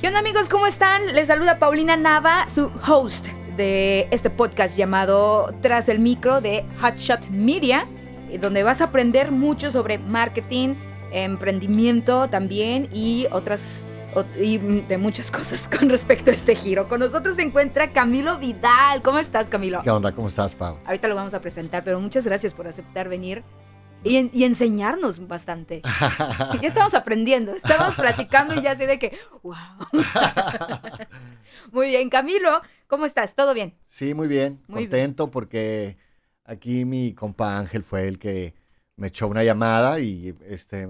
¿Qué 0.00 0.06
onda 0.06 0.20
amigos? 0.20 0.48
¿Cómo 0.48 0.68
están? 0.68 1.12
Les 1.12 1.26
saluda 1.26 1.58
Paulina 1.58 1.96
Nava, 1.96 2.46
su 2.46 2.70
host 2.86 3.26
de 3.56 4.06
este 4.12 4.30
podcast 4.30 4.76
llamado 4.76 5.52
Tras 5.60 5.88
el 5.88 5.98
Micro 5.98 6.40
de 6.40 6.64
Hotshot 6.80 7.30
Media, 7.30 7.88
eh, 8.30 8.38
donde 8.38 8.62
vas 8.62 8.80
a 8.80 8.84
aprender 8.84 9.32
mucho 9.32 9.72
sobre 9.72 9.98
marketing, 9.98 10.76
emprendimiento 11.10 12.28
también 12.28 12.88
y 12.92 13.26
otras 13.32 13.84
y 14.40 14.58
de 14.58 14.98
muchas 14.98 15.30
cosas 15.32 15.66
con 15.66 15.88
respecto 15.88 16.30
a 16.30 16.34
este 16.34 16.54
giro. 16.54 16.88
Con 16.88 17.00
nosotros 17.00 17.34
se 17.34 17.42
encuentra 17.42 17.90
Camilo 17.90 18.38
Vidal. 18.38 19.02
¿Cómo 19.02 19.18
estás, 19.18 19.48
Camilo? 19.48 19.82
¿Qué 19.82 19.90
onda? 19.90 20.12
¿Cómo 20.12 20.28
estás, 20.28 20.54
Pau? 20.54 20.76
Ahorita 20.86 21.08
lo 21.08 21.16
vamos 21.16 21.34
a 21.34 21.40
presentar, 21.40 21.82
pero 21.82 21.98
muchas 21.98 22.24
gracias 22.24 22.54
por 22.54 22.68
aceptar 22.68 23.08
venir 23.08 23.42
y, 24.04 24.44
enseñarnos 24.44 25.26
bastante. 25.26 25.82
ya 26.62 26.68
estamos 26.68 26.94
aprendiendo, 26.94 27.52
estamos 27.52 27.94
platicando 27.94 28.54
y 28.54 28.62
ya 28.62 28.76
sé 28.76 28.86
de 28.86 28.98
que, 28.98 29.18
wow. 29.42 29.54
muy 31.72 31.88
bien, 31.88 32.08
Camilo, 32.08 32.62
¿cómo 32.86 33.06
estás? 33.06 33.34
¿Todo 33.34 33.54
bien? 33.54 33.74
Sí, 33.86 34.14
muy 34.14 34.28
bien, 34.28 34.60
contento 34.70 35.30
porque 35.30 35.96
aquí 36.44 36.84
mi 36.84 37.14
compa 37.14 37.58
Ángel 37.58 37.82
fue 37.82 38.08
el 38.08 38.18
que 38.18 38.54
me 38.96 39.08
echó 39.08 39.28
una 39.28 39.44
llamada 39.44 40.00
y 40.00 40.34
este 40.46 40.88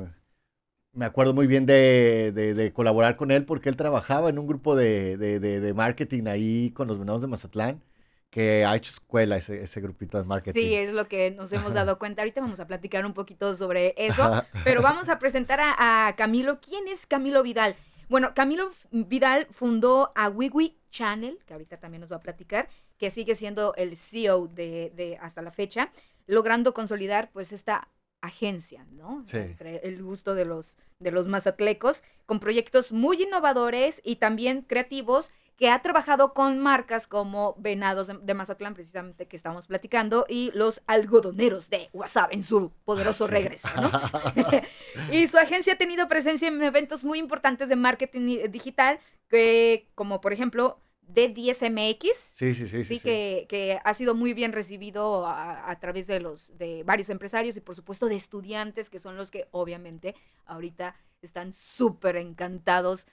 me 0.93 1.05
acuerdo 1.05 1.35
muy 1.35 1.47
bien 1.47 1.67
de, 1.67 2.73
colaborar 2.75 3.17
con 3.17 3.31
él 3.31 3.45
porque 3.45 3.69
él 3.69 3.77
trabajaba 3.77 4.31
en 4.31 4.39
un 4.39 4.47
grupo 4.47 4.75
de, 4.75 5.17
de 5.17 5.75
marketing 5.75 6.27
ahí 6.27 6.71
con 6.71 6.89
los 6.89 6.99
venados 6.99 7.21
de 7.21 7.29
Mazatlán 7.29 7.83
que 8.31 8.65
ha 8.65 8.77
hecho 8.77 8.91
escuela 8.91 9.37
ese, 9.37 9.63
ese 9.63 9.81
grupito 9.81 10.19
de 10.19 10.25
marketing. 10.25 10.61
Sí, 10.61 10.75
es 10.75 10.93
lo 10.93 11.09
que 11.09 11.31
nos 11.31 11.53
hemos 11.53 11.73
dado 11.73 11.99
cuenta. 11.99 12.23
Ahorita 12.23 12.41
vamos 12.41 12.61
a 12.61 12.67
platicar 12.67 13.07
un 13.07 13.15
poquito 13.15 13.55
sobre 13.55 13.95
eso, 13.97 14.45
pero 14.65 14.83
vamos 14.83 15.09
a 15.09 15.19
presentar 15.19 15.61
a, 15.63 16.15
Camilo. 16.17 16.61
¿Quién 16.61 16.89
es 16.89 17.07
Camilo 17.07 17.43
Vidal? 17.43 17.75
Bueno, 18.09 18.33
Camilo 18.35 18.73
Vidal 18.91 19.47
fundó 19.51 20.13
a 20.15 20.29
WeWe 20.29 20.77
Channel, 20.91 21.39
que 21.47 21.55
ahorita 21.55 21.79
también 21.79 22.01
nos 22.01 22.13
va 22.13 22.17
a 22.17 22.21
platicar, 22.21 22.69
que 22.99 23.11
sigue 23.11 23.35
siendo 23.35 23.75
el 23.77 23.97
CEO 23.97 24.49
de, 24.49 24.93
de 24.95 25.19
hasta 25.21 25.43
la 25.43 25.51
fecha, 25.51 25.91
logrando 26.27 26.75
consolidar 26.75 27.31
pues 27.33 27.53
esta 27.53 27.89
agencia, 28.21 28.85
¿no? 28.91 29.25
Sí. 29.27 29.39
Entre 29.39 29.77
el 29.87 30.03
gusto 30.03 30.35
de 30.35 30.45
los, 30.45 30.79
de 30.99 31.11
los 31.11 31.29
mazatlecos, 31.29 32.03
con 32.27 32.41
proyectos 32.41 32.93
muy 32.93 33.23
innovadores 33.23 34.01
y 34.05 34.17
también 34.17 34.63
creativos 34.63 35.31
que 35.59 35.69
ha 35.69 35.83
trabajado 35.83 36.33
con 36.35 36.61
marcas 36.61 37.09
como 37.09 37.57
Venados 37.59 38.07
de, 38.23 38.35
Mazatlán, 38.35 38.75
precisamente 38.75 39.27
que 39.27 39.37
estamos 39.37 39.67
platicando, 39.67 40.25
y 40.29 40.53
los 40.55 40.81
algodoneros 40.87 41.69
de 41.69 41.91
WhatsApp 41.93 42.33
en 42.33 42.45
su 42.45 42.71
poderoso 42.85 43.25
ah, 43.25 43.29
regreso, 43.29 43.69
¿no? 43.77 43.91
y 45.13 45.27
su 45.27 45.37
agencia 45.37 45.73
ha 45.73 45.77
tenido 45.77 46.07
presencia 46.07 46.47
en 46.47 46.63
eventos 46.63 47.05
muy 47.05 47.19
importantes 47.19 47.69
de 47.69 47.75
marketing 47.75 48.51
digital, 48.51 49.01
que, 49.29 49.89
como 49.97 50.21
por 50.21 50.33
ejemplo 50.33 50.81
D10MX. 51.13 52.13
Sí, 52.13 52.55
sí, 52.55 52.69
sí. 52.69 52.85
Sí, 52.85 53.01
que, 53.01 53.47
que, 53.49 53.81
ha 53.83 53.95
sido 53.95 54.15
muy 54.15 54.35
bien 54.35 54.53
recibido 54.53 55.27
a, 55.27 55.69
a, 55.69 55.81
través 55.81 56.07
de 56.07 56.21
los 56.21 56.57
de 56.57 56.85
varios 56.85 57.11
empresarios 57.11 57.57
y 57.57 57.61
por 57.61 57.75
supuesto 57.75 58.07
de 58.07 58.15
estudiantes, 58.15 58.91
que 58.91 59.01
son 59.01 59.17
los 59.17 59.33
que 59.33 59.49
obviamente 59.51 60.15
ahorita 60.47 60.95
están 61.21 61.53
súper 61.53 62.17
encantados 62.17 63.09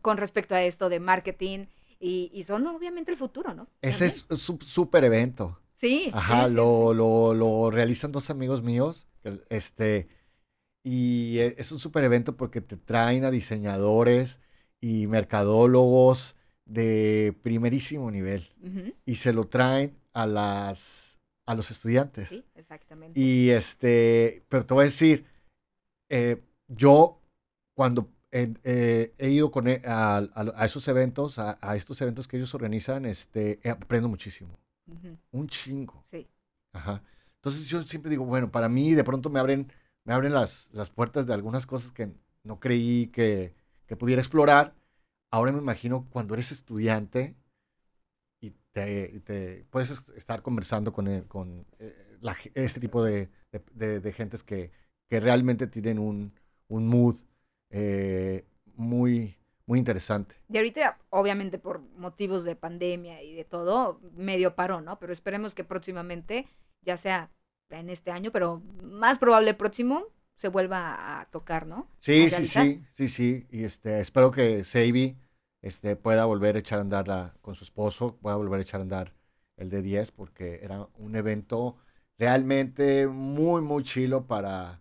con 0.00 0.16
respecto 0.16 0.54
a 0.54 0.62
esto 0.62 0.88
de 0.88 1.00
marketing 1.00 1.66
y, 2.00 2.42
son 2.44 2.66
obviamente 2.66 3.10
el 3.10 3.16
futuro, 3.16 3.54
¿no? 3.54 3.68
Ese 3.82 4.06
es 4.06 4.48
un 4.48 4.60
súper 4.60 5.04
evento. 5.04 5.60
Sí. 5.74 6.10
Ajá, 6.12 6.48
lo, 6.48 6.92
Lo, 6.92 7.34
lo, 7.34 7.70
realizan 7.70 8.10
dos 8.10 8.30
amigos 8.30 8.62
míos, 8.62 9.06
este, 9.48 10.08
y 10.82 11.38
e, 11.38 11.54
es 11.58 11.70
un 11.70 11.78
súper 11.78 12.04
evento 12.04 12.36
porque 12.36 12.60
te 12.60 12.76
traen 12.76 13.24
a 13.24 13.30
diseñadores 13.30 14.40
y 14.80 15.06
mercadólogos 15.06 16.34
de 16.64 17.34
primerísimo 17.42 18.10
nivel 18.10 18.52
y 19.06 19.16
se 19.16 19.32
lo 19.32 19.44
traen 19.48 19.96
a 20.12 20.26
las 20.26 21.18
a 21.46 21.54
los 21.54 21.70
estudiantes. 21.70 22.28
Sí, 22.28 22.44
exactamente. 22.54 23.18
Y 23.18 23.50
este, 23.50 24.44
pero 24.50 24.66
te 24.66 24.74
voy 24.74 24.82
a 24.82 24.84
decir, 24.84 25.24
eh, 26.10 26.42
yo 26.66 27.22
cuando 27.74 28.10
eh, 28.64 29.14
he 29.18 29.30
ido 29.30 29.50
con, 29.50 29.68
e, 29.68 29.82
a, 29.84 30.22
esos 30.64 30.86
eventos, 30.88 31.38
a, 31.38 31.56
estos 31.76 32.00
eventos 32.00 32.28
que 32.28 32.36
ellos 32.36 32.54
organizan, 32.54 33.04
este, 33.06 33.60
aprendo 33.68 34.08
muchísimo. 34.08 34.58
Un 35.30 35.48
chingo. 35.48 36.00
Sí. 36.02 36.26
Ajá. 36.72 37.02
Entonces 37.36 37.68
yo 37.68 37.82
siempre 37.82 38.10
digo, 38.10 38.24
bueno, 38.24 38.50
para 38.50 38.68
mí 38.68 38.94
de 38.94 39.04
pronto 39.04 39.30
me 39.30 39.38
abren, 39.38 39.72
me 40.04 40.12
abren 40.12 40.32
las, 40.32 40.68
las 40.72 40.90
puertas 40.90 41.26
de 41.26 41.34
algunas 41.34 41.66
cosas 41.66 41.92
que 41.92 42.10
no 42.42 42.58
creí 42.58 43.08
que, 43.08 43.54
que 43.86 43.96
pudiera 43.96 44.20
explorar. 44.20 44.74
Ahora 45.30 45.52
me 45.52 45.58
imagino 45.58 46.06
cuando 46.10 46.34
eres 46.34 46.52
estudiante 46.52 47.36
y 48.40 48.50
te, 48.72 49.20
te 49.20 49.66
puedes 49.70 49.90
estar 50.16 50.42
conversando 50.42 50.92
con, 50.92 51.08
eh, 51.08 51.24
con 51.28 51.66
eh, 51.78 52.18
este 52.54 52.80
tipo 52.80 53.02
de, 53.02 53.28
de, 53.74 54.00
de, 54.00 54.12
gentes 54.12 54.42
que, 54.42 54.72
que 55.08 55.20
realmente 55.20 55.66
tienen 55.66 55.98
un, 55.98 56.32
un 56.68 56.88
mood 56.88 57.16
eh, 57.70 58.44
muy, 58.74 59.36
muy 59.66 59.78
interesante. 59.78 60.36
Y 60.48 60.56
ahorita, 60.56 60.98
obviamente, 61.10 61.58
por 61.58 61.80
motivos 61.96 62.44
de 62.44 62.56
pandemia 62.56 63.22
y 63.22 63.34
de 63.34 63.44
todo, 63.44 64.00
medio 64.14 64.54
paró, 64.54 64.80
¿no? 64.80 64.98
Pero 64.98 65.12
esperemos 65.12 65.54
que 65.54 65.64
próximamente, 65.64 66.48
ya 66.82 66.96
sea 66.96 67.30
en 67.70 67.90
este 67.90 68.10
año, 68.10 68.32
pero 68.32 68.62
más 68.82 69.18
probable 69.18 69.54
próximo, 69.54 70.06
se 70.34 70.48
vuelva 70.48 71.20
a 71.20 71.26
tocar, 71.30 71.66
¿no? 71.66 71.88
Sí, 71.98 72.30
sí, 72.30 72.46
sí, 72.46 72.84
sí, 72.92 73.08
sí. 73.08 73.46
Y 73.50 73.64
este, 73.64 74.00
espero 74.00 74.30
que 74.30 74.64
Seibi 74.64 75.18
este, 75.62 75.96
pueda 75.96 76.24
volver 76.24 76.56
a 76.56 76.60
echar 76.60 76.78
a 76.78 76.82
andar 76.82 77.34
con 77.40 77.54
su 77.54 77.64
esposo, 77.64 78.16
pueda 78.16 78.36
volver 78.36 78.60
a 78.60 78.62
echar 78.62 78.80
a 78.80 78.84
andar 78.84 79.14
el 79.56 79.68
de 79.68 79.82
10, 79.82 80.12
porque 80.12 80.60
era 80.62 80.88
un 80.96 81.16
evento 81.16 81.76
realmente 82.18 83.06
muy, 83.08 83.60
muy 83.62 83.82
chilo 83.82 84.26
para, 84.26 84.80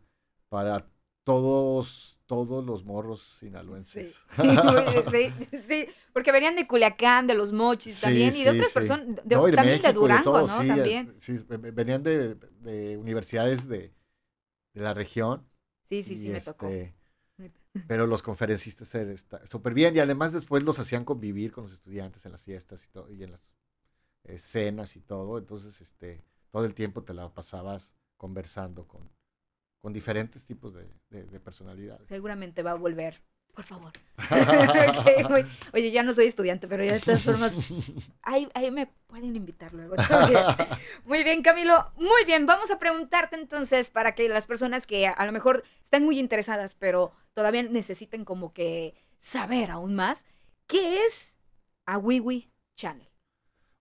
para 0.50 0.88
todos 1.28 2.18
todos 2.26 2.66
los 2.66 2.86
morros 2.86 3.22
sinaloenses. 3.22 4.16
Sí. 5.12 5.32
sí, 5.68 5.88
porque 6.14 6.32
venían 6.32 6.56
de 6.56 6.68
Culiacán, 6.68 7.28
de 7.28 7.34
los 7.34 7.54
Mochis 7.54 8.02
también, 8.02 8.36
y 8.36 8.44
de 8.44 8.52
otras 8.52 8.72
personas, 8.72 9.08
también 9.28 9.82
de 9.82 9.94
Durango, 9.94 10.42
¿no? 10.42 10.48
También. 10.48 11.16
Sí, 11.20 11.40
venían 11.48 12.04
de, 12.04 12.98
universidades 12.98 13.68
de, 13.68 13.94
la 14.74 14.94
región. 14.94 15.48
Sí, 15.90 16.04
sí, 16.04 16.16
sí, 16.16 16.30
me 16.30 16.42
tocó. 16.42 16.68
Este, 16.68 16.96
pero 17.88 18.08
los 18.08 18.22
conferencistas 18.22 18.96
súper 19.46 19.74
bien, 19.74 19.96
y 19.96 20.00
además 20.00 20.34
después 20.34 20.64
los 20.64 20.80
hacían 20.80 21.06
convivir 21.06 21.52
con 21.52 21.66
los 21.66 21.74
estudiantes 21.74 22.26
en 22.26 22.34
las 22.34 22.42
fiestas 22.42 22.86
y 22.86 22.90
todo, 22.90 23.10
y 23.12 23.24
en 23.24 23.32
las 23.32 23.52
escenas 24.24 24.96
y 24.96 25.02
todo, 25.02 25.38
entonces 25.38 25.80
este, 25.82 26.24
todo 26.52 26.66
el 26.66 26.74
tiempo 26.74 27.04
te 27.04 27.14
la 27.14 27.34
pasabas 27.34 27.96
conversando 28.18 28.88
con, 28.88 29.10
con 29.88 29.94
diferentes 29.94 30.44
tipos 30.46 30.74
de, 30.74 31.40
personalidades. 31.40 32.06
Seguramente 32.10 32.62
va 32.62 32.72
a 32.72 32.74
volver, 32.74 33.22
por 33.56 33.64
favor. 33.64 33.94
Oye, 35.74 35.92
ya 35.92 36.04
no 36.04 36.12
soy 36.12 36.26
estudiante, 36.26 36.68
pero 36.68 36.84
ya 36.84 36.96
de 36.96 37.00
todas 37.00 37.22
formas, 37.22 37.58
ahí, 38.22 38.50
ahí 38.54 38.70
me 38.70 38.88
pueden 39.08 39.34
invitar 39.34 39.74
luego. 39.74 39.96
Muy 41.06 41.24
bien, 41.24 41.42
Camilo. 41.42 41.90
Muy 41.96 42.26
bien, 42.26 42.46
vamos 42.46 42.70
a 42.70 42.80
preguntarte 42.80 43.38
entonces 43.38 43.90
para 43.90 44.14
que 44.14 44.28
las 44.28 44.46
personas 44.46 44.86
que 44.86 45.08
a 45.08 45.26
lo 45.26 45.32
mejor 45.32 45.64
están 45.82 46.04
muy 46.04 46.20
interesadas, 46.20 46.76
pero 46.76 47.14
todavía 47.34 47.64
necesiten 47.64 48.26
como 48.26 48.52
que 48.52 48.94
saber 49.18 49.72
aún 49.72 49.96
más, 49.96 50.26
¿qué 50.68 51.06
es 51.06 51.38
Awiwi 51.86 52.52
Channel? 52.76 53.08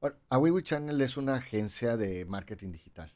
Bueno, 0.00 0.18
Awiwi 0.30 0.62
Channel 0.62 1.00
es 1.00 1.16
una 1.16 1.34
agencia 1.34 1.96
de 1.96 2.24
marketing 2.26 2.70
digital 2.70 3.12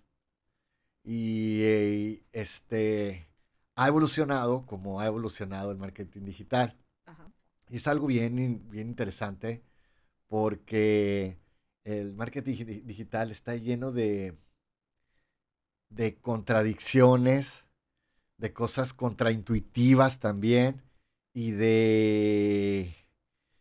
y 1.04 1.62
eh, 1.62 2.22
este, 2.32 3.28
ha 3.76 3.88
evolucionado 3.88 4.66
como 4.66 5.00
ha 5.00 5.06
evolucionado 5.06 5.70
el 5.70 5.78
marketing 5.78 6.22
digital. 6.22 6.76
Y 7.68 7.76
es 7.76 7.86
algo 7.86 8.08
bien, 8.08 8.68
bien 8.68 8.88
interesante 8.88 9.62
porque 10.26 11.38
el 11.84 12.14
marketing 12.14 12.82
digital 12.84 13.30
está 13.30 13.54
lleno 13.54 13.92
de, 13.92 14.36
de 15.88 16.16
contradicciones, 16.16 17.64
de 18.38 18.52
cosas 18.52 18.92
contraintuitivas 18.92 20.18
también 20.18 20.82
y 21.32 21.52
de 21.52 22.96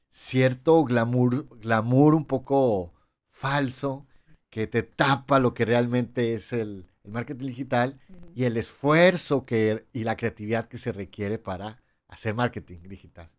cierto 0.10 0.84
glamour, 0.86 1.48
glamour 1.60 2.16
un 2.16 2.26
poco 2.26 2.94
falso 3.30 4.08
que 4.50 4.68
te 4.68 4.82
tapa 4.84 5.40
lo 5.40 5.54
que 5.54 5.66
realmente 5.66 6.34
es 6.34 6.52
el, 6.52 6.89
el 7.04 7.12
marketing 7.12 7.48
digital 7.48 8.00
y 8.36 8.44
el 8.44 8.58
esfuerzo 8.58 9.46
que, 9.46 9.86
y 9.94 10.04
la 10.04 10.18
creatividad 10.18 10.68
que 10.68 10.78
se 10.78 10.92
requiere 10.92 11.38
para 11.38 11.82
hacer 12.08 12.34
marketing 12.34 12.80
digital. 12.84 13.30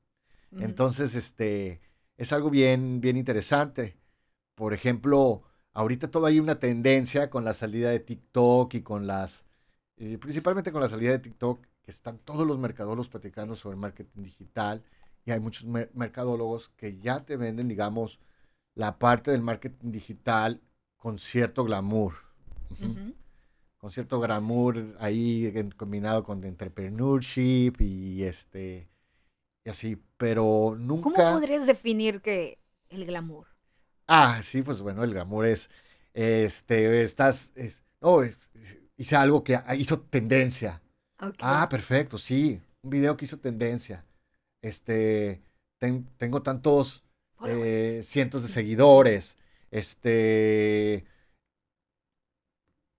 Entonces, 0.53 1.15
este, 1.15 1.81
es 2.17 2.33
algo 2.33 2.51
bien, 2.51 3.01
bien 3.01 3.17
interesante. 3.17 3.97
Por 4.55 4.75
ejemplo, 4.75 5.43
ahorita 5.73 6.11
todo 6.11 6.27
hay 6.27 6.41
una 6.41 6.59
tendencia 6.59 7.31
con 7.31 7.45
la 7.45 7.55
salida 7.55 7.91
de 7.91 8.01
TikTok 8.01 8.75
y 8.75 8.83
con 8.83 9.07
las, 9.07 9.47
eh, 9.97 10.19
principalmente 10.19 10.73
con 10.73 10.81
la 10.81 10.89
salida 10.89 11.13
de 11.13 11.21
TikTok, 11.21 11.65
que 11.83 11.91
están 11.91 12.19
todos 12.19 12.47
los 12.47 12.59
mercadólogos 12.59 13.09
platicando 13.09 13.55
sobre 13.55 13.77
marketing 13.77 14.23
digital, 14.23 14.83
y 15.25 15.31
hay 15.31 15.41
muchos 15.41 15.67
mercadólogos 15.95 16.71
que 16.71 16.99
ya 16.99 17.25
te 17.25 17.37
venden, 17.37 17.69
digamos, 17.69 18.21
la 18.75 18.99
parte 18.99 19.31
del 19.31 19.43
marketing 19.43 19.93
digital 19.93 20.61
con 20.97 21.19
cierto 21.19 21.65
glamour. 21.65 22.15
Con 23.81 23.91
cierto 23.91 24.21
glamour 24.21 24.95
ahí 24.99 25.53
combinado 25.77 26.23
con 26.23 26.45
entrepreneurship 26.45 27.75
y 27.81 28.23
este 28.25 28.89
y 29.65 29.71
así, 29.71 30.03
pero 30.19 30.77
nunca. 30.79 31.11
¿Cómo 31.11 31.33
podrías 31.33 31.67
definir 31.67 32.21
que 32.21 32.59
el 32.91 33.07
glamour? 33.07 33.47
Ah, 34.07 34.41
sí, 34.43 34.63
pues 34.63 34.83
bueno, 34.83 35.03
el 35.03 35.13
glamour 35.13 35.47
es 35.47 35.71
este 36.13 37.03
estás 37.03 37.55
no, 38.03 38.21
hice 38.97 39.17
algo 39.17 39.43
que 39.43 39.59
hizo 39.79 40.01
tendencia. 40.01 40.83
Ah, 41.39 41.67
perfecto, 41.71 42.19
sí, 42.19 42.61
un 42.83 42.91
video 42.91 43.17
que 43.17 43.25
hizo 43.25 43.39
tendencia. 43.39 44.05
Este 44.61 45.43
tengo 46.19 46.43
tantos 46.43 47.03
eh, 47.47 48.03
cientos 48.05 48.43
de 48.43 48.49
seguidores. 48.49 49.39
Este. 49.71 51.07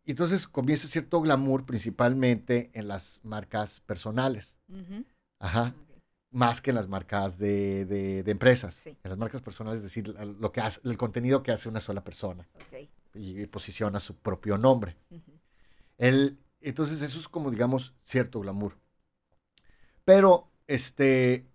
Y 0.04 0.12
entonces 0.12 0.48
comienza 0.48 0.88
cierto 0.88 1.22
glamour 1.22 1.66
principalmente 1.66 2.72
en 2.74 2.88
las 2.88 3.22
marcas 3.24 3.80
personales. 3.80 4.58
Ajá. 5.40 5.76
Más 6.32 6.62
que 6.62 6.72
en 6.72 6.76
las 6.76 6.88
marcas 6.88 7.38
de, 7.38 8.24
empresas. 8.26 8.88
En 8.88 8.98
las 9.04 9.18
marcas 9.18 9.42
personales, 9.42 9.78
es 9.80 9.84
decir, 9.84 10.08
lo 10.40 10.52
que 10.52 10.62
hace, 10.62 10.80
el 10.86 10.98
contenido 10.98 11.44
que 11.44 11.52
hace 11.52 11.70
una 11.70 11.82
sola 11.82 12.04
persona. 12.04 12.48
Y, 13.14 13.46
posiciona 13.48 14.00
su 14.00 14.16
propio 14.16 14.58
nombre. 14.58 14.96
el, 15.98 16.40
entonces, 16.62 17.02
eso 17.02 17.20
es 17.20 17.28
como, 17.28 17.52
digamos, 17.52 17.94
cierto 18.04 18.40
glamour. 18.40 18.78
Pero, 20.06 20.50
este, 20.68 21.46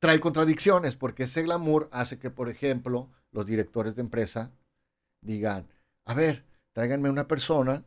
trae 0.00 0.20
contradicciones, 0.20 0.96
porque 0.96 1.24
ese 1.24 1.42
glamour 1.42 1.88
hace 1.92 2.18
que, 2.18 2.30
por 2.30 2.48
ejemplo, 2.48 3.10
los 3.32 3.46
directores 3.46 3.94
de 3.94 4.02
empresa 4.02 4.52
digan, 5.20 5.66
a 6.04 6.14
ver, 6.14 6.44
tráiganme 6.78 7.10
una 7.10 7.26
persona, 7.26 7.82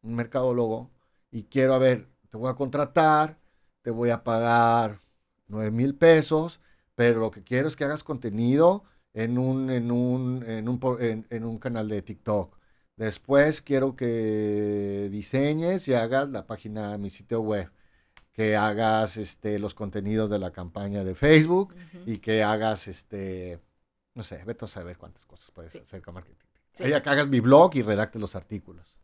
un 0.00 0.14
mercadólogo, 0.14 0.90
y 1.30 1.42
quiero, 1.42 1.74
a 1.74 1.78
ver, 1.78 2.08
te 2.30 2.38
voy 2.38 2.50
a 2.50 2.54
contratar, 2.54 3.36
te 3.82 3.90
voy 3.90 4.08
a 4.08 4.24
pagar 4.24 4.98
9 5.48 5.70
mil 5.70 5.94
pesos, 5.94 6.58
pero 6.94 7.20
lo 7.20 7.30
que 7.30 7.44
quiero 7.44 7.68
es 7.68 7.76
que 7.76 7.84
hagas 7.84 8.02
contenido 8.02 8.82
en 9.12 9.36
un, 9.36 9.68
en 9.68 9.90
un, 9.90 10.42
en 10.46 10.70
un, 10.70 11.26
en 11.28 11.44
un 11.44 11.58
canal 11.58 11.90
de 11.90 12.00
TikTok. 12.00 12.56
Después 12.96 13.60
quiero 13.60 13.94
que 13.94 15.10
diseñes 15.12 15.86
y 15.88 15.92
hagas 15.92 16.30
la 16.30 16.46
página 16.46 16.92
de 16.92 16.96
mi 16.96 17.10
sitio 17.10 17.42
web 17.42 17.70
que 18.32 18.56
hagas 18.56 19.18
este, 19.18 19.58
los 19.58 19.74
contenidos 19.74 20.30
de 20.30 20.38
la 20.38 20.50
campaña 20.50 21.04
de 21.04 21.14
Facebook 21.14 21.74
y 22.06 22.16
que 22.20 22.42
hagas, 22.42 22.88
este, 22.88 23.60
no 24.14 24.22
sé, 24.24 24.42
vete 24.46 24.64
a 24.64 24.68
saber 24.68 24.96
cuántas 24.96 25.26
cosas 25.26 25.50
puedes 25.50 25.76
hacer 25.76 26.00
con 26.00 26.14
marketing. 26.14 26.49
Sí. 26.74 26.84
que 26.84 26.94
hagas 26.94 27.28
mi 27.28 27.40
blog 27.40 27.74
y 27.74 27.82
redactes 27.82 28.20
los 28.20 28.34
artículos. 28.36 28.96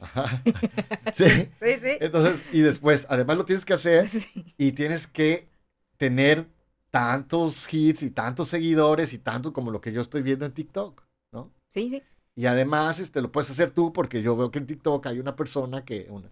Ajá. 0.00 0.42
¿Sí? 1.14 1.24
sí, 1.26 1.74
sí. 1.80 1.98
Entonces, 2.00 2.42
y 2.52 2.60
después, 2.60 3.06
además 3.10 3.36
lo 3.36 3.44
tienes 3.44 3.64
que 3.64 3.74
hacer 3.74 4.08
y 4.56 4.72
tienes 4.72 5.06
que 5.06 5.48
tener 5.96 6.48
tantos 6.90 7.72
hits 7.72 8.02
y 8.02 8.10
tantos 8.10 8.48
seguidores 8.48 9.12
y 9.12 9.18
tanto 9.18 9.52
como 9.52 9.70
lo 9.70 9.80
que 9.80 9.92
yo 9.92 10.00
estoy 10.00 10.22
viendo 10.22 10.46
en 10.46 10.52
TikTok, 10.52 11.04
¿no? 11.32 11.52
Sí, 11.68 11.90
sí. 11.90 12.02
Y 12.34 12.46
además, 12.46 13.00
este, 13.00 13.20
lo 13.20 13.30
puedes 13.30 13.50
hacer 13.50 13.70
tú 13.70 13.92
porque 13.92 14.22
yo 14.22 14.36
veo 14.36 14.50
que 14.50 14.58
en 14.58 14.66
TikTok 14.66 15.06
hay 15.06 15.18
una 15.18 15.36
persona 15.36 15.84
que, 15.84 16.06
una, 16.08 16.30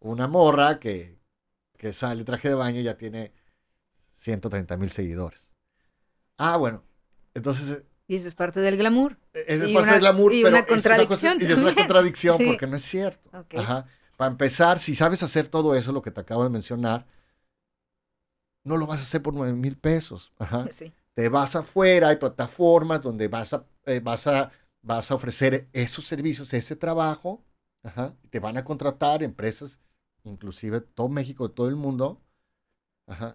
una 0.00 0.28
morra 0.28 0.78
que, 0.78 1.18
que 1.78 1.92
sale 1.92 2.24
traje 2.24 2.48
de 2.48 2.54
baño 2.54 2.80
ya 2.80 2.96
tiene 2.96 3.32
130 4.14 4.76
mil 4.76 4.90
seguidores. 4.90 5.50
Ah, 6.36 6.56
bueno. 6.56 6.82
Entonces. 7.34 7.84
Y 8.08 8.16
eso 8.16 8.28
es 8.28 8.34
parte 8.34 8.60
del 8.60 8.76
glamour. 8.76 9.18
E, 9.34 9.44
es 9.48 9.72
parte 9.72 9.90
del 9.90 10.00
glamour, 10.00 10.32
y 10.32 10.44
una 10.44 10.64
contradicción. 10.64 11.38
y 11.40 11.44
es 11.44 11.58
una 11.58 11.74
contradicción 11.74 12.38
porque 12.46 12.66
no 12.66 12.76
es 12.76 12.84
cierto. 12.84 13.30
Ajá. 13.56 13.86
Para 14.16 14.30
empezar, 14.30 14.78
si 14.78 14.94
sabes 14.94 15.22
hacer 15.22 15.48
todo 15.48 15.74
eso, 15.74 15.92
lo 15.92 16.02
que 16.02 16.10
te 16.10 16.20
acabo 16.20 16.44
de 16.44 16.50
mencionar, 16.50 17.06
no 18.64 18.76
lo 18.76 18.86
vas 18.86 19.00
a 19.00 19.02
hacer 19.02 19.22
por 19.22 19.34
9 19.34 19.52
mil 19.54 19.76
pesos. 19.76 20.32
Ajá. 20.38 20.66
Te 21.14 21.30
vas 21.30 21.56
afuera, 21.56 22.08
hay 22.08 22.16
plataformas 22.16 23.00
donde 23.00 23.28
vas 23.28 23.54
a, 23.54 23.64
eh, 23.86 24.00
vas 24.00 24.26
a, 24.26 24.52
vas 24.82 25.10
a 25.10 25.14
ofrecer 25.14 25.66
esos 25.72 26.04
servicios, 26.04 26.52
ese 26.52 26.76
trabajo. 26.76 27.42
Ajá. 27.82 28.14
Te 28.28 28.38
van 28.38 28.58
a 28.58 28.64
contratar 28.64 29.22
empresas 29.22 29.80
inclusive 30.26 30.80
todo 30.80 31.08
México, 31.08 31.50
todo 31.50 31.68
el 31.68 31.76
mundo, 31.76 32.20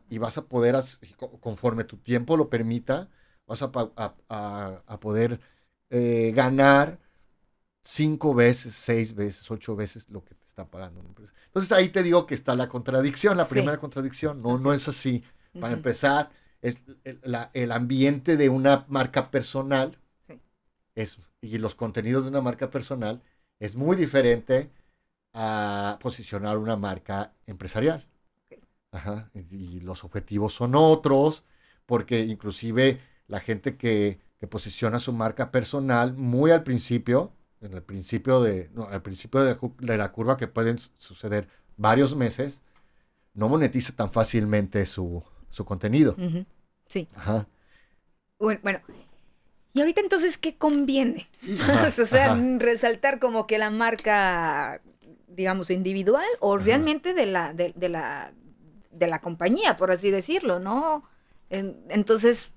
y 0.10 0.18
vas 0.18 0.38
a 0.38 0.46
poder, 0.46 0.76
conforme 1.40 1.86
tu 1.86 1.98
tiempo 1.98 2.36
lo 2.36 2.50
permita, 2.50 3.10
vas 3.52 3.62
a, 3.62 5.00
poder 5.00 5.40
eh, 5.90 6.32
ganar 6.34 7.00
cinco 7.84 8.34
veces, 8.34 8.74
seis 8.74 9.14
veces, 9.14 9.50
ocho 9.52 9.76
veces 9.76 10.10
lo 10.10 10.24
que 10.24 10.36
te 10.36 10.46
está 10.46 10.66
pagando 10.66 11.02
una 11.02 11.10
empresa. 11.10 11.34
Entonces 11.48 11.72
ahí 11.74 11.90
te 11.90 12.04
digo 12.04 12.26
que 12.26 12.34
está 12.34 12.56
la 12.56 12.70
contradicción, 12.70 13.36
la 13.36 13.48
primera 13.48 13.78
contradicción, 13.78 14.42
no, 14.42 14.58
no 14.58 14.74
es 14.74 14.88
así. 14.88 15.24
Para 15.60 15.74
empezar, 15.74 16.32
es 16.62 16.82
el, 17.04 17.72
ambiente 17.74 18.38
de 18.38 18.48
una 18.48 18.86
marca 18.88 19.32
personal 19.32 19.98
es, 20.96 21.20
y 21.42 21.58
los 21.58 21.76
contenidos 21.76 22.24
de 22.24 22.30
una 22.30 22.42
marca 22.42 22.70
personal 22.70 23.22
es 23.60 23.76
muy 23.76 23.98
diferente 23.98 24.72
a 25.34 25.98
posicionar 26.02 26.58
una 26.58 26.78
marca 26.78 27.34
empresarial. 27.48 28.08
Ajá, 28.92 29.30
y 29.34 29.82
los 29.82 30.06
objetivos 30.06 30.54
son 30.54 30.76
otros, 30.76 31.44
porque 31.86 32.20
inclusive 32.20 33.02
la 33.32 33.40
gente 33.40 33.78
que, 33.78 34.20
posiciona 34.50 34.98
su 34.98 35.14
marca 35.14 35.52
personal 35.52 36.16
muy 36.16 36.50
al 36.50 36.64
principio, 36.64 37.32
en 37.62 37.74
el 37.74 37.84
principio 37.84 38.42
de, 38.42 38.72
al 38.90 39.04
principio 39.04 39.44
de, 39.44 39.98
la 39.98 40.12
curva 40.12 40.36
que 40.36 40.48
pueden 40.48 40.80
suceder 40.98 41.48
varios 41.78 42.16
meses, 42.16 42.64
no 43.36 43.48
monetiza 43.48 43.96
tan 43.96 44.12
fácilmente 44.12 44.84
su, 44.88 45.24
contenido. 45.64 46.16
Sí. 46.88 47.08
Ajá. 47.16 47.48
Bueno, 48.40 48.82
y 49.74 49.80
ahorita 49.80 50.02
entonces, 50.02 50.40
¿qué 50.40 50.58
conviene? 50.58 51.30
o 52.02 52.06
sea, 52.06 52.36
resaltar 52.58 53.20
como 53.20 53.46
que 53.46 53.60
la 53.60 53.70
marca 53.70 54.82
digamos, 55.28 55.70
individual 55.70 56.28
o 56.40 56.58
realmente 56.58 57.14
de 57.14 57.26
la, 57.26 57.54
de, 57.54 57.74
la, 57.90 58.34
de 58.92 59.08
la 59.08 59.22
compañía, 59.22 59.78
por 59.78 59.92
así 59.92 60.12
decirlo, 60.12 60.60
¿no? 60.60 61.04
entonces, 61.50 62.52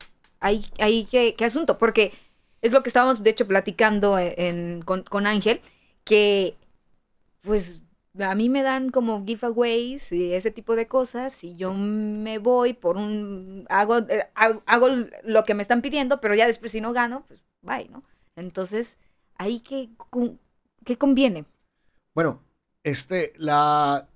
hay, 0.44 0.62
hay 0.78 1.06
¿qué, 1.06 1.44
asunto? 1.44 1.78
Porque 1.78 2.12
es 2.60 2.70
lo 2.70 2.82
que 2.82 2.90
estábamos, 2.90 3.22
de 3.22 3.30
hecho, 3.30 3.48
platicando 3.48 4.18
e, 4.18 4.80
con, 4.84 5.26
Ángel, 5.26 5.62
que 6.04 6.54
pues 7.40 7.80
a 8.18 8.34
mí 8.34 8.50
me 8.50 8.62
dan 8.62 8.90
como 8.90 9.24
giveaways 9.24 10.12
y 10.12 10.34
ese 10.34 10.50
tipo 10.50 10.76
de 10.76 10.86
cosas 10.86 11.42
y 11.44 11.56
yo 11.56 11.72
me 11.72 12.36
voy 12.38 12.74
por 12.74 12.98
un, 12.98 13.64
hago, 13.70 13.98
eh, 14.00 14.28
hago, 14.34 14.88
lo 15.22 15.44
que 15.44 15.54
me 15.54 15.62
están 15.62 15.80
pidiendo, 15.80 16.20
pero 16.20 16.34
ya 16.34 16.46
después 16.46 16.72
si 16.72 16.80
no 16.82 16.92
gano, 16.92 17.24
pues 17.26 17.42
bye, 17.62 17.88
¿no? 17.88 18.04
Entonces, 18.36 18.98
ahí 19.36 19.60
que, 19.60 19.88
¿qué 20.84 20.98
conviene? 20.98 21.46
Bueno, 22.14 22.42
este, 22.82 23.32
la... 23.38 24.06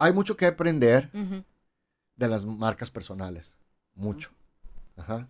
Hay 0.00 0.12
mucho 0.12 0.36
que 0.36 0.46
aprender 0.46 1.10
de 1.12 2.28
las 2.28 2.44
marcas 2.44 2.90
personales. 2.90 3.56
Mucho. 3.94 4.32
Ajá. 4.96 5.28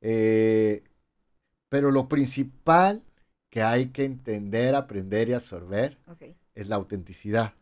Eh, 0.00 0.82
pero 1.68 1.90
lo 1.90 2.08
principal 2.08 3.02
que 3.50 3.62
hay 3.62 3.88
que 3.88 4.04
entender, 4.04 4.74
aprender 4.74 5.28
y 5.28 5.34
absorber 5.34 5.98
es 6.54 6.68
la 6.68 6.76
autenticidad. 6.76 7.54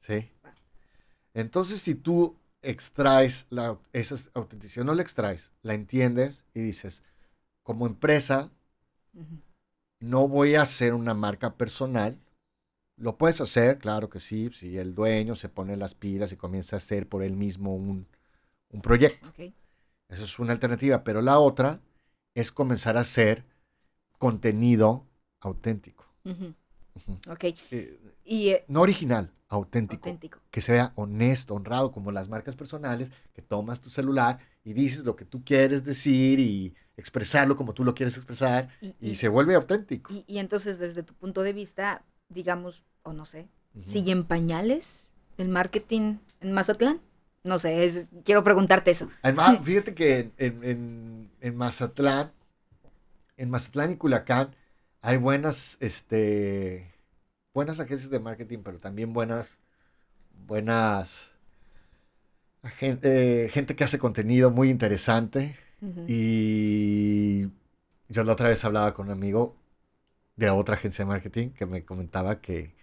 ¿Sí? 0.00 0.30
Entonces, 1.32 1.80
si 1.80 1.94
tú 1.94 2.36
extraes 2.62 3.46
la, 3.50 3.78
esa 3.92 4.16
autenticidad, 4.34 4.84
no 4.84 4.94
la 4.94 5.02
extraes, 5.02 5.52
la 5.62 5.74
entiendes 5.74 6.44
y 6.54 6.60
dices, 6.60 7.02
como 7.62 7.86
empresa, 7.86 8.50
no 10.00 10.28
voy 10.28 10.54
a 10.54 10.62
hacer 10.62 10.94
una 10.94 11.14
marca 11.14 11.54
personal 11.56 12.18
lo 12.96 13.18
puedes 13.18 13.40
hacer, 13.40 13.78
claro 13.78 14.08
que 14.08 14.20
sí, 14.20 14.50
si 14.50 14.78
el 14.78 14.94
dueño 14.94 15.34
se 15.34 15.48
pone 15.48 15.76
las 15.76 15.94
pilas 15.94 16.32
y 16.32 16.36
comienza 16.36 16.76
a 16.76 16.78
hacer 16.78 17.08
por 17.08 17.22
él 17.22 17.36
mismo 17.36 17.74
un, 17.74 18.06
proyecto. 18.82 19.32
Eso 20.08 20.24
es 20.24 20.38
una 20.38 20.52
alternativa, 20.52 21.04
pero 21.04 21.22
la 21.22 21.38
otra 21.38 21.80
es 22.34 22.52
comenzar 22.52 22.96
a 22.96 23.00
hacer 23.00 23.44
contenido 24.18 25.06
auténtico. 25.40 26.06
Ok. 27.28 27.44
Eh, 27.70 27.98
y, 28.24 28.48
eh, 28.50 28.64
no 28.68 28.80
original, 28.80 29.32
auténtico, 29.48 30.08
auténtico. 30.08 30.38
Que 30.50 30.60
sea 30.60 30.92
honesto, 30.96 31.54
honrado, 31.54 31.92
como 31.92 32.12
las 32.12 32.28
marcas 32.28 32.56
personales, 32.56 33.10
que 33.32 33.42
tomas 33.42 33.80
tu 33.80 33.90
celular 33.90 34.38
y 34.62 34.72
dices 34.72 35.04
lo 35.04 35.16
que 35.16 35.24
tú 35.24 35.44
quieres 35.44 35.84
decir 35.84 36.40
y 36.40 36.74
expresarlo 36.96 37.56
como 37.56 37.74
tú 37.74 37.84
lo 37.84 37.94
quieres 37.94 38.16
expresar 38.16 38.68
y, 39.00 39.16
se 39.16 39.28
vuelve 39.28 39.54
auténtico. 39.54 40.12
y, 40.26 40.38
entonces, 40.38 40.78
desde 40.78 41.02
tu 41.02 41.14
punto 41.14 41.42
de 41.42 41.52
vista, 41.52 42.04
digamos, 42.28 42.84
o 43.02 43.12
no 43.12 43.26
sé, 43.26 43.48
sigue 43.84 44.12
en 44.12 44.24
pañales 44.24 45.08
el 45.36 45.48
marketing 45.48 46.18
en 46.40 46.52
Mazatlán? 46.52 47.00
No 47.44 47.58
sé, 47.58 48.08
quiero 48.24 48.42
preguntarte 48.42 48.90
eso. 48.90 49.10
Además, 49.22 49.60
fíjate 49.62 49.94
que 49.94 50.32
en, 50.38 51.30
en, 51.40 51.56
Mazatlán, 51.56 52.32
en 53.36 53.50
Mazatlán 53.50 53.92
y 53.92 53.96
Culacán, 53.96 54.56
hay 55.02 55.18
buenas, 55.18 55.76
este, 55.80 56.90
buenas 57.52 57.80
agencias 57.80 58.10
de 58.10 58.18
marketing, 58.18 58.60
pero 58.64 58.78
también 58.78 59.12
buenas, 59.12 59.58
buenas, 60.46 61.32
gente, 62.78 63.50
gente 63.52 63.76
que 63.76 63.84
hace 63.84 63.98
contenido 63.98 64.50
muy 64.50 64.70
interesante. 64.70 65.56
Y 66.08 67.42
yo 68.08 68.24
la 68.24 68.32
otra 68.32 68.48
vez 68.48 68.64
hablaba 68.64 68.94
con 68.94 69.08
un 69.08 69.12
amigo 69.12 69.54
de 70.36 70.48
otra 70.48 70.76
agencia 70.76 71.04
de 71.04 71.10
marketing 71.10 71.50
que 71.50 71.66
me 71.66 71.84
comentaba 71.84 72.40
que 72.40 72.74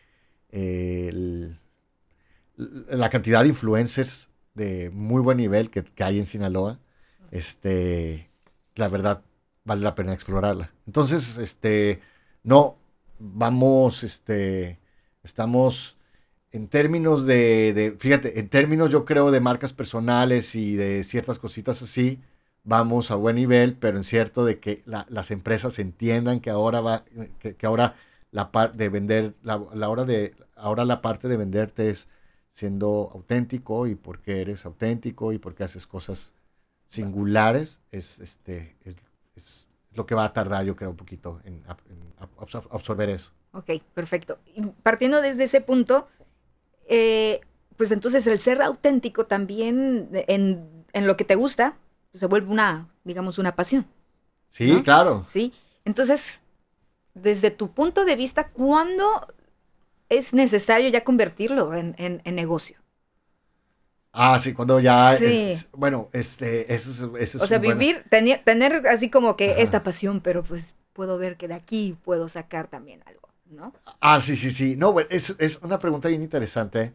la 2.57 3.09
cantidad 3.09 3.41
de 3.41 3.49
influencers 3.49 4.30
de 4.53 4.89
muy 4.91 5.21
buen 5.21 5.37
nivel 5.37 5.69
que, 5.69 5.85
hay 6.03 6.19
en 6.19 6.25
Sinaloa, 6.25 6.79
este, 7.31 8.29
la 8.75 8.89
verdad 8.89 9.23
vale 9.63 9.81
la 9.81 9.95
pena 9.95 10.13
explorarla. 10.13 10.71
Entonces, 10.87 11.37
este, 11.37 12.01
no, 12.43 12.77
vamos, 13.19 14.03
este, 14.03 14.79
estamos 15.23 15.97
en 16.51 16.67
términos 16.67 17.25
de, 17.25 17.73
de, 17.73 17.91
fíjate, 17.97 18.39
en 18.39 18.49
términos 18.49 18.89
yo 18.89 19.05
creo 19.05 19.31
de 19.31 19.39
marcas 19.39 19.73
personales 19.73 20.55
y 20.55 20.75
de 20.75 21.03
ciertas 21.03 21.39
cositas 21.39 21.81
así, 21.81 22.19
vamos 22.63 23.11
a 23.11 23.15
buen 23.15 23.35
nivel, 23.35 23.75
pero 23.77 23.97
en 23.97 24.03
cierto 24.03 24.45
de 24.45 24.59
que 24.59 24.83
las 24.85 25.31
empresas 25.31 25.79
entiendan 25.79 26.39
que 26.39 26.49
ahora 26.49 26.81
va, 26.81 27.05
que, 27.39 27.65
ahora 27.65 27.95
la 28.31 28.51
parte 28.51 28.77
de 28.77 28.89
vender, 28.89 29.35
la, 29.43 29.57
hora 29.89 30.05
de, 30.05 30.35
ahora 30.55 30.85
la 30.85 31.01
parte 31.01 31.27
de 31.27 31.37
venderte 31.37 31.89
es 31.89 32.07
siendo 32.53 33.11
auténtico 33.13 33.87
y 33.87 33.95
porque 33.95 34.41
eres 34.41 34.65
auténtico 34.65 35.33
y 35.33 35.37
porque 35.37 35.63
haces 35.63 35.87
cosas 35.87 36.33
singulares, 36.87 37.79
es, 37.91 38.19
este, 38.19 38.77
es, 38.83 39.69
lo 39.93 40.05
que 40.05 40.15
va 40.15 40.25
a 40.25 40.33
tardar, 40.33 40.65
yo 40.65 40.75
creo, 40.75 40.91
un 40.91 40.97
poquito 40.97 41.41
en, 41.43 41.63
absorber 42.69 43.09
eso. 43.09 43.31
Ok, 43.53 43.71
perfecto. 43.93 44.39
Y 44.45 44.61
partiendo 44.83 45.21
desde 45.21 45.43
ese 45.43 45.61
punto, 45.61 46.07
eh, 46.87 47.41
pues 47.77 47.91
entonces 47.91 48.25
el 48.27 48.39
ser 48.39 48.61
auténtico 48.61 49.25
también 49.25 50.09
en, 50.13 50.85
en 50.93 51.07
lo 51.07 51.17
que 51.17 51.25
te 51.25 51.35
gusta, 51.35 51.77
pues 52.11 52.19
se 52.19 52.27
vuelve 52.27 52.51
una, 52.51 52.89
digamos, 53.03 53.37
una 53.37 53.55
pasión. 53.55 53.85
Sí, 54.49 54.81
claro. 54.83 55.25
Sí. 55.27 55.53
Entonces, 55.85 56.43
desde 57.13 57.51
tu 57.51 57.71
punto 57.71 58.05
de 58.05 58.15
vista, 58.15 58.49
¿cuándo 58.49 59.27
es 60.11 60.33
necesario 60.33 60.89
ya 60.89 61.03
convertirlo 61.03 61.73
en, 61.73 62.21
negocio. 62.25 62.77
Ah, 64.11 64.37
sí, 64.39 64.53
cuando 64.53 64.81
ya, 64.81 65.17
bueno, 65.71 66.09
este, 66.11 66.73
eso 66.73 67.15
es, 67.15 67.35
O 67.35 67.47
sea, 67.47 67.59
vivir, 67.59 68.03
tener, 68.09 68.43
tener 68.43 68.85
así 68.87 69.09
como 69.09 69.37
que 69.37 69.61
esta 69.61 69.83
pasión, 69.83 70.19
pero 70.19 70.43
pues 70.43 70.75
puedo 70.91 71.17
ver 71.17 71.37
que 71.37 71.47
de 71.47 71.53
aquí 71.53 71.97
puedo 72.03 72.27
sacar 72.27 72.67
también 72.67 73.01
algo, 73.05 73.29
¿no? 73.49 73.73
Ah, 74.01 74.19
sí, 74.19 74.35
sí, 74.35 74.51
sí. 74.51 74.75
No, 74.75 74.91
bueno, 74.91 75.07
es, 75.09 75.33
es 75.39 75.59
una 75.61 75.79
pregunta 75.79 76.09
bien 76.09 76.21
interesante, 76.21 76.93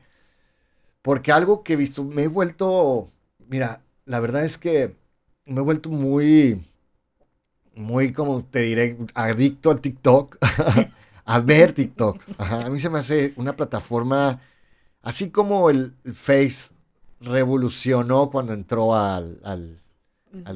porque 1.01 1.33
algo 1.33 1.63
que 1.63 1.73
he 1.73 1.77
visto, 1.77 2.05
me 2.05 2.25
he 2.25 2.29
vuelto, 2.29 3.11
mira, 3.49 3.81
la 4.05 4.21
verdad 4.21 4.45
es 4.45 4.59
que 4.59 4.95
me 5.47 5.61
he 5.61 5.65
vuelto 5.65 5.89
muy, 5.89 6.67
muy, 7.75 8.13
como 8.13 8.45
te 8.45 8.61
diré, 8.61 8.99
adicto 9.15 9.71
al 9.71 9.81
TikTok. 9.81 10.37
a 11.27 11.41
ver 11.41 11.73
TikTok. 11.73 12.23
A 12.39 12.71
mí 12.71 12.81
se 12.81 12.89
me 12.89 13.01
hace 13.01 13.35
una 13.37 13.55
plataforma, 13.55 14.41
así 15.03 15.31
como 15.31 15.69
el, 15.69 15.95
Face 16.15 16.73
revolucionó 17.21 18.31
cuando 18.31 18.53
entró 18.53 18.95
al, 18.95 19.81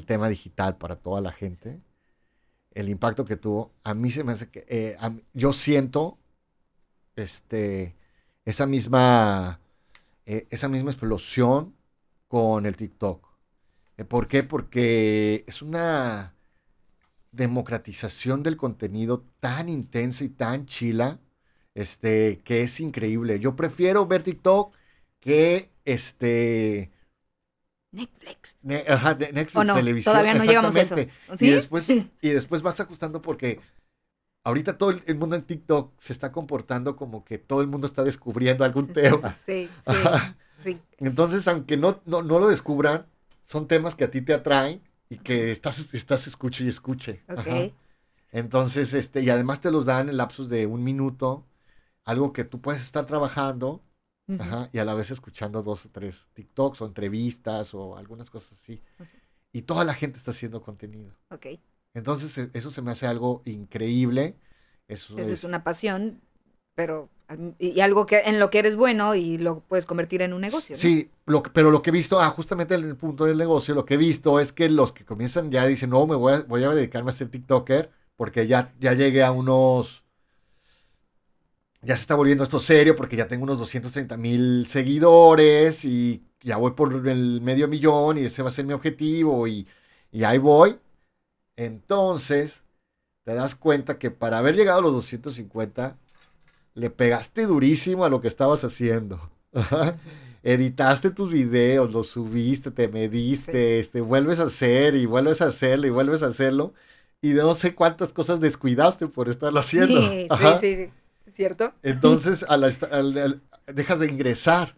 tema 0.06 0.28
digital 0.28 0.76
para 0.76 0.96
toda 0.96 1.20
la 1.20 1.32
gente, 1.32 1.80
el 2.72 2.88
impacto 2.88 3.24
que 3.24 3.36
tuvo, 3.36 3.72
a 3.82 3.94
mí 3.94 4.10
se 4.10 4.24
me 4.24 4.32
hace 4.32 4.48
que, 4.48 4.64
eh, 4.68 4.96
yo 5.34 5.52
siento 5.52 6.18
este, 7.16 7.96
esa 8.44 8.66
misma, 8.66 9.60
eh, 10.24 10.46
esa 10.50 10.68
misma 10.68 10.90
explosión 10.90 11.74
con 12.28 12.64
el 12.64 12.76
TikTok. 12.76 13.26
Eh, 13.96 14.04
¿Por 14.04 14.28
qué? 14.28 14.44
Porque 14.44 15.44
es 15.48 15.62
una 15.62 16.34
democratización 17.32 18.42
del 18.42 18.56
contenido 18.56 19.24
tan 19.40 19.68
intensa 19.68 20.24
y 20.24 20.28
tan 20.28 20.66
chila, 20.66 21.20
este, 21.74 22.40
que 22.44 22.62
es 22.62 22.80
increíble. 22.80 23.38
Yo 23.40 23.56
prefiero 23.56 24.06
ver 24.06 24.22
TikTok 24.22 24.74
que 25.20 25.70
este... 25.84 26.90
Netflix. 27.92 28.56
Netflix, 28.62 29.74
televisión. 29.74 30.12
Todavía 30.12 30.34
no 30.34 30.44
llegamos 30.44 30.76
a 30.76 30.80
eso. 30.80 30.96
Y, 31.40 31.50
después, 31.50 31.88
y 32.20 32.28
después 32.28 32.62
vas 32.62 32.78
ajustando 32.78 33.20
porque 33.20 33.60
ahorita 34.44 34.78
todo 34.78 34.90
el, 34.90 35.16
mundo 35.16 35.36
en 35.36 35.42
TikTok 35.42 35.92
se 36.00 36.12
está 36.12 36.30
comportando 36.30 36.96
como 36.96 37.24
que 37.24 37.38
todo 37.38 37.62
el 37.62 37.66
mundo 37.66 37.86
está 37.86 38.04
descubriendo 38.04 38.64
algún 38.64 38.92
tema. 38.92 39.34
Sí, 39.44 39.68
sí, 40.62 40.78
Entonces, 40.98 41.46
aunque 41.48 41.76
no, 41.76 42.00
no, 42.04 42.22
no 42.22 42.38
lo 42.38 42.48
descubran, 42.48 43.06
son 43.44 43.66
temas 43.66 43.96
que 43.96 44.04
a 44.04 44.10
ti 44.10 44.20
te 44.20 44.34
atraen 44.34 44.82
y 45.10 45.18
que 45.18 45.50
estás, 45.50 45.92
estás 45.92 46.26
escuche 46.26 46.64
y 46.64 46.68
escuche. 46.68 47.22
Entonces, 48.32 48.94
este, 48.94 49.20
y 49.22 49.28
además 49.28 49.60
te 49.60 49.70
los 49.70 49.84
dan 49.84 50.08
en 50.08 50.16
lapsos 50.16 50.48
de 50.48 50.66
un 50.66 50.84
minuto, 50.84 51.44
algo 52.04 52.32
que 52.32 52.44
tú 52.44 52.60
puedes 52.60 52.82
estar 52.82 53.04
trabajando 53.04 53.82
y 54.72 54.78
a 54.78 54.84
la 54.84 54.94
vez 54.94 55.10
escuchando 55.10 55.60
dos 55.60 55.86
o 55.86 55.90
tres 55.90 56.30
TikToks 56.34 56.82
o 56.82 56.86
entrevistas 56.86 57.74
o 57.74 57.96
algunas 57.96 58.30
cosas 58.30 58.52
así. 58.52 58.80
Y 59.52 59.62
toda 59.62 59.84
la 59.84 59.94
gente 59.94 60.16
está 60.16 60.30
haciendo 60.30 60.62
contenido. 60.62 61.12
Ok. 61.30 61.46
Entonces, 61.92 62.38
e, 62.38 62.50
eso 62.54 62.70
se 62.70 62.80
me 62.80 62.92
hace 62.92 63.08
algo 63.08 63.42
increíble. 63.44 64.36
Eso, 64.86 65.18
es, 65.18 65.42
una 65.42 65.64
pasión, 65.64 66.20
pero 66.76 67.08
y 67.58 67.80
algo 67.80 68.06
que 68.06 68.22
en 68.24 68.38
lo 68.38 68.50
que 68.50 68.58
eres 68.58 68.76
bueno 68.76 69.14
y 69.14 69.38
lo 69.38 69.60
puedes 69.60 69.86
convertir 69.86 70.22
en 70.22 70.32
un 70.32 70.40
negocio. 70.40 70.76
Sí, 70.76 71.10
pero 71.52 71.70
lo 71.70 71.82
que 71.82 71.90
he 71.90 71.92
visto, 71.92 72.20
ah, 72.20 72.28
justamente 72.30 72.74
en 72.74 72.84
el 72.84 72.96
punto 72.96 73.24
del 73.24 73.38
negocio, 73.38 73.74
lo 73.74 73.84
que 73.84 73.94
he 73.94 73.96
visto 73.96 74.40
es 74.40 74.52
que 74.52 74.68
los 74.68 74.92
que 74.92 75.04
comienzan 75.04 75.50
ya 75.50 75.64
dicen, 75.66 75.90
no, 75.90 76.06
me 76.06 76.16
voy 76.16 76.34
a, 76.34 76.40
voy 76.42 76.64
a 76.64 76.70
dedicarme 76.70 77.10
a 77.10 77.12
ser 77.14 77.28
TikToker 77.28 77.90
porque 78.16 78.46
ya, 78.46 78.74
ya 78.80 78.94
llegué 78.94 79.22
a 79.22 79.32
unos, 79.32 80.04
ya 81.82 81.96
se 81.96 82.02
está 82.02 82.14
volviendo 82.16 82.44
esto 82.44 82.58
serio 82.58 82.96
porque 82.96 83.16
ya 83.16 83.28
tengo 83.28 83.44
unos 83.44 83.58
230 83.58 84.16
mil 84.16 84.66
seguidores 84.66 85.84
y 85.84 86.24
ya 86.40 86.56
voy 86.56 86.72
por 86.72 87.06
el 87.08 87.40
medio 87.40 87.68
millón 87.68 88.18
y 88.18 88.24
ese 88.24 88.42
va 88.42 88.48
a 88.48 88.52
ser 88.52 88.64
mi 88.66 88.72
objetivo 88.72 89.46
y, 89.46 89.68
y 90.10 90.24
ahí 90.24 90.38
voy. 90.38 90.78
Entonces, 91.56 92.64
te 93.24 93.34
das 93.34 93.54
cuenta 93.54 93.98
que 93.98 94.10
para 94.10 94.38
haber 94.38 94.56
llegado 94.56 94.80
a 94.80 94.82
los 94.82 94.94
250 94.94 95.99
le 96.80 96.88
pegaste 96.88 97.46
durísimo 97.46 98.06
a 98.06 98.08
lo 98.08 98.22
que 98.22 98.28
estabas 98.28 98.64
haciendo. 98.64 99.30
Editaste 100.42 101.10
tus 101.10 101.30
videos, 101.30 101.92
los 101.92 102.08
subiste, 102.08 102.70
te 102.70 102.88
mediste, 102.88 103.78
este, 103.78 104.00
vuelves 104.00 104.40
a 104.40 104.44
hacer 104.44 104.94
y 104.94 105.04
vuelves 105.04 105.42
a 105.42 105.48
hacerlo 105.48 105.86
y 105.86 105.90
vuelves 105.90 106.22
a 106.22 106.28
hacerlo. 106.28 106.72
Y 107.20 107.34
no 107.34 107.54
sé 107.54 107.74
cuántas 107.74 108.14
cosas 108.14 108.40
descuidaste 108.40 109.08
por 109.08 109.28
estarlo 109.28 109.60
haciendo. 109.60 110.00
Sí, 110.00 110.26
sí, 110.60 110.76
sí, 110.76 110.90
¿cierto? 111.30 111.74
Entonces 111.82 112.46
dejas 113.66 113.98
de 113.98 114.06
ingresar 114.06 114.74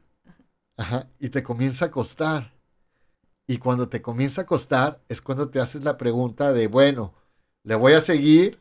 y 1.20 1.28
te 1.28 1.44
comienza 1.44 1.84
a 1.84 1.90
costar. 1.92 2.52
Y 3.46 3.58
cuando 3.58 3.88
te 3.88 4.02
comienza 4.02 4.42
a 4.42 4.46
costar 4.46 5.00
es 5.08 5.22
cuando 5.22 5.50
te 5.50 5.60
haces 5.60 5.84
la 5.84 5.96
pregunta 5.96 6.52
de, 6.52 6.66
bueno, 6.66 7.14
¿le 7.62 7.76
voy 7.76 7.92
a 7.92 8.00
seguir 8.00 8.58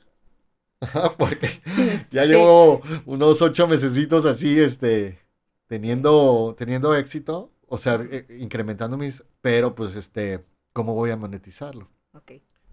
porque 1.17 1.47
ya 2.11 2.25
llevo 2.25 2.81
unos 3.05 3.41
ocho 3.41 3.67
mesecitos 3.67 4.25
así, 4.25 4.59
este, 4.59 5.19
teniendo, 5.67 6.55
teniendo 6.57 6.95
éxito, 6.95 7.51
o 7.67 7.77
sea, 7.77 7.99
eh, 8.09 8.25
incrementando 8.39 8.97
mis, 8.97 9.23
pero 9.41 9.75
pues, 9.75 9.95
este, 9.95 10.43
¿cómo 10.73 10.93
voy 10.93 11.11
a 11.11 11.17
monetizarlo? 11.17 11.89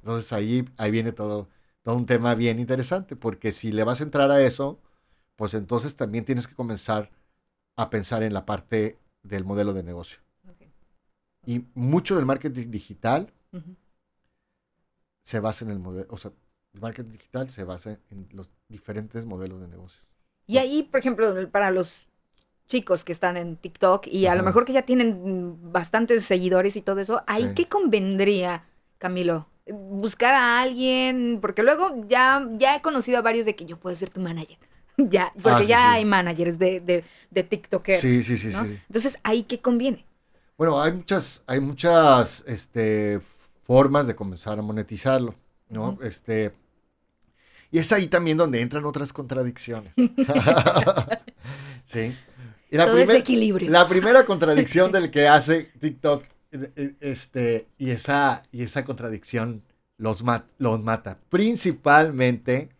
Entonces 0.00 0.32
ahí, 0.32 0.64
ahí 0.76 0.90
viene 0.90 1.12
todo, 1.12 1.48
todo 1.82 1.96
un 1.96 2.06
tema 2.06 2.34
bien 2.34 2.58
interesante, 2.58 3.14
porque 3.14 3.52
si 3.52 3.72
le 3.72 3.84
vas 3.84 4.00
a 4.00 4.04
entrar 4.04 4.30
a 4.30 4.40
eso, 4.40 4.80
pues 5.36 5.54
entonces 5.54 5.96
también 5.96 6.24
tienes 6.24 6.48
que 6.48 6.54
comenzar 6.54 7.10
a 7.76 7.90
pensar 7.90 8.22
en 8.22 8.32
la 8.32 8.46
parte 8.46 8.98
del 9.22 9.44
modelo 9.44 9.72
de 9.72 9.82
negocio. 9.82 10.20
Y 11.46 11.64
mucho 11.74 12.16
del 12.16 12.26
marketing 12.26 12.70
digital 12.70 13.32
se 15.22 15.40
basa 15.40 15.64
en 15.64 15.70
el 15.70 15.78
modelo, 15.78 16.06
o 16.10 16.16
sea, 16.16 16.32
el 16.74 16.80
marketing 16.80 17.12
digital 17.12 17.50
se 17.50 17.64
basa 17.64 17.98
en 18.10 18.28
los 18.32 18.50
diferentes 18.68 19.24
modelos 19.24 19.60
de 19.60 19.68
negocio. 19.68 20.02
Y 20.46 20.58
ahí, 20.58 20.82
por 20.82 21.00
ejemplo, 21.00 21.34
para 21.50 21.70
los 21.70 22.08
chicos 22.68 23.04
que 23.04 23.12
están 23.12 23.36
en 23.36 23.56
TikTok 23.56 24.06
y 24.06 24.26
a 24.26 24.34
lo 24.34 24.42
mejor 24.42 24.64
que 24.64 24.72
ya 24.72 24.82
tienen 24.82 25.72
bastantes 25.72 26.24
seguidores 26.24 26.76
y 26.76 26.82
todo 26.82 27.00
eso, 27.00 27.22
¿ahí 27.26 27.52
qué 27.54 27.66
convendría, 27.66 28.64
Camilo? 28.98 29.48
Buscar 29.66 30.34
a 30.34 30.60
alguien, 30.60 31.38
porque 31.40 31.62
luego 31.62 32.04
ya, 32.08 32.46
ya 32.52 32.76
he 32.76 32.82
conocido 32.82 33.18
a 33.18 33.22
varios 33.22 33.44
de 33.46 33.54
que 33.54 33.66
yo 33.66 33.78
puedo 33.78 33.94
ser 33.96 34.10
tu 34.10 34.20
manager. 34.20 34.58
ya, 34.96 35.32
porque 35.42 35.64
ah, 35.64 35.66
ya 35.66 35.92
hay 35.92 36.04
managers 36.04 36.58
de, 36.58 36.80
de, 36.80 37.04
de 37.30 37.42
TikTokers. 37.42 38.00
Sí, 38.00 38.22
sí, 38.22 38.36
sí, 38.36 38.50
sí. 38.52 38.80
Entonces, 38.88 39.18
¿ahí 39.22 39.42
qué 39.44 39.60
conviene? 39.60 40.04
Bueno, 40.56 40.80
hay 40.82 40.92
muchas, 40.92 41.44
hay 41.46 41.60
muchas 41.60 42.42
este, 42.46 43.20
formas 43.64 44.06
de 44.06 44.16
comenzar 44.16 44.58
a 44.58 44.62
monetizarlo, 44.62 45.34
¿no? 45.68 45.98
Este, 46.02 46.52
y 47.70 47.78
es 47.78 47.92
ahí 47.92 48.06
también 48.06 48.36
donde 48.36 48.60
entran 48.60 48.84
otras 48.84 49.12
contradicciones. 49.12 49.92
sí. 51.84 52.16
Y 52.70 52.76
la 52.76 52.86
Todo 52.86 52.98
equilibrio. 52.98 53.70
La 53.70 53.88
primera 53.88 54.24
contradicción 54.24 54.92
del 54.92 55.10
que 55.10 55.28
hace 55.28 55.64
TikTok, 55.78 56.24
eh, 56.52 56.72
eh, 56.76 56.94
este, 57.00 57.68
y 57.78 57.90
esa, 57.90 58.42
y 58.52 58.62
esa 58.62 58.84
contradicción 58.84 59.62
los, 59.96 60.22
los 60.58 60.82
mata. 60.82 61.18
Principalmente 61.28 62.70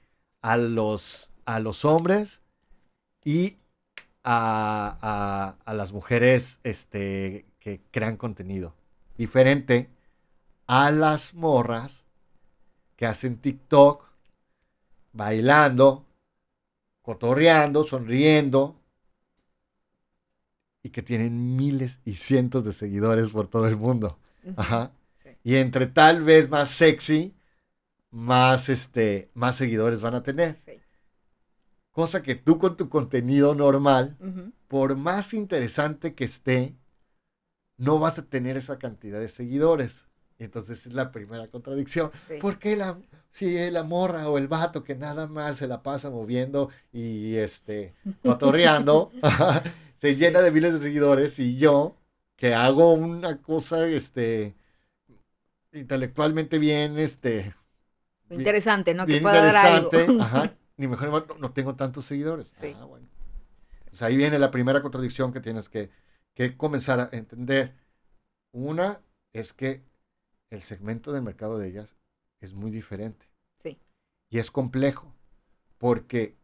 a 0.42 0.56
los, 0.56 1.32
a 1.44 1.60
los 1.60 1.84
hombres 1.84 2.40
y 3.24 3.56
a, 4.24 5.56
a, 5.64 5.74
las 5.74 5.92
mujeres 5.92 6.60
este, 6.64 7.46
que 7.60 7.80
crean 7.90 8.16
contenido. 8.16 8.74
Diferente 9.16 9.90
a 10.66 10.90
las 10.90 11.34
morras 11.34 12.04
que 12.98 13.06
hacen 13.06 13.38
TikTok 13.38 14.04
bailando, 15.12 16.04
cotorreando, 17.00 17.84
sonriendo 17.84 18.76
y 20.82 20.90
que 20.90 21.02
tienen 21.02 21.54
miles 21.56 22.00
y 22.04 22.14
cientos 22.14 22.64
de 22.64 22.72
seguidores 22.72 23.28
por 23.28 23.46
todo 23.46 23.68
el 23.68 23.76
mundo. 23.76 24.18
Ajá. 24.56 24.90
Y 25.44 25.54
entre 25.54 25.86
tal 25.86 26.24
vez 26.24 26.50
más 26.50 26.70
sexy, 26.70 27.36
más, 28.10 28.68
este, 28.68 29.30
más 29.32 29.54
seguidores 29.54 30.00
van 30.00 30.16
a 30.16 30.24
tener. 30.24 30.60
Cosa 31.92 32.20
que 32.20 32.34
tú 32.34 32.58
con 32.58 32.76
tu 32.76 32.88
contenido 32.88 33.54
normal, 33.54 34.16
por 34.66 34.96
más 34.96 35.34
interesante 35.34 36.16
que 36.16 36.24
esté, 36.24 36.74
no 37.76 38.00
vas 38.00 38.18
a 38.18 38.26
tener 38.26 38.56
esa 38.56 38.76
cantidad 38.80 39.20
de 39.20 39.28
seguidores. 39.28 40.07
Y 40.38 40.44
entonces 40.44 40.86
es 40.86 40.92
la 40.92 41.10
primera 41.10 41.48
contradicción. 41.48 42.10
¿Por 42.40 42.58
qué 42.58 42.76
la, 42.76 42.96
si 43.30 43.70
la 43.70 43.82
morra 43.82 44.28
o 44.28 44.38
el 44.38 44.46
vato 44.46 44.84
que 44.84 44.94
nada 44.94 45.26
más 45.26 45.56
se 45.56 45.66
la 45.66 45.82
pasa 45.82 46.10
moviendo 46.10 46.70
y 46.92 47.34
este, 47.36 47.94
cotorreando, 48.22 49.10
se 49.96 50.14
llena 50.14 50.40
de 50.40 50.52
miles 50.52 50.74
de 50.74 50.80
seguidores 50.80 51.38
y 51.40 51.56
yo, 51.56 51.96
que 52.36 52.54
hago 52.54 52.92
una 52.92 53.42
cosa, 53.42 53.86
este, 53.88 54.54
intelectualmente 55.72 56.58
bien, 56.60 56.98
este... 56.98 57.54
Interesante, 58.30 58.94
¿no? 58.94 59.06
que 59.06 59.20
pueda 59.20 59.38
interesante, 59.38 59.96
dar 59.96 60.08
algo. 60.08 60.22
ajá, 60.22 60.54
ni 60.76 60.86
mejor 60.86 61.36
no, 61.40 61.50
tengo 61.50 61.74
tantos 61.74 62.04
seguidores. 62.04 62.54
Ah, 62.62 62.84
bueno. 62.84 63.08
Entonces 63.78 64.02
ahí 64.02 64.16
viene 64.16 64.38
la 64.38 64.50
primera 64.50 64.82
contradicción 64.82 65.32
que 65.32 65.40
tienes 65.40 65.68
que, 65.68 65.90
que 66.34 66.56
comenzar 66.56 67.00
a 67.00 67.08
entender. 67.10 67.74
Una 68.52 69.00
es 69.32 69.52
que 69.52 69.87
el 70.50 70.62
segmento 70.62 71.12
del 71.12 71.22
mercado 71.22 71.58
de 71.58 71.68
ellas 71.68 71.96
es 72.40 72.54
muy 72.54 72.70
diferente. 72.70 73.26
Sí. 73.62 73.78
Y 74.30 74.38
es 74.38 74.50
complejo, 74.50 75.14
porque 75.78 76.36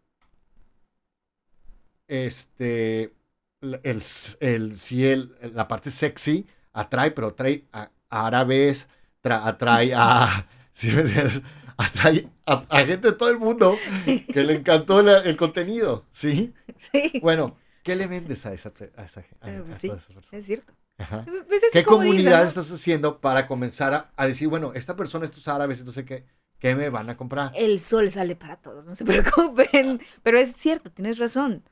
este, 2.09 3.15
el, 3.61 4.03
el, 4.41 4.77
si 4.77 5.07
el, 5.07 5.37
la 5.55 5.69
parte 5.69 5.91
sexy 5.91 6.47
atrae, 6.73 7.11
pero 7.11 7.29
atrae 7.29 7.65
a 7.73 7.91
árabes, 8.09 8.89
atrae 9.23 9.95
a, 9.95 10.47
atrae 11.77 12.29
a, 12.47 12.85
gente 12.85 13.11
de 13.11 13.13
todo 13.13 13.31
el 13.31 13.39
mundo 13.39 13.77
que 14.05 14.45
le 14.45 14.55
encantó 14.55 15.01
el 15.01 15.37
contenido, 15.37 16.05
¿sí? 16.13 16.53
Sí. 16.79 17.21
Bueno, 17.23 17.57
¿qué 17.83 17.97
le 17.97 18.07
vendes 18.07 18.45
a 18.47 18.53
esa, 18.53 18.73
a 18.97 19.05
esa, 19.05 19.21
eh, 19.45 19.63
sí, 19.79 19.91
Es 20.33 20.45
cierto. 20.45 20.73
Pues 20.97 21.63
¿Qué 21.73 21.85
comunidad 21.85 22.45
estás 22.45 22.71
haciendo 22.71 23.21
para 23.21 23.47
comenzar 23.47 24.13
a, 24.15 24.27
decir, 24.27 24.49
bueno, 24.49 24.73
esta 24.75 24.95
persona, 24.97 25.25
estos 25.25 25.47
árabes, 25.49 25.81
entonces, 25.81 26.05
¿qué, 26.05 26.25
¿qué 26.59 26.75
me 26.75 26.89
van 26.89 27.11
a 27.11 27.17
comprar? 27.17 27.53
El 27.55 27.81
sol 27.81 28.11
sale 28.11 28.37
para 28.37 28.57
todos, 28.57 28.87
no 28.87 28.95
se 28.95 29.05
preocupen. 29.05 30.01
Pero 30.23 30.39
es 30.39 30.53
cierto, 30.55 30.91
tienes 30.91 31.19
razón. 31.19 31.65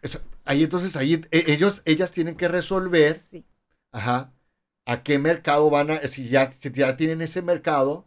ahí 0.44 0.64
entonces, 0.64 0.96
ahí 0.96 1.22
e, 1.30 1.52
ellos, 1.52 1.82
ellas 1.84 2.10
tienen 2.10 2.36
que 2.36 2.48
resolver, 2.48 3.18
ajá, 3.92 4.32
a 4.86 5.02
qué 5.02 5.18
mercado 5.18 5.70
van 5.70 5.92
a, 5.92 5.98
si 6.08 6.28
ya, 6.28 6.50
si 6.50 6.70
ya 6.72 6.96
tienen 6.96 7.22
ese 7.22 7.42
mercado, 7.42 8.06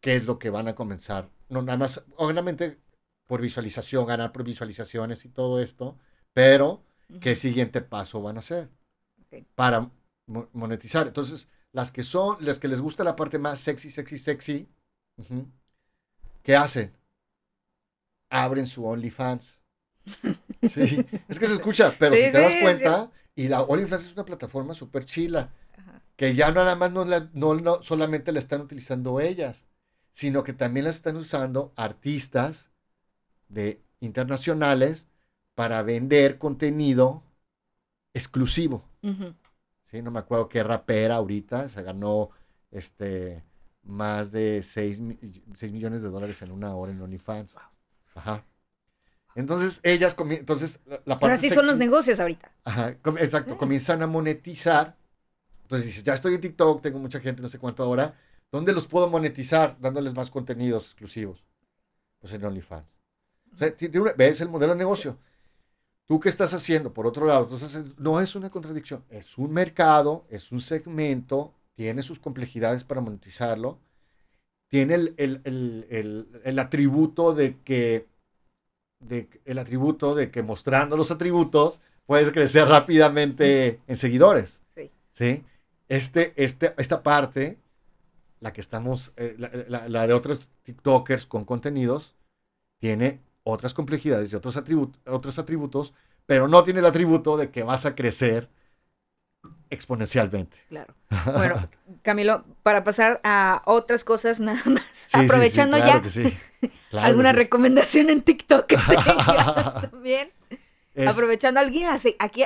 qué 0.00 0.16
es 0.16 0.24
lo 0.24 0.38
que 0.38 0.50
van 0.50 0.66
a 0.66 0.74
comenzar. 0.74 1.30
No, 1.48 1.62
nada 1.62 1.78
más, 1.78 2.04
obviamente, 2.16 2.78
por 3.26 3.40
visualización, 3.40 4.06
ganar 4.06 4.32
por 4.32 4.42
visualizaciones 4.42 5.24
y 5.24 5.28
todo 5.28 5.60
esto, 5.60 5.96
pero 6.32 6.82
qué 7.20 7.36
siguiente 7.36 7.80
paso 7.80 8.20
van 8.20 8.36
a 8.36 8.40
hacer 8.40 8.68
para 9.54 9.90
monetizar. 10.52 11.06
Entonces, 11.06 11.48
las 11.72 11.90
que 11.90 12.02
son, 12.02 12.36
las 12.40 12.58
que 12.58 12.68
les 12.68 12.80
gusta 12.80 13.04
la 13.04 13.16
parte 13.16 13.38
más 13.38 13.60
sexy, 13.60 13.90
sexy, 13.90 14.18
sexy, 14.18 14.68
¿qué 16.42 16.56
hacen? 16.56 16.92
Abren 18.28 18.66
su 18.66 18.86
OnlyFans. 18.86 19.58
Sí, 20.62 21.06
es 21.26 21.38
que 21.38 21.46
se 21.46 21.54
escucha, 21.54 21.94
pero 21.98 22.14
si 22.14 22.30
te 22.30 22.38
das 22.38 22.54
cuenta, 22.60 23.10
y 23.34 23.48
la 23.48 23.62
OnlyFans 23.62 24.04
es 24.04 24.12
una 24.12 24.26
plataforma 24.26 24.74
súper 24.74 25.06
chila 25.06 25.50
que 26.20 26.34
ya 26.34 26.52
nada 26.52 26.76
más 26.76 26.92
no, 26.92 27.06
no, 27.32 27.82
solamente 27.82 28.30
la 28.30 28.40
están 28.40 28.60
utilizando 28.60 29.20
ellas, 29.20 29.64
sino 30.12 30.44
que 30.44 30.52
también 30.52 30.84
la 30.84 30.90
están 30.90 31.16
usando 31.16 31.72
artistas 31.76 32.68
de 33.48 33.80
internacionales 34.00 35.08
para 35.54 35.82
vender 35.82 36.36
contenido 36.36 37.22
exclusivo. 38.12 38.84
¿Sí? 39.90 40.02
No 40.02 40.10
me 40.10 40.20
acuerdo 40.20 40.48
qué 40.48 40.62
rapera 40.62 41.16
ahorita 41.16 41.68
se 41.68 41.82
ganó 41.82 42.30
este, 42.70 43.42
más 43.82 44.30
de 44.30 44.62
6, 44.62 45.00
millones 45.00 46.02
de 46.02 46.08
dólares 46.08 46.40
en 46.42 46.52
una 46.52 46.74
hora 46.74 46.92
en 46.92 47.00
OnlyFans. 47.00 47.56
Ajá. 48.14 48.44
Entonces 49.34 49.80
ellas, 49.82 50.16
entonces 50.18 50.80
la, 50.86 51.18
parte 51.18 51.20
Pero 51.20 51.34
así 51.34 51.50
son 51.50 51.66
los 51.66 51.78
negocios 51.78 52.20
ahorita. 52.20 52.52
Ajá, 52.64 52.96
exacto, 53.18 53.56
comienzan 53.56 54.02
a 54.02 54.06
monetizar 54.06 54.96
entonces 55.70 55.86
dices, 55.86 56.02
ya 56.02 56.14
estoy 56.14 56.34
en 56.34 56.40
TikTok, 56.40 56.82
tengo 56.82 56.98
mucha 56.98 57.20
gente, 57.20 57.40
no 57.40 57.48
sé 57.48 57.60
cuánto 57.60 57.84
ahora. 57.84 58.18
¿Dónde 58.50 58.72
los 58.72 58.88
puedo 58.88 59.08
monetizar? 59.08 59.76
Dándoles 59.78 60.12
más 60.14 60.28
contenidos 60.28 60.86
exclusivos. 60.86 61.44
Pues 62.18 62.32
en 62.32 62.44
OnlyFans. 62.44 62.92
O 63.54 63.56
sea, 63.56 63.72
ves 64.16 64.40
el 64.40 64.48
modelo 64.48 64.72
de 64.72 64.78
negocio. 64.80 65.16
¿Tú 66.10 66.18
qué 66.18 66.28
estás 66.28 66.52
haciendo? 66.54 66.92
Por 66.92 67.06
otro 67.06 67.24
lado, 67.24 67.44
entonces 67.44 67.84
no 67.96 68.20
es 68.20 68.34
una 68.34 68.50
contradicción. 68.50 69.04
Es 69.10 69.38
un 69.38 69.52
mercado, 69.52 70.24
es 70.28 70.50
un 70.50 70.60
segmento, 70.60 71.54
tiene 71.76 72.02
sus 72.02 72.18
complejidades 72.18 72.82
para 72.82 73.00
monetizarlo. 73.00 73.78
Tiene 74.68 74.94
el, 75.16 76.58
atributo 76.58 77.32
de 77.32 77.60
que, 77.60 78.08
de, 78.98 79.28
el 79.44 79.58
atributo 79.60 80.16
de 80.16 80.32
que 80.32 80.42
mostrando 80.42 80.96
los 80.96 81.12
atributos 81.12 81.80
puedes 82.06 82.32
crecer 82.32 82.66
rápidamente 82.66 83.80
en 83.86 83.96
seguidores. 83.96 84.62
Sí. 84.74 84.90
¿Sí? 85.12 85.44
este, 85.88 86.32
este, 86.34 86.74
esta 86.76 87.04
parte, 87.04 87.56
la 88.40 88.52
que 88.52 88.60
estamos, 88.60 89.12
eh, 89.16 89.36
la, 89.68 90.08
de 90.08 90.12
otros 90.12 90.48
TikTokers 90.64 91.24
con 91.26 91.44
contenidos, 91.44 92.16
tiene 92.80 93.20
otras 93.44 93.74
complejidades 93.74 94.32
y 94.32 94.36
otros, 94.36 94.56
atributos, 94.56 95.00
otros 95.06 95.38
atributos, 95.38 95.94
pero 96.26 96.48
no 96.48 96.62
tiene 96.62 96.80
el 96.80 96.86
atributo 96.86 97.36
de 97.36 97.50
que 97.50 97.62
vas 97.62 97.86
a 97.86 97.94
crecer 97.94 98.48
exponencialmente. 99.70 100.58
Claro. 100.68 100.94
Bueno, 101.24 101.68
Camilo, 102.02 102.44
para 102.62 102.84
pasar 102.84 103.20
a 103.24 103.62
otras 103.66 104.04
cosas 104.04 104.40
nada 104.40 104.62
más, 104.66 104.84
aprovechando 105.12 105.78
ya 105.78 106.02
alguna 106.92 107.32
recomendación 107.32 108.10
en 108.10 108.22
TikTok 108.22 108.66
que 108.66 108.76
también. 109.90 110.30
Aprovechando 111.06 111.60
a 111.60 111.62
alguien, 111.62 111.88
a, 111.88 111.96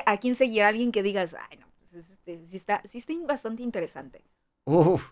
a, 0.07 0.17
quién 0.19 0.35
seguir, 0.35 0.63
a 0.63 0.69
alguien 0.69 0.93
que 0.93 1.03
digas, 1.03 1.35
ay, 1.51 1.59
no, 1.59 1.67
este, 1.99 2.47
sí, 2.47 2.57
está, 2.57 2.83
sí 2.85 2.99
está 2.99 3.13
bastante 3.27 3.63
interesante. 3.63 4.23
Uf. 4.67 5.11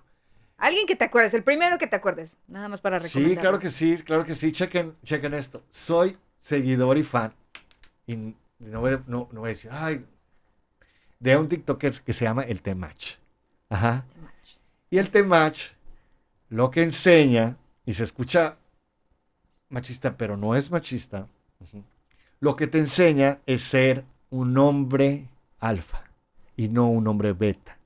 Alguien 0.63 0.87
que 0.87 0.95
te 0.95 1.03
acuerdes, 1.03 1.35
el 1.35 1.43
primero 1.43 1.77
que 1.77 1.89
te 1.89 1.97
acuerdes, 1.97 2.37
nada 2.47 2.69
más 2.69 2.81
para 2.81 3.01
recomendar. 3.01 3.35
Sí, 3.35 3.37
claro 3.37 3.59
que 3.59 3.69
sí, 3.69 3.97
claro 4.05 4.25
que 4.25 4.37
sí. 4.37 4.53
Chequen, 4.53 4.95
chequen 5.03 5.35
esto. 5.35 5.65
Soy 5.69 6.17
seguidor 6.39 6.97
y 6.99 7.03
fan. 7.03 7.35
Y 8.07 8.15
no 8.61 8.81
voy, 8.81 8.93
no, 9.09 9.29
no 9.33 9.41
voy 9.41 9.49
a 9.49 9.55
decir, 9.55 9.73
ay, 9.73 10.07
de 11.19 11.37
un 11.37 11.49
TikToker 11.49 12.01
que 12.03 12.13
se 12.13 12.27
llama 12.27 12.43
el 12.43 12.63
T-Match. 12.63 13.17
Ajá. 13.71 14.05
Y 14.89 14.99
el 14.99 15.11
T-Match 15.11 15.71
lo 16.49 16.71
que 16.71 16.85
enseña, 16.85 17.57
y 17.85 17.95
se 17.95 18.05
escucha 18.05 18.57
machista, 19.69 20.17
pero 20.17 20.37
no 20.37 20.55
es 20.55 20.71
machista, 20.71 21.27
lo 22.39 22.55
que 22.55 22.69
te 22.69 22.79
enseña 22.79 23.41
es 23.47 23.63
ser 23.63 24.05
un 24.31 24.57
hombre 24.57 25.27
alfa 25.59 26.05
y 26.57 26.69
no 26.69 26.89
un 26.89 27.09
hombre 27.09 27.33
beta. 27.33 27.77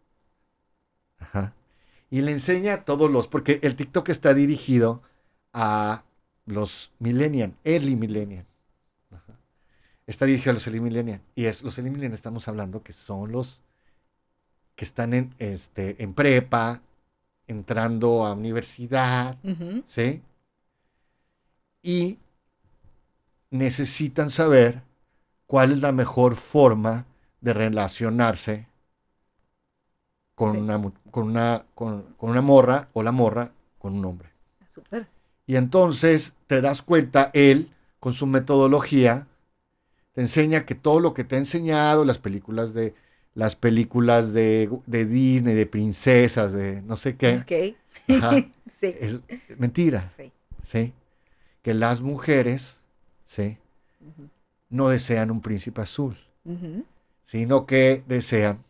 Ajá. 1.19 1.55
Y 2.11 2.23
le 2.23 2.33
enseña 2.33 2.75
a 2.75 2.85
todos 2.85 3.11
los, 3.11 3.29
porque 3.29 3.59
el 3.62 3.77
TikTok 3.77 4.09
está 4.09 4.33
dirigido 4.33 5.03
a 5.53 6.05
los 6.45 6.92
millennial, 6.99 7.55
early 7.64 7.97
millennial. 7.97 8.47
Está 10.07 10.25
dirigido 10.25 10.53
a 10.53 10.55
los 10.55 10.66
early 10.66 10.81
millennial. 10.81 11.21
Y 11.35 11.47
es 11.47 11.62
los 11.62 11.77
early 11.79 11.90
millennial 11.90 12.14
estamos 12.14 12.47
hablando 12.47 12.83
que 12.83 12.92
son 12.92 13.33
los 13.33 13.62
que 14.77 14.85
están 14.85 15.14
en, 15.14 15.35
este, 15.38 16.03
en 16.03 16.14
prepa, 16.14 16.83
entrando 17.47 18.27
a 18.27 18.35
universidad, 18.35 19.38
¿sí? 19.87 20.23
Y 21.83 22.19
necesitan 23.51 24.31
saber 24.31 24.83
cuál 25.47 25.73
es 25.73 25.81
la 25.81 25.92
mejor 25.92 26.37
forma 26.37 27.07
de 27.40 27.55
relacionarse 27.55 28.69
con, 30.37 30.57
una, 30.57 30.81
con, 31.11 31.29
una, 31.31 31.64
con, 31.75 32.05
una 32.18 32.42
morra 32.42 32.88
o 32.92 33.03
la 33.03 33.11
morra 33.11 33.53
con 33.79 33.94
un 33.94 34.05
hombre. 34.05 34.29
Súper. 34.68 35.09
Y 35.46 35.57
entonces 35.57 36.37
te 36.46 36.61
das 36.61 36.83
cuenta, 36.83 37.31
él, 37.33 37.70
con 37.99 38.12
su 38.12 38.27
metodología, 38.27 39.27
te 40.12 40.20
enseña 40.20 40.66
que 40.66 40.75
todo 40.75 41.01
lo 41.01 41.14
que 41.14 41.25
te 41.25 41.37
ha 41.37 41.38
enseñado, 41.38 42.05
las 42.05 42.18
películas 42.18 42.75
de, 42.75 42.94
las 43.35 43.57
películas 43.57 44.35
de, 44.35 44.68
Disney, 44.87 45.55
de 45.55 45.66
princesas, 45.66 46.53
de 46.53 46.83
no 46.83 46.96
sé 46.96 47.16
qué. 47.16 47.77
sí. 48.75 48.94
Es 49.01 49.20
mentira. 49.59 50.12
Sí. 50.62 50.92
Que 51.62 51.72
las 51.72 52.03
mujeres, 52.03 52.81
¿sí? 53.25 53.57
No 54.68 54.88
desean 54.88 55.31
un 55.31 55.40
príncipe 55.40 55.81
azul, 55.81 56.14
sino 57.25 57.64
que 57.64 58.05
desean 58.07 58.62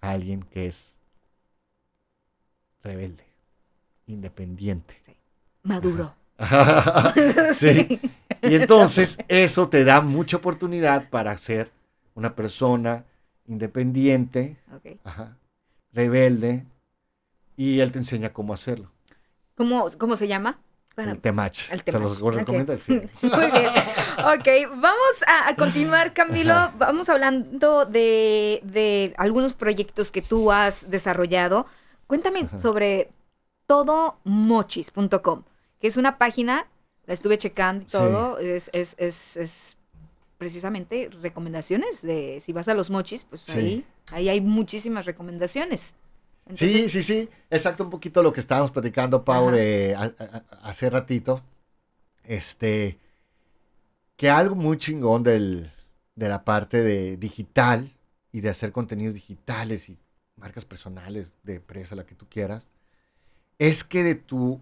a 0.00 0.12
alguien 0.12 0.42
que 0.44 0.68
es 0.68 0.97
rebelde, 2.88 3.24
independiente. 4.06 4.94
Maduro. 5.62 6.14
sí. 7.54 8.00
Y 8.40 8.54
entonces 8.54 9.18
eso 9.28 9.68
te 9.68 9.84
da 9.84 10.00
mucha 10.00 10.38
oportunidad 10.38 11.10
para 11.10 11.36
ser 11.36 11.70
una 12.14 12.34
persona 12.34 13.04
independiente, 13.46 14.56
rebelde, 15.92 16.64
y 17.58 17.80
él 17.80 17.92
te 17.92 17.98
enseña 17.98 18.32
cómo 18.32 18.54
hacerlo. 18.54 18.90
¿Cómo, 19.54 19.90
cómo 19.98 20.16
se 20.16 20.26
llama? 20.26 20.58
el 21.06 21.20
Temach. 21.20 21.70
El 21.70 21.82
¿Se 21.82 21.98
los 21.98 22.18
recomienda? 22.18 22.76
Sí. 22.76 22.92
Muy 23.22 23.50
bien. 23.50 23.70
Ok, 24.18 24.70
vamos 24.70 25.24
a, 25.26 25.54
continuar, 25.54 26.12
Camilo. 26.12 26.72
Vamos 26.76 27.08
hablando 27.08 27.84
de, 27.84 29.14
algunos 29.16 29.54
proyectos 29.54 30.10
que 30.10 30.22
tú 30.22 30.50
has 30.50 30.90
desarrollado. 30.90 31.66
Cuéntame 32.08 32.48
sobre 32.60 33.12
todomochis.com, 33.66 35.44
que 35.78 35.86
es 35.86 35.96
una 35.96 36.18
página, 36.18 36.66
la 37.06 37.14
estuve 37.14 37.38
checando 37.38 37.84
y 37.84 37.86
todo, 37.86 38.38
es, 38.38 38.70
es, 38.72 38.96
es 38.98 39.76
precisamente 40.38 41.10
recomendaciones 41.20 42.00
de 42.02 42.40
si 42.40 42.52
vas 42.52 42.66
a 42.68 42.74
los 42.74 42.90
mochis, 42.90 43.24
pues 43.24 43.48
ahí, 43.50 43.84
ahí 44.06 44.28
hay 44.28 44.40
muchísimas 44.40 45.04
recomendaciones. 45.04 45.94
sí, 46.54 46.88
sí, 46.88 47.02
sí, 47.02 47.28
exacto, 47.50 47.84
un 47.84 47.90
poquito 47.90 48.22
lo 48.22 48.32
que 48.32 48.40
estábamos 48.40 48.70
platicando, 48.70 49.24
Pau, 49.24 49.50
de 49.50 49.94
hace 50.62 50.88
ratito. 50.88 51.42
Este, 52.24 52.98
que 54.16 54.30
algo 54.30 54.54
muy 54.54 54.78
chingón 54.78 55.22
del, 55.22 55.70
de 56.14 56.28
la 56.28 56.44
parte 56.44 56.82
de 56.82 57.16
digital 57.16 57.90
y 58.32 58.40
de 58.40 58.50
hacer 58.50 58.72
contenidos 58.72 59.14
digitales 59.14 59.88
y 59.88 59.98
marcas 60.38 60.64
personales 60.64 61.32
de 61.42 61.56
empresa, 61.56 61.96
la 61.96 62.06
que 62.06 62.14
tú 62.14 62.26
quieras, 62.28 62.66
es 63.58 63.84
que 63.84 64.04
de 64.04 64.14
tu, 64.14 64.60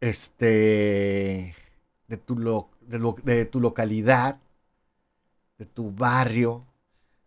este, 0.00 1.54
de 2.08 2.16
tu, 2.16 2.38
lo, 2.38 2.68
de 2.80 3.44
tu 3.44 3.60
localidad 3.60 4.38
de 5.58 5.66
tu 5.66 5.90
barrio, 5.92 6.64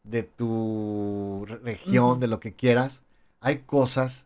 de 0.04 0.24
tu 0.24 1.46
región, 1.64 2.20
de 2.20 2.28
lo 2.28 2.40
que 2.40 2.54
quieras, 2.54 3.02
hay 3.40 3.60
cosas 3.60 4.26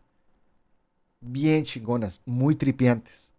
bien 1.20 1.66
chingonas, 1.66 2.22
muy 2.26 2.56
tripiantes. 2.56 3.32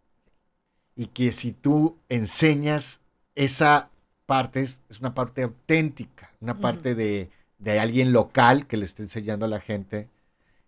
Y 0.95 1.07
que 1.07 1.33
si 1.33 1.53
tú 1.53 1.97
enseñas 2.09 3.01
esa 3.35 3.91
parte, 4.27 4.61
es, 4.61 4.81
una 5.01 5.15
parte 5.15 5.43
auténtica, 5.43 6.33
una 6.41 6.59
parte 6.59 6.95
de, 6.95 7.31
alguien 7.65 8.13
local 8.13 8.67
que 8.67 8.77
le 8.77 8.85
esté 8.85 9.03
enseñando 9.03 9.47
a 9.47 9.49
la 9.49 9.61
gente 9.61 10.09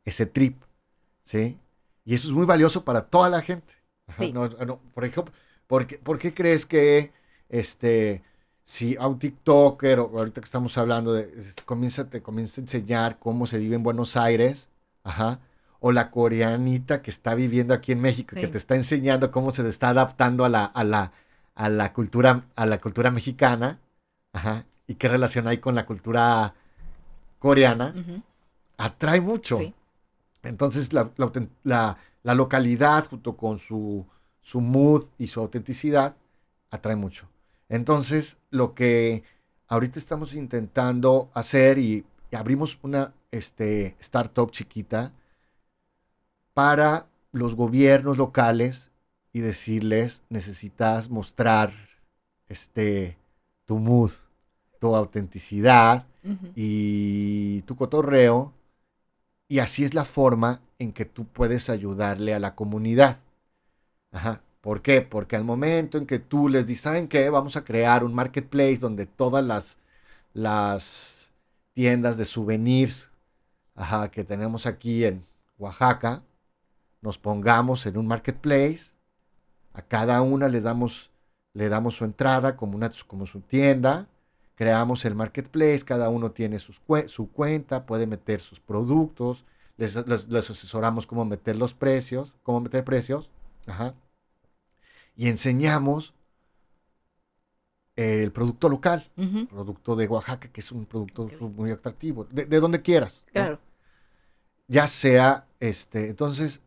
ese 0.05 0.27
trip, 0.27 0.63
¿sí? 1.25 1.59
Y 2.05 2.15
eso 2.15 2.29
es 2.29 2.35
muy 2.35 2.47
valioso 2.47 2.85
para 2.85 3.07
toda 3.07 3.29
la 3.29 3.43
gente. 3.43 3.75
por 4.95 5.05
ejemplo, 5.05 5.35
¿por 5.67 5.87
qué, 5.87 5.99
¿por 5.99 6.19
qué 6.19 6.35
crees 6.35 6.67
que 6.67 7.13
este 7.49 8.23
si 8.65 8.97
a 8.97 9.07
un 9.07 9.19
TikToker, 9.19 10.01
o 10.01 10.19
ahorita 10.19 10.41
que 10.41 10.47
estamos 10.47 10.77
hablando, 10.79 11.13
de, 11.13 11.31
este, 11.37 11.63
comienza, 11.65 12.09
te 12.09 12.23
comienza 12.23 12.61
a 12.61 12.65
enseñar 12.65 13.19
cómo 13.19 13.47
se 13.47 13.59
vive 13.59 13.77
en 13.77 13.83
Buenos 13.83 14.17
Aires, 14.17 14.71
ajá, 15.05 15.41
o 15.81 15.93
la 15.93 16.11
coreanita 16.11 17.03
que 17.03 17.11
está 17.11 17.35
viviendo 17.35 17.75
aquí 17.75 17.93
en 17.93 18.01
México, 18.01 18.35
que 18.35 18.49
te 18.49 18.57
está 18.57 18.75
enseñando 18.75 19.31
cómo 19.31 19.51
se 19.51 19.69
está 19.69 19.91
adaptando 19.91 20.47
a 20.47 20.49
la, 20.49 20.65
a 20.65 20.83
la, 20.83 21.13
a 21.55 21.69
la, 21.69 21.93
cultura, 21.93 22.47
a 22.57 22.67
la 22.67 22.79
cultura 22.79 23.11
mexicana, 23.11 23.81
ajá, 24.33 24.65
y 24.87 24.95
qué 24.95 25.09
relación 25.09 25.47
hay 25.47 25.59
con 25.59 25.75
la 25.75 25.85
cultura 25.85 26.55
coreana, 27.45 27.95
atrae 28.79 29.21
mucho. 29.21 29.59
Entonces, 30.43 30.95
la, 30.95 31.11
la, 31.63 32.35
localidad, 32.35 33.07
junto 33.07 33.37
con 33.37 33.59
su, 33.59 34.07
su 34.41 34.63
mood 34.63 35.05
y 35.19 35.27
su 35.27 35.41
autenticidad, 35.41 36.17
atrae 36.71 36.97
mucho. 36.97 37.29
Entonces, 37.69 38.39
lo 38.49 38.73
que 38.73 39.25
ahorita 39.69 39.99
estamos 39.99 40.35
intentando 40.35 41.29
hacer 41.35 41.77
y, 41.77 42.07
abrimos 42.33 42.79
una 42.83 43.13
este, 43.31 43.95
startup 44.01 44.51
chiquita 44.51 45.13
para 46.55 47.07
los 47.31 47.55
gobiernos 47.57 48.17
locales 48.17 48.91
y 49.35 49.41
decirles, 49.41 50.23
necesitas 50.31 51.11
mostrar 51.11 51.75
este, 52.49 53.19
tu 53.67 53.79
mood, 53.79 54.13
tu 54.81 54.97
autenticidad 54.97 56.07
y 56.55 57.63
tu 57.63 57.77
cotorreo. 57.77 58.53
Y 59.49 59.59
así 59.59 59.85
es 59.85 59.95
la 59.95 60.05
forma 60.05 60.61
en 60.79 60.93
que 60.93 61.05
tú 61.05 61.27
puedes 61.27 61.71
ayudarle 61.71 62.35
a 62.35 62.41
la 62.41 62.55
comunidad. 62.55 63.21
Ajá. 64.13 64.43
¿Por 64.61 64.81
qué? 64.81 65.03
Porque 65.03 65.37
al 65.37 65.45
momento 65.45 65.99
en 65.99 66.07
que 66.07 66.19
tú 66.19 66.49
les 66.49 66.67
dices, 66.67 66.85
¿saben 66.85 67.07
qué? 67.09 67.29
Vamos 67.29 67.57
a 67.57 67.65
crear 67.65 68.03
un 68.03 68.15
marketplace 68.15 68.79
donde 68.79 69.05
todas 69.05 69.45
las, 69.45 69.77
las 70.33 71.33
tiendas 71.75 72.17
de 72.17 72.25
souvenirs 72.25 73.11
que 74.13 74.25
tenemos 74.25 74.67
aquí 74.67 75.05
en 75.05 75.27
Oaxaca, 75.59 76.23
nos 77.03 77.19
pongamos 77.19 77.87
en 77.87 77.99
un 77.99 78.07
marketplace, 78.07 78.93
a 79.73 79.83
cada 79.83 80.23
una 80.23 80.49
le 80.49 80.61
damos, 80.61 81.11
le 81.53 81.69
damos 81.69 81.97
su 81.97 82.05
entrada 82.05 82.57
como, 82.57 82.77
una, 82.77 82.91
como 83.07 83.27
su 83.27 83.41
tienda, 83.41 84.09
creamos 84.55 85.05
el 85.05 85.15
marketplace, 85.15 85.85
cada 85.85 86.09
uno 86.09 86.31
tiene 86.31 86.59
su 86.59 87.29
cuenta, 87.33 87.87
puede 87.87 88.07
meter 88.07 88.41
sus 88.41 88.61
productos, 88.61 89.45
les, 89.77 89.95
les, 90.07 90.51
asesoramos 90.51 91.07
cómo 91.07 91.25
meter 91.25 91.57
los 91.57 91.75
precios, 91.75 92.37
cómo 92.43 92.61
meter 92.61 92.85
precios, 92.85 93.29
ajá 93.67 93.95
y 95.17 95.29
enseñamos 95.29 96.15
el 97.97 98.33
producto 98.33 98.69
local, 98.69 99.09
producto 99.49 99.95
de 99.95 100.09
Oaxaca, 100.09 100.49
que 100.49 100.61
es 100.61 100.73
un 100.73 100.85
producto 100.85 101.29
muy 101.49 101.71
atractivo, 101.71 102.25
de, 102.25 102.47
donde 102.59 102.83
quieras. 102.83 103.25
Claro. 103.33 103.61
Ya 104.67 104.89
sea, 104.89 105.47
este, 105.61 106.09
entonces, 106.09 106.63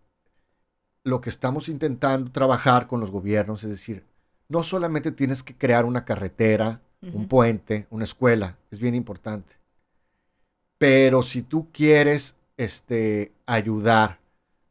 lo 1.04 1.19
que 1.19 1.30
estamos 1.30 1.67
intentando 1.67 2.32
trabajar 2.32 2.88
con 2.88 3.02
los 3.02 3.12
gobiernos 3.12 3.63
es 3.63 3.71
decir, 3.71 4.06
no 4.47 4.63
solamente 4.63 5.12
tienes 5.12 5.43
que 5.43 5.58
crear 5.58 5.84
una 5.84 6.06
carretera, 6.06 6.82
un 7.02 7.28
puente, 7.28 7.88
una 7.90 8.04
escuela, 8.04 8.58
es 8.72 8.80
bien 8.80 8.96
importante. 8.96 9.56
Pero 10.78 11.22
si 11.22 11.42
tú 11.42 11.68
quieres 11.72 12.36
este, 12.58 13.32
ayudar 13.46 14.20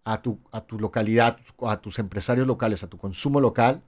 a 0.04 0.22
tu, 0.22 0.38
a 0.52 0.60
tu 0.60 0.78
localidad, 0.78 1.38
a 1.62 1.80
tus 1.80 1.98
empresarios 1.98 2.46
locales, 2.46 2.82
a 2.82 2.88
tu 2.88 2.98
consumo 2.98 3.40
local, 3.40 3.82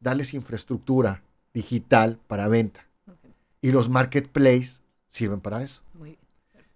darles 0.00 0.34
infraestructura 0.34 1.22
digital 1.52 2.18
para 2.26 2.48
venta. 2.48 2.86
Y 3.60 3.72
los 3.72 3.88
marketplaces 3.88 4.82
sirven 5.08 5.40
para 5.40 5.62
eso. 5.62 5.82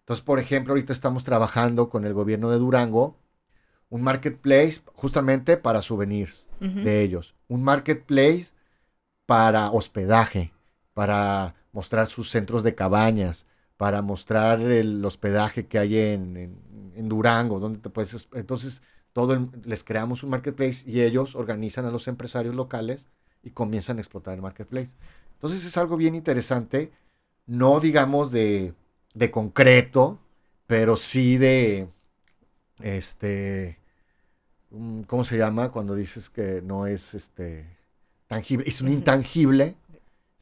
Entonces, 0.01 0.25
por 0.25 0.41
ejemplo, 0.41 0.73
ahorita 0.73 0.93
estamos 0.93 1.25
trabajando 1.25 1.89
con 1.89 2.05
el 2.05 2.13
gobierno 2.13 2.51
de 2.51 2.59
Durango 2.59 3.17
un 3.93 4.03
marketplace 4.03 4.81
justamente 4.95 5.59
para 5.59 5.83
souvenirs 5.83 6.49
de 6.61 7.03
ellos, 7.03 7.35
un 7.49 7.63
marketplace 7.63 8.55
para 9.27 9.71
hospedaje, 9.71 10.53
para 10.95 11.55
mostrar 11.73 12.07
sus 12.07 12.31
centros 12.31 12.63
de 12.63 12.75
cabañas, 12.75 13.47
para 13.77 14.03
mostrar 14.03 14.61
el 14.61 15.05
hospedaje 15.05 15.67
que 15.67 15.79
hay 15.79 15.99
en, 15.99 16.93
en 16.95 17.09
Durango, 17.09 17.61
donde 17.61 17.79
te 17.79 17.91
puedes... 17.91 18.29
Entonces, 18.33 18.83
todo 19.13 19.51
les 19.65 19.85
creamos 19.85 20.23
un 20.23 20.31
marketplace 20.31 20.89
y 20.89 21.03
ellos 21.03 21.35
organizan 21.35 21.85
a 21.85 21.91
los 21.91 22.09
empresarios 22.09 22.55
locales 22.55 23.09
y 23.43 23.51
comienzan 23.51 23.99
a 23.99 24.01
explotar 24.01 24.35
el 24.35 24.43
marketplace. 24.43 24.97
Entonces 25.35 25.65
es 25.65 25.77
algo 25.77 25.97
bien 25.97 26.15
interesante, 26.15 26.93
no 27.47 27.81
digamos 27.81 28.31
de, 28.31 28.75
de 29.15 29.31
concreto, 29.31 30.19
pero 30.67 30.97
sí 30.97 31.37
de, 31.37 31.89
este, 32.81 33.79
mm, 34.71 35.03
¿cómo 35.03 35.25
se 35.25 35.37
llama? 35.37 35.71
Cuando 35.71 35.95
dices 35.95 36.31
que 36.31 36.63
no 36.63 36.87
es 36.87 37.15
este, 37.15 37.67
tangible, 38.29 38.69
es 38.69 38.81
un 38.81 38.91
intangible, 38.91 39.77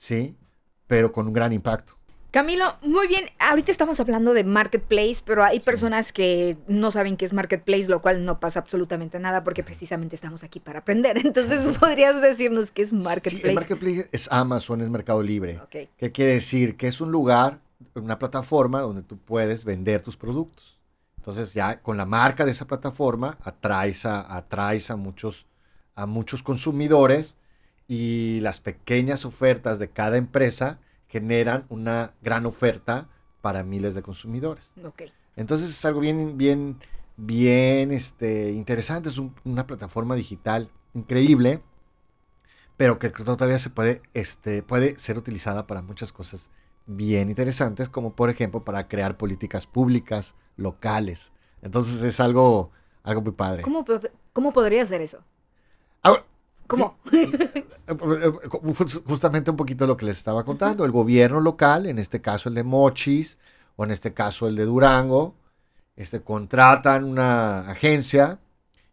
¿sí? 0.00 0.34
Pero 0.86 1.12
con 1.12 1.28
un 1.28 1.32
gran 1.34 1.52
impacto. 1.52 1.92
Camilo, 2.30 2.76
muy 2.82 3.06
bien. 3.06 3.26
Ahorita 3.38 3.70
estamos 3.70 4.00
hablando 4.00 4.32
de 4.32 4.44
marketplace, 4.44 5.16
pero 5.24 5.44
hay 5.44 5.60
personas 5.60 6.12
que 6.12 6.56
no 6.68 6.90
saben 6.90 7.16
qué 7.16 7.24
es 7.24 7.32
marketplace, 7.32 7.88
lo 7.88 8.00
cual 8.00 8.24
no 8.24 8.40
pasa 8.40 8.60
absolutamente 8.60 9.18
nada 9.18 9.44
porque 9.44 9.62
precisamente 9.62 10.14
estamos 10.14 10.42
aquí 10.42 10.58
para 10.58 10.78
aprender. 10.78 11.18
Entonces, 11.24 11.76
¿podrías 11.78 12.20
decirnos 12.22 12.70
qué 12.70 12.82
es 12.82 12.92
marketplace? 12.92 13.48
Sí, 13.48 13.54
marketplace 13.54 14.08
es 14.10 14.28
Amazon, 14.32 14.80
es 14.80 14.88
Mercado 14.88 15.22
Libre. 15.22 15.60
¿Qué 15.68 16.12
quiere 16.12 16.34
decir? 16.34 16.76
Que 16.76 16.88
es 16.88 17.00
un 17.00 17.12
lugar, 17.12 17.60
una 17.94 18.18
plataforma 18.18 18.80
donde 18.80 19.02
tú 19.02 19.18
puedes 19.18 19.64
vender 19.64 20.02
tus 20.02 20.16
productos. 20.16 20.78
Entonces, 21.18 21.52
ya 21.52 21.80
con 21.82 21.98
la 21.98 22.06
marca 22.06 22.46
de 22.46 22.52
esa 22.52 22.66
plataforma 22.66 23.36
atraes 23.42 24.06
a, 24.06 24.34
atraes 24.34 24.90
a 24.90 24.96
muchos, 24.96 25.46
a 25.94 26.06
muchos 26.06 26.42
consumidores 26.42 27.36
y 27.90 28.38
las 28.42 28.60
pequeñas 28.60 29.24
ofertas 29.24 29.80
de 29.80 29.90
cada 29.90 30.16
empresa 30.16 30.78
generan 31.08 31.66
una 31.70 32.14
gran 32.22 32.46
oferta 32.46 33.08
para 33.40 33.64
miles 33.64 33.96
de 33.96 34.02
consumidores. 34.02 34.72
Entonces 35.34 35.70
es 35.70 35.84
algo 35.84 35.98
bien, 35.98 36.38
bien, 36.38 36.78
bien 37.16 37.90
este, 37.90 38.52
interesante. 38.52 39.08
Es 39.08 39.20
una 39.42 39.66
plataforma 39.66 40.14
digital 40.14 40.70
increíble, 40.94 41.64
pero 42.76 43.00
que 43.00 43.10
todavía 43.10 43.58
se 43.58 43.70
puede, 43.70 44.02
este, 44.14 44.62
puede 44.62 44.96
ser 44.96 45.18
utilizada 45.18 45.66
para 45.66 45.82
muchas 45.82 46.12
cosas 46.12 46.52
bien 46.86 47.28
interesantes, 47.28 47.88
como 47.88 48.14
por 48.14 48.30
ejemplo 48.30 48.62
para 48.64 48.86
crear 48.86 49.16
políticas 49.16 49.66
públicas 49.66 50.36
locales. 50.56 51.32
Entonces 51.60 52.04
es 52.04 52.20
algo, 52.20 52.70
algo 53.02 53.20
muy 53.20 53.32
padre. 53.32 53.62
¿Cómo, 53.62 53.84
cómo 54.32 54.52
podría 54.52 54.86
ser 54.86 55.00
eso? 55.00 55.24
¿Cómo? 56.70 56.98
Justamente 59.06 59.50
un 59.50 59.56
poquito 59.56 59.88
lo 59.88 59.96
que 59.96 60.06
les 60.06 60.18
estaba 60.18 60.44
contando. 60.44 60.84
El 60.84 60.92
gobierno 60.92 61.40
local, 61.40 61.86
en 61.86 61.98
este 61.98 62.20
caso 62.20 62.48
el 62.48 62.54
de 62.54 62.62
Mochis, 62.62 63.38
o 63.74 63.82
en 63.82 63.90
este 63.90 64.14
caso 64.14 64.46
el 64.46 64.54
de 64.54 64.66
Durango, 64.66 65.34
este, 65.96 66.22
contratan 66.22 67.04
una 67.04 67.68
agencia 67.68 68.38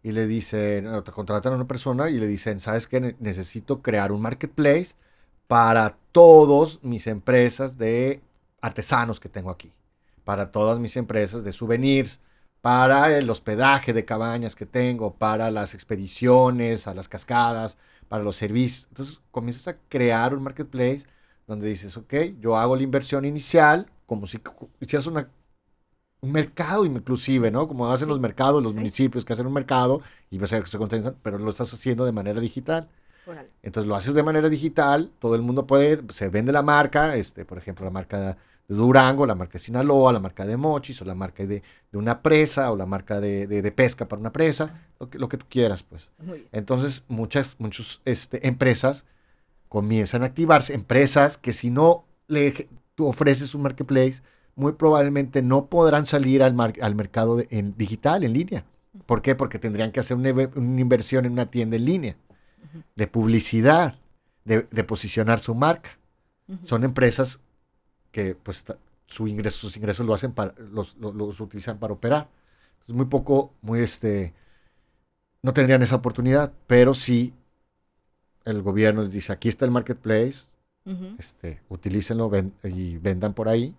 y 0.01 0.11
le 0.11 0.25
dicen, 0.25 0.87
contratan 1.13 1.53
a 1.53 1.55
una 1.55 1.67
persona 1.67 2.09
y 2.09 2.17
le 2.17 2.25
dicen, 2.25 2.59
¿sabes 2.59 2.87
qué? 2.87 3.15
Necesito 3.19 3.83
crear 3.83 4.11
un 4.11 4.23
marketplace 4.23 4.95
para 5.45 5.97
todas 6.11 6.83
mis 6.83 7.05
empresas 7.05 7.77
de 7.77 8.23
artesanos 8.59 9.19
que 9.19 9.29
tengo 9.29 9.51
aquí, 9.51 9.71
para 10.23 10.51
todas 10.51 10.79
mis 10.79 10.97
empresas 10.97 11.43
de 11.43 11.53
souvenirs, 11.53 12.21
para 12.61 13.17
el 13.17 13.29
hospedaje 13.29 13.93
de 13.93 14.05
cabañas 14.05 14.55
que 14.55 14.65
tengo, 14.65 15.13
para 15.15 15.51
las 15.51 15.73
expediciones 15.73 16.87
a 16.87 16.93
las 16.93 17.07
cascadas, 17.09 17.77
para 18.07 18.23
los 18.23 18.35
servicios. 18.35 18.87
Entonces 18.89 19.21
comienzas 19.31 19.67
a 19.67 19.77
crear 19.89 20.33
un 20.33 20.43
marketplace 20.43 21.05
donde 21.47 21.69
dices, 21.69 21.95
ok, 21.97 22.13
yo 22.39 22.57
hago 22.57 22.75
la 22.75 22.83
inversión 22.83 23.25
inicial 23.25 23.89
como 24.05 24.25
si 24.25 24.39
hicieras 24.79 25.07
una, 25.07 25.29
un 26.21 26.31
mercado 26.31 26.85
inclusive, 26.85 27.51
¿no? 27.51 27.67
Como 27.67 27.91
hacen 27.91 28.07
los 28.09 28.19
mercados, 28.19 28.63
los 28.63 28.75
municipios 28.75 29.25
que 29.25 29.33
hacen 29.33 29.47
un 29.47 29.53
mercado 29.53 30.01
y 30.29 30.37
vas 30.39 30.53
a 30.53 30.65
se 30.65 30.77
pero 31.21 31.37
lo 31.37 31.51
estás 31.51 31.73
haciendo 31.73 32.05
de 32.05 32.11
manera 32.11 32.39
digital. 32.39 32.89
Entonces 33.61 33.87
lo 33.87 33.95
haces 33.95 34.13
de 34.13 34.23
manera 34.23 34.49
digital, 34.49 35.11
todo 35.19 35.35
el 35.35 35.41
mundo 35.41 35.67
puede, 35.67 36.01
se 36.11 36.29
vende 36.29 36.53
la 36.53 36.61
marca, 36.63 37.15
este, 37.17 37.43
por 37.43 37.57
ejemplo, 37.57 37.85
la 37.85 37.91
marca 37.91 38.37
de 38.67 38.75
Durango, 38.75 39.25
la 39.25 39.35
marca 39.35 39.53
de 39.53 39.59
Sinaloa, 39.59 40.13
la 40.13 40.19
marca 40.19 40.45
de 40.45 40.57
Mochis, 40.57 41.01
o 41.01 41.05
la 41.05 41.15
marca 41.15 41.45
de, 41.45 41.63
una 41.93 42.21
presa, 42.21 42.71
o 42.71 42.75
la 42.75 42.85
marca 42.85 43.19
de, 43.19 43.73
pesca 43.75 44.07
para 44.07 44.19
una 44.19 44.31
presa, 44.31 44.89
lo 44.99 45.09
que, 45.09 45.19
lo 45.19 45.29
que 45.29 45.37
tú 45.37 45.45
quieras, 45.49 45.83
pues. 45.83 46.11
Entonces, 46.51 47.03
muchas, 47.07 47.55
muchas 47.59 48.01
este, 48.05 48.47
empresas 48.47 49.05
comienzan 49.69 50.23
a 50.23 50.27
activarse, 50.27 50.73
empresas 50.73 51.37
que 51.37 51.53
si 51.53 51.69
no 51.69 52.05
le, 52.27 52.67
tú 52.95 53.07
ofreces 53.07 53.55
un 53.55 53.61
marketplace, 53.61 54.21
muy 54.55 54.73
probablemente 54.73 55.41
no 55.41 55.67
podrán 55.67 56.05
salir 56.05 56.41
al, 56.41 56.59
al 56.59 56.95
mercado 56.95 57.41
en 57.49 57.77
digital, 57.77 58.23
en 58.23 58.33
línea. 58.33 58.65
¿Por 59.05 59.21
qué? 59.21 59.35
Porque 59.35 59.59
tendrían 59.59 59.91
que 59.91 59.99
hacer 59.99 60.17
una, 60.17 60.29
inversión 60.29 61.25
en 61.25 61.33
una 61.33 61.51
tienda 61.51 61.75
en 61.75 61.85
línea, 61.85 62.15
de 62.95 63.07
publicidad, 63.07 63.95
de, 64.45 64.63
posicionar 64.83 65.39
su 65.39 65.53
marca. 65.55 65.91
Son 66.63 66.83
empresas 66.83 67.39
que 68.17 68.33
pues 68.33 68.65
su 69.05 69.27
ingreso, 69.27 69.59
sus 69.59 69.77
ingresos 69.77 70.03
lo 70.03 70.15
hacen 70.15 70.31
para, 70.31 70.55
los, 70.71 70.97
los, 70.97 71.39
utilizan 71.39 71.77
para 71.77 71.93
operar. 71.93 72.27
Entonces 72.71 72.95
muy 72.95 73.05
poco, 73.05 73.53
muy 73.61 73.81
este, 73.81 74.33
no 75.43 75.53
tendrían 75.53 75.83
esa 75.83 75.97
oportunidad, 75.97 76.51
pero 76.65 76.95
sí 76.95 77.35
el 78.43 78.63
gobierno 78.63 79.03
les 79.03 79.11
dice, 79.11 79.31
aquí 79.31 79.49
está 79.49 79.65
el 79.65 79.71
marketplace, 79.71 80.47
este, 81.19 81.61
utilícenlo 81.69 82.31
y 82.63 82.97
vendan 82.97 83.35
por 83.35 83.49
ahí, 83.49 83.75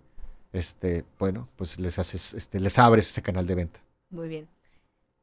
este, 0.53 1.03
bueno, 1.17 1.49
pues 1.57 1.77
les 1.79 1.99
haces, 1.99 2.33
este, 2.33 2.61
les 2.61 2.79
abres 2.79 3.09
ese 3.09 3.21
canal 3.21 3.45
de 3.45 3.55
venta. 3.55 3.81
Muy 4.09 4.29
bien. 4.29 4.47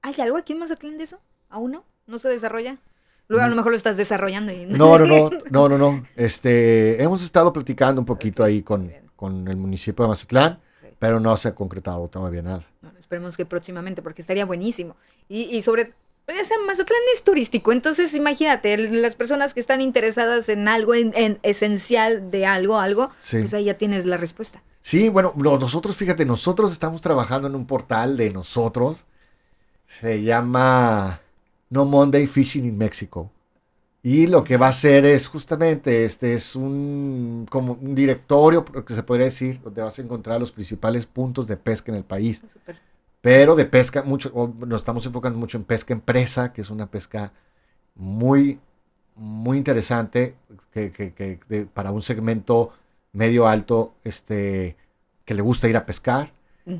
¿Hay 0.02 0.14
algo 0.20 0.36
aquí 0.36 0.52
en 0.52 0.58
Mazatlán 0.58 0.98
de 0.98 1.04
eso? 1.04 1.20
¿Aún 1.48 1.70
no? 1.70 1.84
¿No 2.06 2.18
se 2.18 2.28
desarrolla? 2.28 2.76
Luego 3.28 3.46
a 3.46 3.48
lo 3.48 3.56
mejor 3.56 3.72
lo 3.72 3.78
estás 3.78 3.96
desarrollando. 3.96 4.52
Y... 4.52 4.66
No, 4.66 4.98
no, 4.98 5.06
no, 5.06 5.30
no, 5.50 5.68
no, 5.70 5.78
no. 5.78 6.06
Este, 6.16 7.02
hemos 7.02 7.22
estado 7.22 7.52
platicando 7.52 8.00
un 8.00 8.04
poquito 8.04 8.44
ahí 8.44 8.62
con, 8.62 8.92
con 9.16 9.48
el 9.48 9.56
municipio 9.56 10.04
de 10.04 10.10
Mazatlán, 10.10 10.60
pero 10.98 11.20
no 11.20 11.36
se 11.36 11.48
ha 11.48 11.54
concretado 11.54 12.08
todavía 12.08 12.42
nada. 12.42 12.62
esperemos 12.98 13.36
que 13.36 13.44
próximamente, 13.44 14.02
porque 14.02 14.22
estaría 14.22 14.44
buenísimo. 14.44 14.96
Y, 15.28 15.42
y 15.56 15.62
sobre 15.62 15.94
pues, 16.26 16.50
Mazatlán 16.66 17.00
es 17.14 17.22
turístico, 17.22 17.70
entonces 17.70 18.12
imagínate, 18.14 18.76
las 18.76 19.14
personas 19.14 19.54
que 19.54 19.60
están 19.60 19.80
interesadas 19.80 20.48
en 20.48 20.66
algo, 20.66 20.92
en, 20.94 21.38
esencial 21.44 22.32
de 22.32 22.46
algo, 22.46 22.80
algo, 22.80 23.12
pues 23.30 23.54
ahí 23.54 23.64
ya 23.64 23.74
tienes 23.74 24.06
la 24.06 24.16
respuesta. 24.16 24.60
Sí, 24.80 25.08
bueno, 25.08 25.32
nosotros, 25.36 25.96
fíjate, 25.96 26.24
nosotros 26.24 26.72
estamos 26.72 27.00
trabajando 27.00 27.46
en 27.46 27.54
un 27.54 27.64
portal 27.64 28.16
de 28.16 28.32
nosotros, 28.32 29.04
se 29.86 30.22
llama 30.22 31.20
No 31.70 31.84
Monday 31.84 32.26
Fishing 32.26 32.64
in 32.64 32.76
Mexico. 32.76 33.30
Y 34.08 34.28
lo 34.28 34.44
que 34.44 34.56
va 34.56 34.66
a 34.66 34.68
hacer 34.68 35.04
es 35.04 35.26
justamente, 35.26 36.04
este 36.04 36.34
es 36.34 36.54
un, 36.54 37.44
como 37.50 37.72
un 37.72 37.92
directorio, 37.92 38.64
que 38.64 38.94
se 38.94 39.02
podría 39.02 39.24
decir, 39.24 39.60
donde 39.60 39.82
vas 39.82 39.98
a 39.98 40.02
encontrar 40.02 40.38
los 40.38 40.52
principales 40.52 41.06
puntos 41.06 41.48
de 41.48 41.56
pesca 41.56 41.90
en 41.90 41.98
el 41.98 42.04
país. 42.04 42.40
Pero 43.20 43.56
de 43.56 43.64
pesca, 43.64 44.04
mucho, 44.04 44.54
nos 44.64 44.82
estamos 44.82 45.04
enfocando 45.06 45.40
mucho 45.40 45.58
en 45.58 45.64
pesca 45.64 45.92
empresa, 45.92 46.52
que 46.52 46.60
es 46.60 46.70
una 46.70 46.86
pesca 46.86 47.32
muy, 47.96 48.60
muy 49.16 49.58
interesante, 49.58 50.36
que, 50.70 51.66
para 51.74 51.90
un 51.90 52.00
segmento 52.00 52.70
medio 53.12 53.48
alto, 53.48 53.94
este, 54.04 54.76
que 55.24 55.34
le 55.34 55.42
gusta 55.42 55.68
ir 55.68 55.76
a 55.76 55.84
pescar. 55.84 56.32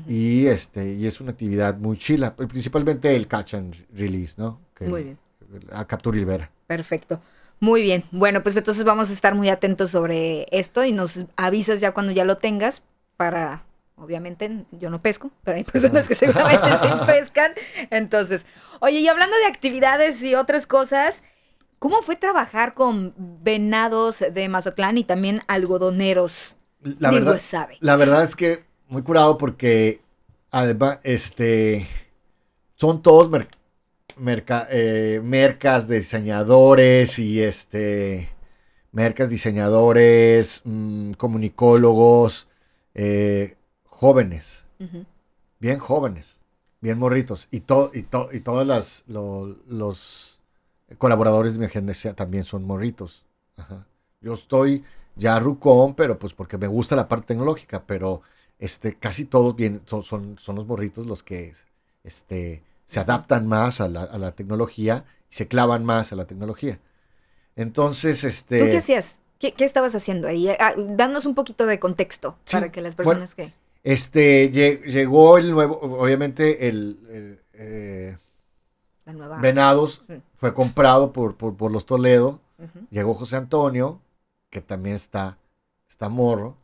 Y 0.07 0.45
este, 0.45 0.93
y 0.93 1.05
es 1.05 1.19
una 1.19 1.31
actividad 1.31 1.77
muy 1.77 1.97
chila, 1.97 2.37
principalmente 2.37 3.13
el 3.13 3.27
catch 3.27 3.55
and 3.55 3.75
release, 3.93 4.35
¿no? 4.37 4.61
muy 4.79 5.03
bien. 5.03 5.17
A 5.73 5.85
captura 5.85 6.15
y 6.15 6.21
libera. 6.21 6.51
Perfecto. 6.67 7.21
Muy 7.59 7.81
bien. 7.81 8.03
Bueno, 8.11 8.43
pues 8.43 8.55
entonces 8.55 8.83
vamos 8.83 9.09
a 9.09 9.13
estar 9.13 9.33
muy 9.33 9.49
atentos 9.49 9.89
sobre 9.89 10.45
esto 10.51 10.83
y 10.83 10.91
nos 10.91 11.19
avisas 11.35 11.79
ya 11.79 11.91
cuando 11.91 12.11
ya 12.11 12.23
lo 12.23 12.37
tengas 12.37 12.83
para, 13.15 13.63
obviamente, 13.95 14.65
yo 14.71 14.89
no 14.89 14.99
pesco, 14.99 15.31
pero 15.43 15.57
hay 15.57 15.63
personas 15.63 16.07
que 16.07 16.13
seguramente 16.13 16.67
sí 16.79 16.87
pescan. 17.07 17.53
Entonces, 17.89 18.45
oye, 18.79 18.99
y 18.99 19.07
hablando 19.07 19.35
de 19.37 19.45
actividades 19.45 20.21
y 20.21 20.35
otras 20.35 20.67
cosas, 20.67 21.23
¿cómo 21.79 22.03
fue 22.03 22.15
trabajar 22.15 22.75
con 22.75 23.15
venados 23.17 24.23
de 24.31 24.49
Mazatlán 24.49 24.99
y 24.99 25.03
también 25.03 25.41
algodoneros? 25.47 26.55
La, 26.99 27.09
verdad, 27.09 27.39
sabe. 27.39 27.77
la 27.79 27.95
verdad 27.95 28.21
es 28.21 28.35
que 28.35 28.63
muy 28.87 29.01
curado 29.01 29.37
porque 29.39 29.99
además, 30.51 30.99
este, 31.03 31.87
son 32.75 33.01
todos 33.01 33.29
merca, 34.19 34.67
eh, 34.71 35.21
mercas 35.23 35.87
diseñadores 35.87 37.19
y 37.19 37.41
este 37.41 38.29
mercas 38.91 39.29
diseñadores, 39.29 40.61
mm, 40.63 41.11
comunicólogos, 41.13 42.47
eh, 42.95 43.55
jóvenes, 43.83 44.65
bien 45.59 45.77
jóvenes, 45.79 46.41
bien 46.81 46.97
morritos, 46.97 47.47
y, 47.51 47.59
to, 47.61 47.91
y, 47.93 47.99
y 47.99 48.39
todos 48.39 48.65
las, 48.65 49.03
los 49.07 50.39
colaboradores 50.97 51.53
de 51.53 51.59
mi 51.59 51.65
agencia 51.65 52.15
también 52.15 52.43
son 52.43 52.63
morritos. 52.63 53.25
Yo 54.21 54.33
estoy 54.33 54.83
ya 55.15 55.39
rucón, 55.39 55.93
pero 55.95 56.17
pues 56.17 56.33
porque 56.33 56.57
me 56.57 56.67
gusta 56.67 56.95
la 56.95 57.07
parte 57.07 57.27
tecnológica, 57.27 57.85
pero 57.85 58.21
este, 58.59 58.95
casi 58.95 59.25
todos 59.25 59.55
bien, 59.55 59.81
son, 59.85 60.03
son, 60.03 60.37
son 60.39 60.55
los 60.55 60.65
morritos 60.67 61.05
los 61.05 61.23
que 61.23 61.53
este, 62.03 62.63
se 62.87 63.01
adaptan 63.01 63.47
más 63.47 63.81
a 63.81 63.89
la, 63.89 64.31
tecnología 64.31 65.03
y 65.29 65.35
se 65.35 65.47
clavan 65.49 65.83
más 65.83 66.13
a 66.13 66.15
la 66.15 66.25
tecnología. 66.25 66.79
Entonces, 67.57 68.23
este... 68.23 68.59
¿Tú 68.59 68.65
qué 68.65 68.77
hacías? 68.77 69.19
¿Qué, 69.39 69.53
estabas 69.59 69.93
haciendo 69.93 70.27
ahí? 70.27 70.47
Ah, 70.47 70.73
danos 70.77 71.25
un 71.25 71.35
poquito 71.35 71.65
de 71.65 71.79
contexto 71.79 72.37
para 72.49 72.71
que 72.71 72.81
las 72.81 72.95
personas 72.95 73.35
que... 73.35 73.51
Este, 73.83 74.49
llegó 74.51 75.37
el 75.37 75.51
nuevo, 75.51 75.79
obviamente 75.81 76.69
el, 76.69 77.39
eh, 77.53 78.17
Venados 79.41 80.03
fue 80.35 80.53
comprado 80.53 81.11
por, 81.11 81.35
por, 81.35 81.71
los 81.71 81.85
Toledo. 81.85 82.39
Llegó 82.89 83.13
José 83.13 83.35
Antonio, 83.35 83.99
que 84.49 84.61
también 84.61 84.95
está, 84.95 85.37
está 85.89 86.07
morro, 86.07 86.55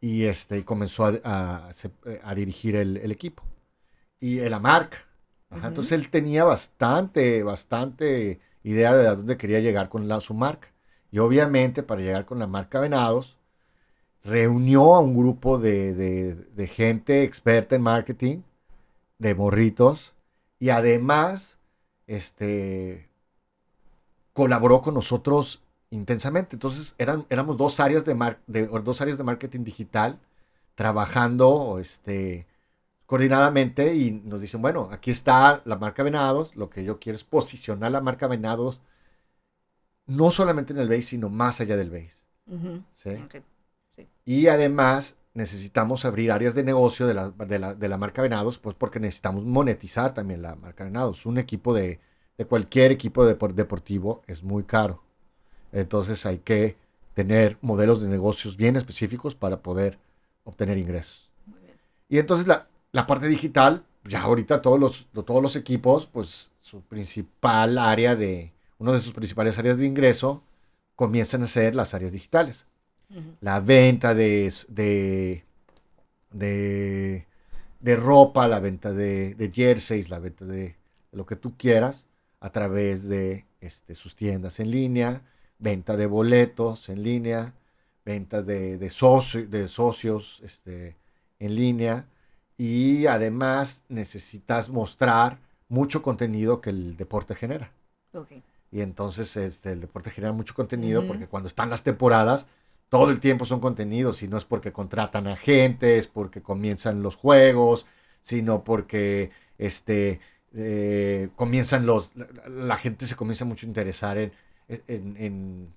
y, 0.00 0.24
este, 0.24 0.58
y 0.58 0.62
comenzó 0.62 1.04
a, 1.04 1.68
a, 2.22 2.34
dirigir 2.34 2.76
el, 2.76 2.96
el, 2.96 3.12
equipo. 3.12 3.42
Y 4.18 4.40
la 4.48 4.58
marca. 4.58 5.06
Entonces 5.50 5.92
él 5.92 6.10
tenía 6.10 6.44
bastante, 6.44 7.42
bastante 7.42 8.40
idea 8.62 8.94
de 8.96 9.08
a 9.08 9.14
dónde 9.16 9.36
quería 9.36 9.60
llegar 9.60 9.88
con 9.88 10.08
la, 10.08 10.20
su 10.20 10.34
marca. 10.34 10.68
Y 11.10 11.18
obviamente 11.18 11.82
para 11.82 12.00
llegar 12.02 12.24
con 12.26 12.38
la 12.38 12.46
marca 12.46 12.80
Venados, 12.80 13.36
reunió 14.24 14.94
a 14.94 15.00
un 15.00 15.14
grupo 15.14 15.58
de, 15.58 15.94
de 15.94 16.66
gente 16.68 17.24
experta 17.24 17.76
en 17.76 17.82
marketing, 17.82 18.42
de 19.18 19.34
morritos, 19.34 20.14
y 20.60 20.70
además 20.70 21.58
este, 22.06 23.10
colaboró 24.32 24.82
con 24.82 24.94
nosotros 24.94 25.62
intensamente. 25.90 26.56
Entonces 26.56 26.94
eran, 26.98 27.26
éramos 27.30 27.56
dos 27.56 27.80
áreas 27.80 28.04
de, 28.04 28.14
de, 28.46 28.66
dos 28.66 29.00
áreas 29.00 29.18
de 29.18 29.24
marketing 29.24 29.64
digital 29.64 30.18
trabajando 30.74 31.78
este, 31.80 32.46
coordinadamente 33.10 33.92
y 33.96 34.12
nos 34.24 34.40
dicen, 34.40 34.62
bueno, 34.62 34.88
aquí 34.92 35.10
está 35.10 35.62
la 35.64 35.74
marca 35.74 36.04
Venados, 36.04 36.54
lo 36.54 36.70
que 36.70 36.84
yo 36.84 37.00
quiero 37.00 37.16
es 37.16 37.24
posicionar 37.24 37.90
la 37.90 38.00
marca 38.00 38.28
Venados 38.28 38.80
no 40.06 40.30
solamente 40.30 40.72
en 40.72 40.78
el 40.78 40.88
base, 40.88 41.02
sino 41.02 41.28
más 41.28 41.60
allá 41.60 41.76
del 41.76 41.90
base. 41.90 42.22
Y 44.24 44.46
además 44.46 45.16
necesitamos 45.34 46.04
abrir 46.04 46.30
áreas 46.30 46.54
de 46.54 46.62
negocio 46.62 47.08
de 47.08 47.14
la, 47.14 47.30
de 47.30 47.88
la, 47.88 47.96
marca 47.96 48.22
Venados, 48.22 48.58
pues 48.58 48.76
porque 48.76 49.00
necesitamos 49.00 49.44
monetizar 49.44 50.14
también 50.14 50.40
la 50.42 50.54
marca 50.54 50.84
Venados. 50.84 51.26
Un 51.26 51.38
equipo 51.38 51.74
de, 51.74 51.98
de 52.38 52.44
cualquier 52.44 52.92
equipo 52.92 53.26
deportivo 53.26 54.22
es 54.28 54.44
muy 54.44 54.62
caro. 54.62 55.02
Entonces 55.72 56.26
hay 56.26 56.38
que 56.38 56.76
tener 57.14 57.58
modelos 57.60 58.02
de 58.02 58.08
negocios 58.08 58.56
bien 58.56 58.76
específicos 58.76 59.34
para 59.34 59.62
poder 59.62 59.98
obtener 60.44 60.78
ingresos. 60.78 61.32
Y 62.08 62.18
entonces 62.18 62.46
la, 62.46 62.69
la, 62.92 63.06
parte 63.06 63.28
digital, 63.28 63.84
ya 64.04 64.22
ahorita 64.22 64.62
todos 64.62 64.78
los, 64.78 65.06
todos 65.12 65.42
los 65.42 65.56
equipos, 65.56 66.06
pues 66.06 66.50
su 66.60 66.82
principal 66.82 67.78
área 67.78 68.16
de, 68.16 68.52
una 68.78 68.92
de 68.92 68.98
sus 68.98 69.12
principales 69.12 69.58
áreas 69.58 69.76
de 69.76 69.86
ingreso 69.86 70.42
comienzan 70.96 71.42
a 71.42 71.46
ser 71.46 71.74
las 71.74 71.94
áreas 71.94 72.12
digitales. 72.12 72.66
La 73.40 73.58
venta 73.58 74.14
de, 74.14 74.52
de, 74.68 75.44
de, 77.80 77.96
ropa, 77.96 78.46
la 78.46 78.60
venta 78.60 78.92
de, 78.92 79.50
jerseys, 79.52 80.10
la 80.10 80.20
venta 80.20 80.44
de, 80.44 80.76
lo 81.10 81.26
que 81.26 81.34
tú 81.34 81.56
quieras 81.56 82.06
a 82.38 82.50
través 82.50 83.08
de 83.08 83.46
este, 83.60 83.96
sus 83.96 84.14
tiendas 84.14 84.60
en 84.60 84.70
línea, 84.70 85.22
venta 85.58 85.96
de 85.96 86.06
boletos 86.06 86.88
en 86.88 87.02
línea, 87.02 87.54
venta 88.04 88.42
de, 88.42 88.78
de, 88.78 88.88
de 89.48 89.68
socios 89.68 90.40
este, 90.44 90.96
en 91.40 91.54
línea 91.56 92.06
y 92.60 93.06
además 93.06 93.84
necesitas 93.88 94.68
mostrar 94.68 95.38
mucho 95.70 96.02
contenido 96.02 96.60
que 96.60 96.68
el 96.68 96.94
deporte 96.94 97.34
genera. 97.34 97.72
Y 98.70 98.82
entonces 98.82 99.34
este, 99.38 99.72
el 99.72 99.80
deporte 99.80 100.10
genera 100.10 100.34
mucho 100.34 100.54
contenido 100.54 101.06
porque 101.06 101.26
cuando 101.26 101.46
están 101.46 101.70
las 101.70 101.82
temporadas, 101.84 102.48
todo 102.90 103.10
el 103.10 103.18
tiempo 103.18 103.46
son 103.46 103.60
contenidos, 103.60 104.22
y 104.22 104.28
no 104.28 104.36
es 104.36 104.44
porque 104.44 104.72
contratan 104.72 105.26
a 105.26 105.38
gente, 105.38 105.96
es 105.96 106.06
porque 106.06 106.42
comienzan 106.42 107.02
los 107.02 107.16
juegos, 107.16 107.86
sino 108.20 108.62
porque 108.62 109.30
este, 109.56 110.20
eh, 110.52 111.30
comienzan 111.36 111.86
los, 111.86 112.12
la, 112.46 112.76
gente 112.76 113.06
se 113.06 113.16
comienza 113.16 113.46
mucho 113.46 113.64
a 113.64 113.68
interesar 113.68 114.18
en, 114.18 114.32
en, 114.68 115.72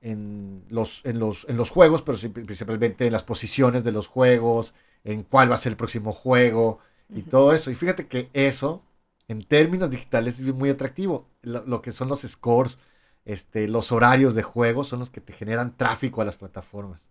en, 0.00 0.64
los, 0.70 1.04
en, 1.04 1.20
los, 1.20 1.46
en 1.48 1.56
los 1.56 1.70
juegos, 1.70 2.02
pero 2.02 2.18
principalmente 2.32 3.06
en 3.06 3.12
las 3.12 3.22
posiciones 3.22 3.84
de 3.84 3.92
los 3.92 4.08
juegos, 4.08 4.74
en 5.06 5.22
cuál 5.22 5.50
va 5.50 5.54
a 5.54 5.58
ser 5.58 5.72
el 5.72 5.76
próximo 5.76 6.12
juego 6.12 6.80
y 7.08 7.22
todo 7.22 7.54
eso. 7.54 7.70
Y 7.70 7.74
fíjate 7.74 8.06
que 8.06 8.28
eso, 8.34 8.82
en 9.28 9.42
términos 9.42 9.90
digitales, 9.90 10.38
es 10.38 10.54
muy 10.54 10.68
atractivo. 10.68 11.26
lo 11.42 11.80
que 11.80 11.92
son 11.92 12.08
los 12.08 12.20
scores 12.20 12.78
este, 13.26 13.66
los 13.66 13.90
horarios 13.90 14.36
de 14.36 14.44
juego 14.44 14.84
son 14.84 15.00
los 15.00 15.10
que 15.10 15.20
te 15.20 15.32
generan 15.32 15.76
tráfico 15.76 16.22
a 16.22 16.24
las 16.24 16.38
plataformas. 16.38 17.10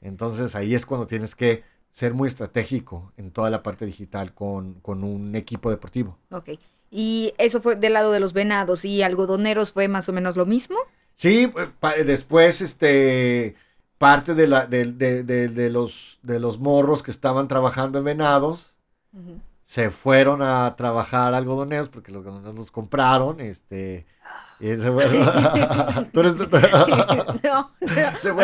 Entonces 0.00 0.56
ahí 0.56 0.74
es 0.74 0.84
cuando 0.84 1.06
tienes 1.06 1.36
que 1.36 1.62
ser 1.90 2.12
muy 2.12 2.26
estratégico 2.26 3.12
en 3.16 3.30
toda 3.30 3.48
la 3.48 3.62
parte 3.62 3.86
digital 3.86 4.34
con, 4.34 4.80
un 4.84 5.36
equipo 5.36 5.70
deportivo. 5.70 6.18
Ok. 6.32 6.50
¿Y 6.90 7.34
eso 7.38 7.60
fue 7.60 7.76
del 7.76 7.92
lado 7.92 8.10
de 8.10 8.18
los 8.18 8.32
venados 8.32 8.84
y 8.84 9.02
algodoneros 9.02 9.72
fue 9.72 9.86
más 9.86 10.08
o 10.08 10.12
menos 10.12 10.36
lo 10.36 10.44
mismo? 10.44 10.76
Sí, 11.14 11.52
después 12.04 12.60
este 12.60 13.54
parte 13.98 14.34
de, 14.34 14.46
la, 14.46 14.66
de, 14.66 15.70
los, 15.70 16.18
de 16.22 16.40
los 16.40 16.58
morros 16.58 17.02
que 17.02 17.10
estaban 17.10 17.48
trabajando 17.48 17.98
en 17.98 18.04
venados 18.04 18.76
se 19.68 19.90
fueron 19.90 20.40
a 20.40 20.76
trabajar 20.76 21.34
algodoneros 21.34 21.90
porque 21.90 22.10
los 22.10 22.20
algodoneros 22.24 22.54
los 22.54 22.70
compraron. 22.70 23.38
Este, 23.38 24.06
y 24.60 24.66
se 24.76 24.90
fueron. 24.90 26.10
¿Tú 26.10 26.20
eres 26.20 26.36
no, 26.38 26.46
no. 27.44 27.70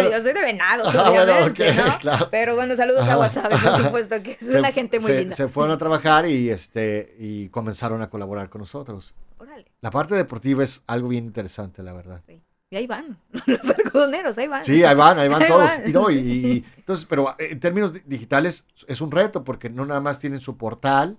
yo 0.02 0.20
soy 0.20 0.32
de 0.34 0.40
Venados, 0.42 0.94
ah. 0.94 2.28
Pero 2.30 2.56
bueno, 2.56 2.76
saludos 2.76 3.08
a 3.08 3.16
Wasabi, 3.16 3.56
por 3.56 3.84
supuesto, 3.84 4.22
que 4.22 4.32
es 4.32 4.54
una 4.54 4.70
gente 4.70 5.00
muy 5.00 5.12
linda. 5.14 5.34
Se 5.34 5.48
fueron 5.48 5.74
a 5.74 5.78
trabajar 5.78 6.28
y, 6.28 6.50
este, 6.50 7.16
y 7.18 7.48
comenzaron 7.48 8.02
a 8.02 8.10
colaborar 8.10 8.50
con 8.50 8.60
nosotros. 8.60 9.14
Órale. 9.38 9.72
La 9.80 9.90
parte 9.90 10.14
deportiva 10.14 10.62
es 10.62 10.82
algo 10.86 11.08
bien 11.08 11.24
interesante, 11.24 11.82
la 11.82 11.94
verdad. 11.94 12.20
Sí. 12.26 12.42
Y 12.70 12.76
ahí 12.76 12.86
van, 12.86 13.18
los 13.46 13.70
algodoneros, 13.70 14.36
ahí 14.38 14.48
van. 14.48 14.64
Sí, 14.64 14.84
ahí 14.84 14.94
van, 14.94 15.18
ahí 15.18 15.28
van 15.28 15.46
todos. 15.46 15.70
Y, 15.86 15.92
no, 15.92 16.10
y, 16.10 16.64
entonces, 16.76 17.06
pero 17.08 17.34
en 17.38 17.60
términos 17.60 17.92
digitales 18.06 18.64
es 18.88 19.00
un 19.00 19.10
reto 19.10 19.44
porque 19.44 19.70
no 19.70 19.86
nada 19.86 20.00
más 20.00 20.18
tienen 20.18 20.40
su 20.40 20.56
portal, 20.56 21.18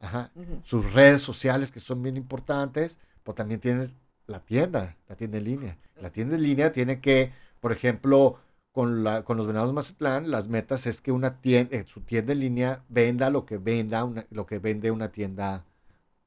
ajá, 0.00 0.30
sus 0.62 0.92
redes 0.92 1.20
sociales 1.20 1.70
que 1.70 1.80
son 1.80 2.02
bien 2.02 2.16
importantes, 2.16 2.98
pero 3.22 3.34
también 3.34 3.60
tienes 3.60 3.92
la 4.26 4.40
tienda, 4.40 4.96
la 5.08 5.16
tienda 5.16 5.38
en 5.38 5.44
línea. 5.44 5.78
La 6.00 6.10
tienda 6.10 6.36
en 6.36 6.42
línea 6.42 6.72
tiene 6.72 7.00
que, 7.00 7.32
por 7.60 7.72
ejemplo, 7.72 8.38
con, 8.72 9.04
la, 9.04 9.24
con 9.24 9.36
los 9.36 9.46
venados 9.46 9.72
Mazatlán, 9.72 10.30
las 10.30 10.48
metas 10.48 10.86
es 10.86 11.00
que 11.00 11.12
una 11.12 11.40
tienda, 11.40 11.76
eh, 11.76 11.84
su 11.86 12.00
tienda 12.00 12.32
en 12.32 12.40
línea 12.40 12.84
venda 12.88 13.28
lo 13.28 13.44
que 13.44 13.58
venda 13.58 14.08
lo 14.30 14.46
que 14.46 14.58
vende 14.58 14.90
una 14.90 15.10
tienda 15.10 15.64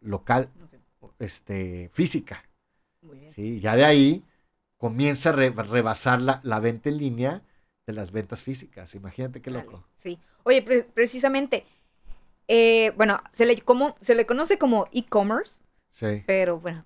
local, 0.01 0.49
este, 1.19 1.89
física. 1.93 2.43
¿sí? 3.29 3.60
Ya 3.60 3.75
de 3.75 3.86
ahí 3.86 4.23
comienza 4.84 5.30
a 5.30 5.32
rebasar 5.32 6.22
la, 6.22 6.41
la, 6.43 6.60
venta 6.60 6.89
en 6.89 6.98
línea 6.98 7.41
de 7.88 7.93
las 7.93 8.12
ventas 8.12 8.43
físicas. 8.43 8.96
Imagínate 8.96 9.41
qué 9.41 9.50
loco. 9.50 9.88
Sí. 9.96 10.19
Oye, 10.43 10.62
precisamente, 10.62 11.63
eh, 12.50 12.91
bueno, 12.98 13.24
se 13.32 13.46
le, 13.46 13.56
como, 13.62 13.96
se 14.02 14.13
le 14.13 14.26
conoce 14.26 14.58
como 14.58 14.89
e-commerce. 14.91 15.62
Sí. 15.89 16.24
Pero 16.26 16.60
bueno, 16.60 16.84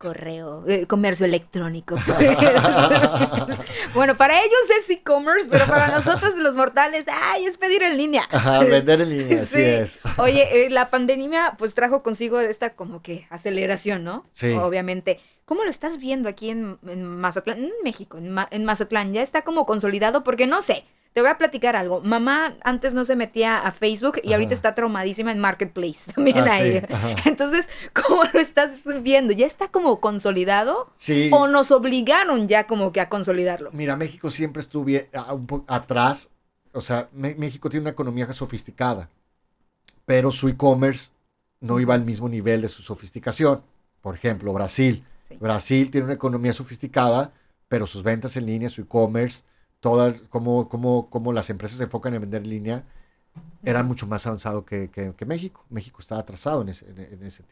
correo, 0.00 0.64
eh, 0.66 0.86
comercio 0.86 1.26
electrónico. 1.26 1.94
bueno, 3.94 4.16
para 4.16 4.40
ellos 4.40 4.70
es 4.78 4.88
e-commerce, 4.88 5.46
pero 5.50 5.66
para 5.66 5.88
nosotros 5.88 6.38
los 6.38 6.56
mortales, 6.56 7.04
ay, 7.06 7.44
es 7.44 7.58
pedir 7.58 7.82
en 7.82 7.98
línea. 7.98 8.26
Ajá, 8.30 8.60
vender 8.60 9.02
en 9.02 9.10
línea, 9.10 9.44
sí. 9.44 9.60
es. 9.60 9.98
Oye, 10.16 10.64
eh, 10.64 10.70
la 10.70 10.88
pandemia 10.88 11.54
pues 11.58 11.74
trajo 11.74 12.02
consigo 12.02 12.40
esta 12.40 12.70
como 12.70 13.02
que 13.02 13.26
aceleración, 13.28 14.02
¿no? 14.02 14.24
Sí. 14.32 14.52
Obviamente. 14.52 15.20
¿Cómo 15.44 15.64
lo 15.64 15.70
estás 15.70 15.98
viendo 15.98 16.28
aquí 16.28 16.48
en, 16.48 16.78
Mazatlán, 16.82 17.58
en 17.58 17.72
México, 17.82 18.16
en, 18.16 18.36
en 18.52 18.64
Mazatlán? 18.64 19.12
Ya 19.12 19.20
está 19.20 19.42
como 19.42 19.66
consolidado 19.66 20.22
porque 20.22 20.46
no 20.46 20.62
sé, 20.62 20.84
te 21.12 21.20
voy 21.20 21.30
a 21.30 21.38
platicar 21.38 21.74
algo. 21.74 22.00
Mamá 22.00 22.54
antes 22.62 22.94
no 22.94 23.04
se 23.04 23.16
metía 23.16 23.58
a 23.58 23.72
Facebook 23.72 24.20
y 24.22 24.32
ahorita 24.32 24.54
está 24.54 24.74
traumadísima 24.74 25.32
en 25.32 25.40
Marketplace 25.40 26.12
también 26.14 26.38
ah, 26.38 26.54
ahí. 26.54 26.82
Entonces, 27.24 27.68
¿cómo 27.92 28.22
lo 28.32 28.38
estás 28.38 28.80
viendo? 29.02 29.32
¿Ya 29.32 29.46
está 29.46 29.68
como 29.68 30.00
consolidado? 30.00 30.92
Sí. 30.96 31.30
¿O 31.32 31.48
nos 31.48 31.72
obligaron 31.72 32.46
ya 32.48 32.66
como 32.66 32.92
que 32.92 33.00
a 33.00 33.08
consolidarlo? 33.08 33.70
Mira, 33.72 33.96
México 33.96 34.30
siempre 34.30 34.60
estuvo 34.60 34.86
un 35.32 35.46
poco 35.46 35.64
atrás. 35.72 36.30
O 36.72 36.80
sea, 36.80 37.08
México 37.12 37.68
tiene 37.68 37.82
una 37.82 37.90
economía 37.90 38.32
sofisticada, 38.32 39.08
pero 40.06 40.30
su 40.30 40.48
e-commerce 40.48 41.10
no 41.58 41.80
iba 41.80 41.94
al 41.94 42.04
mismo 42.04 42.28
nivel 42.28 42.62
de 42.62 42.68
su 42.68 42.82
sofisticación. 42.82 43.62
Por 44.00 44.14
ejemplo, 44.14 44.52
Brasil. 44.52 45.04
Brasil 45.40 45.90
tiene 45.90 46.06
una 46.06 46.14
economía 46.14 46.52
sofisticada, 46.52 47.32
pero 47.68 47.86
sus 47.86 48.02
ventas 48.02 48.36
en 48.36 48.46
línea, 48.46 48.68
su 48.68 48.82
e-commerce, 48.82 49.42
todas, 49.80 50.22
como, 50.28 50.68
como, 50.68 51.10
como 51.10 51.32
las 51.32 51.50
empresas 51.50 51.78
se 51.78 51.84
enfocan 51.84 52.14
en 52.14 52.20
vender 52.20 52.42
en 52.42 52.50
línea, 52.50 52.84
era 53.62 53.82
mucho 53.82 54.06
más 54.06 54.26
avanzado 54.26 54.64
que, 54.64 54.90
que, 54.90 55.26
México. 55.26 55.64
México 55.70 56.00
estaba 56.00 56.20
atrasado 56.20 56.62
en 56.62 56.70
ese, 56.70 56.88
en, 56.88 57.22
ese 57.22 57.44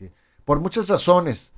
Por 0.44 0.60
muchas 0.60 0.88
razones. 0.88 1.52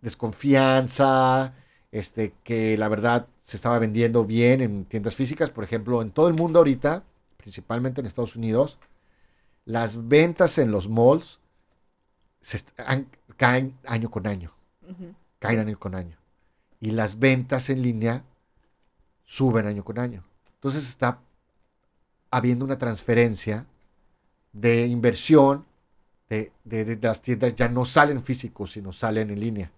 Desconfianza, 0.00 1.54
este, 1.90 2.34
que 2.44 2.76
la 2.76 2.88
verdad 2.88 3.26
se 3.38 3.56
estaba 3.56 3.78
vendiendo 3.78 4.24
bien 4.24 4.60
en 4.60 4.84
tiendas 4.84 5.14
físicas. 5.14 5.50
Por 5.50 5.64
ejemplo, 5.64 6.02
en 6.02 6.10
todo 6.10 6.28
el 6.28 6.34
mundo 6.34 6.58
ahorita, 6.58 7.02
principalmente 7.36 8.00
en 8.00 8.06
Estados 8.06 8.36
Unidos, 8.36 8.78
las 9.64 10.08
ventas 10.08 10.58
en 10.58 10.70
los 10.70 10.88
malls 10.88 11.40
caen 13.36 13.76
año 13.84 14.10
con 14.10 14.26
año. 14.26 14.52
Caen 15.38 15.60
año 15.60 15.78
con 15.78 15.94
año. 15.94 16.16
Y 16.80 16.92
las 16.92 17.18
ventas 17.18 17.70
en 17.70 17.82
línea 17.82 18.24
suben 19.26 19.66
año 19.66 19.84
con 19.84 19.98
año. 19.98 20.24
Entonces 20.54 20.88
está 20.88 21.20
habiendo 22.30 22.64
una 22.64 22.78
transferencia 22.78 23.66
de 24.52 24.86
inversión 24.86 25.66
de, 26.28 26.98
las 27.00 27.22
tiendas 27.22 27.54
ya 27.54 27.68
no 27.68 27.84
salen 27.84 28.22
físicos, 28.22 28.72
sino 28.72 28.92
salen 28.92 29.30
en 29.30 29.40
línea. 29.40 29.70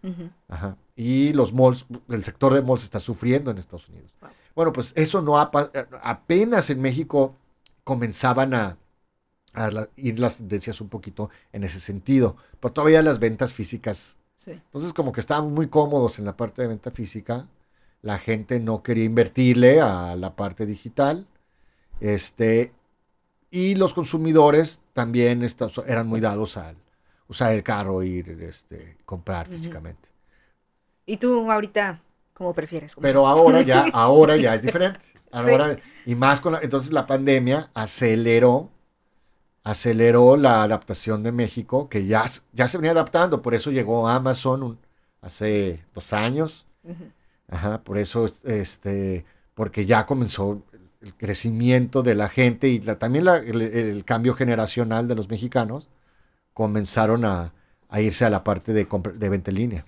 Y 0.96 1.32
los 1.32 1.52
malls, 1.52 1.86
el 2.08 2.24
sector 2.24 2.54
de 2.54 2.62
malls 2.62 2.84
está 2.84 3.00
sufriendo 3.00 3.50
en 3.50 3.58
Estados 3.58 3.88
Unidos. 3.88 4.12
Bueno, 4.54 4.72
pues 4.72 4.92
eso 4.96 5.20
no 5.20 5.38
ha, 5.38 5.50
apenas 6.02 6.70
en 6.70 6.80
México 6.80 7.36
comenzaban 7.84 8.54
a, 8.54 8.76
ir 9.96 10.20
las 10.20 10.36
tendencias 10.36 10.80
un 10.80 10.88
poquito 10.88 11.30
en 11.52 11.64
ese 11.64 11.80
sentido, 11.80 12.36
pero 12.60 12.72
todavía 12.72 13.02
las 13.02 13.18
ventas 13.18 13.52
físicas. 13.52 14.16
Entonces 14.46 14.92
como 14.94 15.12
que 15.12 15.20
estábamos 15.20 15.52
muy 15.52 15.68
cómodos 15.68 16.18
en 16.18 16.24
la 16.24 16.36
parte 16.36 16.62
de 16.62 16.68
venta 16.68 16.90
física, 16.90 17.46
la 18.02 18.18
gente 18.18 18.60
no 18.60 18.82
quería 18.82 19.04
invertirle 19.04 19.80
a 19.80 20.16
la 20.16 20.36
parte 20.36 20.66
digital, 20.66 21.26
este, 22.00 22.72
y 23.50 23.74
los 23.74 23.94
consumidores 23.94 24.80
también 24.92 25.44
eran 25.86 26.06
muy 26.06 26.20
dados 26.20 26.56
al 26.56 26.76
usar 27.28 27.52
el 27.52 27.62
carro 27.62 28.02
e 28.02 28.06
ir 28.06 28.30
este, 28.42 28.96
comprar 29.04 29.46
físicamente. 29.46 30.08
¿Y 31.06 31.16
tú 31.16 31.50
ahorita 31.50 32.00
cómo 32.34 32.52
prefieres? 32.54 32.94
Pero 33.00 33.26
ahora 33.26 33.62
ya, 33.62 33.86
ahora 33.92 34.36
ya 34.36 34.54
es 34.54 34.62
diferente. 34.62 35.00
Ahora, 35.30 35.76
Y 36.06 36.14
más 36.14 36.40
con 36.40 36.54
la, 36.54 36.60
entonces 36.60 36.92
la 36.92 37.06
pandemia 37.06 37.70
aceleró, 37.74 38.70
aceleró 39.62 40.36
la 40.36 40.62
adaptación 40.62 41.22
de 41.22 41.32
México, 41.32 41.88
que 41.88 42.06
ya, 42.06 42.24
ya 42.52 42.66
se 42.68 42.78
venía 42.78 42.92
adaptando, 42.92 43.42
por 43.42 43.54
eso 43.54 43.70
llegó 43.70 44.08
Amazon 44.08 44.78
hace 45.20 45.84
dos 45.94 46.12
años. 46.12 46.66
Ajá, 47.48 47.82
por 47.82 47.98
eso, 47.98 48.30
este, 48.44 49.24
porque 49.54 49.86
ya 49.86 50.06
comenzó 50.06 50.62
el 51.00 51.14
crecimiento 51.14 52.02
de 52.02 52.14
la 52.14 52.28
gente 52.28 52.68
y 52.68 52.80
también 52.80 53.26
el, 53.26 54.04
cambio 54.04 54.34
generacional 54.34 55.08
de 55.08 55.14
los 55.14 55.28
mexicanos 55.28 55.88
comenzaron 56.52 57.24
a, 57.24 57.52
irse 57.98 58.24
a 58.24 58.30
la 58.30 58.44
parte 58.44 58.72
de, 58.72 58.86
de 59.14 59.28
venta 59.28 59.50
en 59.50 59.56
línea. 59.56 59.84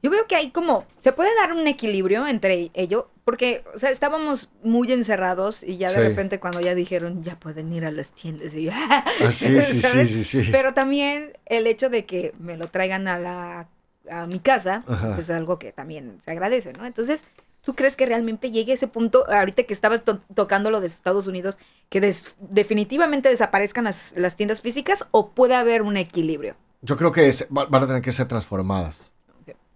Yo 0.00 0.10
veo 0.10 0.26
que 0.28 0.36
hay 0.36 0.50
como, 0.50 0.86
se 1.00 1.12
puede 1.12 1.34
dar 1.34 1.52
un 1.52 1.66
equilibrio 1.66 2.26
entre 2.28 2.70
ello, 2.72 3.10
porque, 3.24 3.64
o 3.74 3.78
sea, 3.80 3.90
estábamos 3.90 4.48
muy 4.62 4.92
encerrados 4.92 5.64
y 5.64 5.76
ya 5.76 5.90
de 5.90 6.08
repente 6.08 6.38
cuando 6.38 6.60
ya 6.60 6.76
dijeron, 6.76 7.24
ya 7.24 7.38
pueden 7.38 7.72
ir 7.72 7.84
a 7.84 7.90
las 7.90 8.12
tiendas 8.12 8.54
y 8.54 8.68
ah, 8.68 9.04
sí, 9.32 9.60
sí, 9.60 10.06
sí, 10.06 10.24
sí, 10.24 10.48
Pero 10.52 10.72
también 10.72 11.32
el 11.46 11.66
hecho 11.66 11.90
de 11.90 12.06
que 12.06 12.32
me 12.38 12.56
lo 12.56 12.68
traigan 12.68 13.08
a 13.08 13.18
la 13.18 13.68
a 14.10 14.26
mi 14.26 14.38
casa, 14.38 14.82
pues 14.86 15.18
es 15.18 15.30
algo 15.30 15.58
que 15.58 15.72
también 15.72 16.18
se 16.22 16.30
agradece, 16.30 16.72
¿no? 16.72 16.86
Entonces, 16.86 17.24
¿Tú 17.68 17.74
crees 17.74 17.96
que 17.96 18.06
realmente 18.06 18.50
llegue 18.50 18.72
a 18.72 18.76
ese 18.76 18.88
punto, 18.88 19.30
ahorita 19.30 19.64
que 19.64 19.74
estabas 19.74 20.02
tocando 20.34 20.70
lo 20.70 20.80
de 20.80 20.86
Estados 20.86 21.26
Unidos, 21.26 21.58
que 21.90 22.14
definitivamente 22.38 23.28
desaparezcan 23.28 23.84
las, 23.84 24.36
tiendas 24.36 24.62
físicas 24.62 25.04
o 25.10 25.32
puede 25.32 25.54
haber 25.54 25.82
un 25.82 25.98
equilibrio? 25.98 26.56
Yo 26.80 26.96
creo 26.96 27.12
que 27.12 27.30
van 27.50 27.82
a 27.82 27.86
tener 27.86 28.00
que 28.00 28.12
ser 28.12 28.26
transformadas 28.26 29.12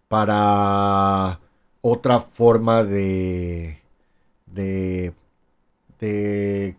para 0.08 1.38
otra 1.82 2.20
forma 2.20 2.82
de, 2.82 3.82
de, 4.46 5.12
de 6.00 6.76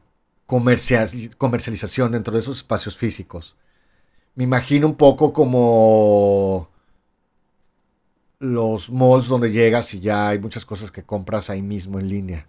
comercialización 0.47 2.11
dentro 2.11 2.33
de 2.33 2.39
esos 2.39 2.57
espacios 2.57 2.97
físicos. 2.97 3.55
Me 4.33 4.45
imagino 4.45 4.87
un 4.87 4.95
poco 4.95 5.31
como 5.31 6.69
los 8.43 8.89
malls 8.89 9.29
donde 9.29 9.51
llegas 9.51 9.93
y 9.93 10.01
ya 10.01 10.27
hay 10.27 10.39
muchas 10.39 10.65
cosas 10.65 10.91
que 10.91 11.01
compras 11.01 11.49
ahí 11.49 11.61
mismo 11.61 11.97
en 11.97 12.09
línea. 12.09 12.45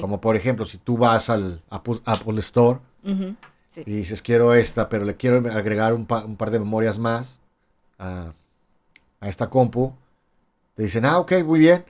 Como 0.00 0.20
por 0.20 0.36
ejemplo, 0.36 0.64
si 0.64 0.78
tú 0.78 0.96
vas 0.96 1.28
al 1.28 1.60
Apple, 1.68 2.00
Store 2.38 2.80
y 3.76 3.92
dices, 3.92 4.22
quiero 4.22 4.54
esta, 4.54 4.88
pero 4.88 5.04
le 5.04 5.16
quiero 5.16 5.36
agregar 5.52 5.92
un, 5.92 6.06
par 6.06 6.50
de 6.50 6.58
memorias 6.58 6.98
más 6.98 7.40
a, 7.98 8.32
esta 9.20 9.50
compu, 9.50 9.92
te 10.76 10.84
dicen, 10.84 11.04
ah, 11.04 11.18
ok, 11.18 11.32
muy 11.44 11.60
bien, 11.60 11.84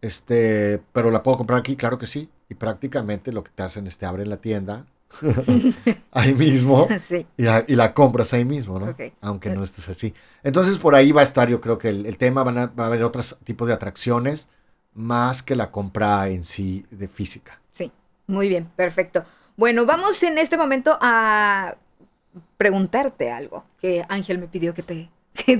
este, 0.00 0.80
pero 0.92 1.10
la 1.10 1.22
puedo 1.22 1.36
comprar 1.36 1.58
aquí, 1.58 1.74
claro 1.74 1.98
que 1.98 2.06
sí. 2.06 2.30
Y 2.48 2.54
prácticamente 2.54 3.32
lo 3.32 3.42
que 3.42 3.50
te 3.50 3.62
hacen 3.64 3.86
es 3.86 3.98
te 3.98 4.06
abren 4.06 4.30
la 4.30 4.36
tienda, 4.36 4.86
ahí 6.12 6.34
mismo 6.34 6.88
y, 7.36 7.74
la 7.74 7.94
compras 7.94 8.32
ahí 8.34 8.44
mismo, 8.44 8.78
¿no? 8.78 8.94
Aunque 9.20 9.50
no 9.50 9.62
estés 9.62 9.88
así. 9.88 10.14
Entonces 10.42 10.78
por 10.78 10.94
ahí 10.94 11.12
va 11.12 11.20
a 11.20 11.24
estar, 11.24 11.48
yo 11.48 11.60
creo 11.60 11.78
que 11.78 11.88
el, 11.88 12.16
tema 12.16 12.42
van 12.42 12.58
a, 12.58 12.66
va 12.66 12.84
a 12.84 12.86
haber 12.86 13.04
otros 13.04 13.36
tipos 13.44 13.68
de 13.68 13.74
atracciones 13.74 14.48
más 14.94 15.42
que 15.42 15.56
la 15.56 15.70
compra 15.70 16.28
en 16.28 16.44
sí 16.44 16.86
de 16.90 17.08
física. 17.08 17.60
Sí, 17.72 17.90
muy 18.26 18.48
bien, 18.48 18.68
perfecto. 18.76 19.24
Bueno, 19.56 19.86
vamos 19.86 20.22
en 20.22 20.38
este 20.38 20.56
momento 20.56 20.98
a 21.00 21.76
preguntarte 22.56 23.30
algo 23.30 23.64
que 23.80 24.04
Ángel 24.08 24.38
me 24.38 24.48
pidió 24.48 24.74
que 24.74 24.82
te, 24.82 25.10
que 25.34 25.56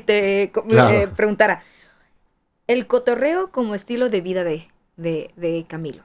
te, 0.00 0.42
eh, 0.42 1.08
preguntara. 1.14 1.62
El 2.66 2.86
cotorreo 2.86 3.50
como 3.50 3.74
estilo 3.74 4.10
de 4.10 4.20
vida 4.20 4.44
de, 4.44 4.68
de, 4.96 5.30
de 5.36 5.66
Camilo. 5.68 6.04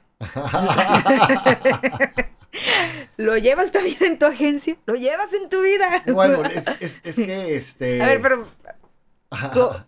¿Lo 3.16 3.36
llevas 3.36 3.72
también 3.72 4.02
en 4.02 4.18
tu 4.18 4.26
agencia? 4.26 4.76
¿Lo 4.86 4.94
llevas 4.94 5.32
en 5.32 5.48
tu 5.48 5.62
vida? 5.62 6.02
Bueno, 6.12 6.42
es, 6.80 7.16
que 7.16 7.56
este. 7.56 8.02
A 8.02 8.06
ver, 8.06 8.20
pero. 8.20 8.46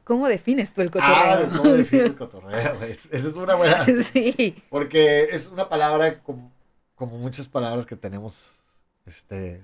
¿Cómo, 0.04 0.28
defines 0.28 0.74
tú 0.74 0.82
el 0.82 0.90
cotorreo? 0.90 1.14
Ah, 1.14 1.48
¿cómo 1.56 1.72
defines 1.74 2.06
el 2.06 2.16
cotorreo? 2.16 2.82
Esa 2.82 3.08
es 3.12 3.24
una 3.34 3.54
buena. 3.54 3.86
Sí. 4.02 4.62
Porque 4.68 5.28
es 5.30 5.46
una 5.46 5.68
palabra 5.68 6.20
como, 6.22 6.52
como 6.94 7.18
muchas 7.18 7.46
palabras 7.46 7.86
que 7.86 7.96
tenemos 7.96 8.62
este, 9.06 9.62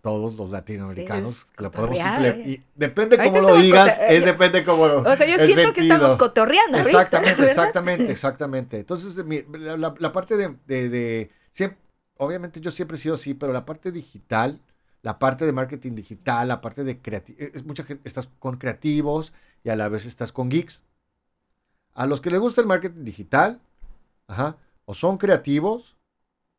todos 0.00 0.36
los 0.36 0.50
latinoamericanos. 0.50 1.44
que 1.56 1.64
la 1.64 1.70
podemos 1.70 1.98
y 2.46 2.62
depende 2.76 3.18
cómo 3.18 3.40
lo 3.40 3.56
digas, 3.56 3.98
es 4.08 4.24
depende 4.24 4.64
cómo 4.64 4.86
lo. 4.86 5.00
O 5.00 5.16
sea, 5.16 5.26
yo 5.26 5.44
siento 5.44 5.72
que 5.72 5.80
estamos 5.80 6.16
cotorreando. 6.16 6.78
Exactamente, 6.78 7.44
exactamente, 7.44 8.12
exactamente. 8.12 8.78
Entonces, 8.78 9.16
la, 9.48 10.12
parte 10.12 10.36
de, 10.36 10.88
de 10.88 11.30
siempre, 11.52 11.78
obviamente 12.18 12.60
yo 12.60 12.70
siempre 12.70 12.96
he 12.96 13.00
sido 13.00 13.14
así, 13.14 13.34
pero 13.34 13.52
la 13.52 13.64
parte 13.64 13.92
digital, 13.92 14.60
la 15.02 15.18
parte 15.18 15.46
de 15.46 15.52
marketing 15.52 15.94
digital, 15.94 16.48
la 16.48 16.60
parte 16.60 16.84
de 16.84 17.00
creativo, 17.00 17.38
es 17.38 17.64
mucha 17.64 17.84
gente, 17.84 18.06
estás 18.08 18.28
con 18.38 18.56
creativos 18.56 19.32
y 19.64 19.70
a 19.70 19.76
la 19.76 19.88
vez 19.88 20.06
estás 20.06 20.32
con 20.32 20.48
geeks. 20.48 20.84
A 21.94 22.06
los 22.06 22.20
que 22.20 22.30
les 22.30 22.40
gusta 22.40 22.60
el 22.60 22.66
marketing 22.66 23.04
digital, 23.04 23.60
ajá, 24.26 24.56
o 24.84 24.94
son 24.94 25.18
creativos 25.18 25.96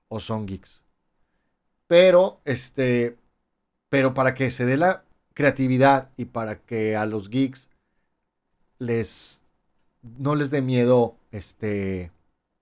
o 0.07 0.19
son 0.19 0.45
geeks. 0.45 0.83
Pero, 1.87 2.39
este, 2.45 3.17
pero 3.89 4.13
para 4.13 4.33
que 4.33 4.51
se 4.51 4.65
dé 4.65 4.77
la 4.77 5.03
creatividad 5.33 6.09
y 6.17 6.25
para 6.25 6.59
que 6.59 6.95
a 6.95 7.05
los 7.05 7.29
geeks 7.29 7.69
les, 8.79 9.43
no 10.01 10.35
les 10.35 10.49
dé 10.49 10.61
miedo, 10.61 11.15
este, 11.31 12.11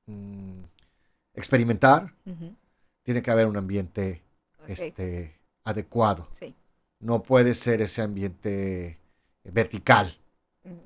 mm, 0.05 0.63
experimentar, 1.33 2.13
tiene 3.05 3.21
que 3.21 3.31
haber 3.31 3.45
un 3.45 3.55
ambiente 3.55 4.23
este, 4.67 5.39
adecuado. 5.63 6.27
No 6.99 7.21
puede 7.21 7.53
ser 7.53 7.81
ese 7.81 8.01
ambiente 8.01 8.97
vertical, 9.43 10.17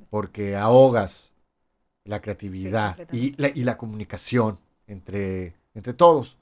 porque 0.09 0.57
ahogas 0.57 1.33
la 2.03 2.21
creatividad 2.21 2.97
y, 3.13 3.35
la, 3.63 3.77
comunicación 3.77 4.59
entre, 4.85 5.55
entre 5.73 5.93
todos. 5.93 6.37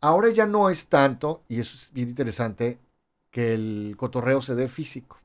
Ahora 0.00 0.30
ya 0.30 0.46
no 0.46 0.70
es 0.70 0.86
tanto, 0.86 1.42
y 1.46 1.60
eso 1.60 1.76
es 1.76 1.92
bien 1.92 2.08
interesante, 2.08 2.78
que 3.30 3.52
el 3.52 3.94
cotorreo 3.98 4.40
se 4.40 4.54
dé 4.54 4.68
físico. 4.68 5.20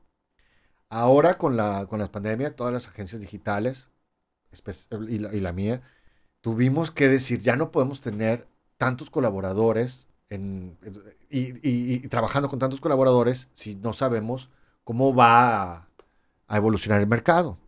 Ahora 0.90 1.38
con 1.38 1.56
la, 1.56 1.86
con 1.86 1.98
la 1.98 2.12
pandemia, 2.12 2.54
todas 2.54 2.74
las 2.74 2.88
agencias 2.88 3.22
digitales, 3.22 3.88
y 5.08 5.18
la, 5.18 5.34
y 5.34 5.40
la 5.40 5.52
mía, 5.52 5.82
tuvimos 6.42 6.90
que 6.90 7.08
decir, 7.08 7.40
ya 7.40 7.56
no 7.56 7.70
podemos 7.70 8.02
tener 8.02 8.46
tantos 8.78 9.10
colaboradores 9.10 10.06
y, 11.30 12.08
trabajando 12.08 12.48
con 12.48 12.58
tantos 12.58 12.80
colaboradores 12.80 13.48
si 13.54 13.74
no 13.74 13.92
sabemos 13.92 14.48
cómo 14.84 15.14
va 15.14 15.88
a, 16.46 16.56
evolucionar 16.56 17.00
el 17.00 17.06
mercado. 17.06 17.58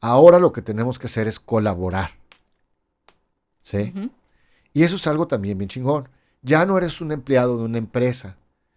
Ahora 0.00 0.38
lo 0.38 0.52
que 0.52 0.62
tenemos 0.62 0.98
que 0.98 1.06
hacer 1.06 1.28
es 1.28 1.38
colaborar. 1.38 2.12
¿Sí? 3.62 3.92
Y 4.72 4.82
eso 4.82 4.96
es 4.96 5.06
algo 5.06 5.28
también 5.28 5.58
bien 5.58 5.68
chingón. 5.68 6.08
Ya 6.42 6.64
no 6.64 6.78
eres 6.78 7.00
un 7.00 7.12
empleado 7.12 7.58
de 7.58 7.64
una 7.64 7.78
empresa, 7.78 8.36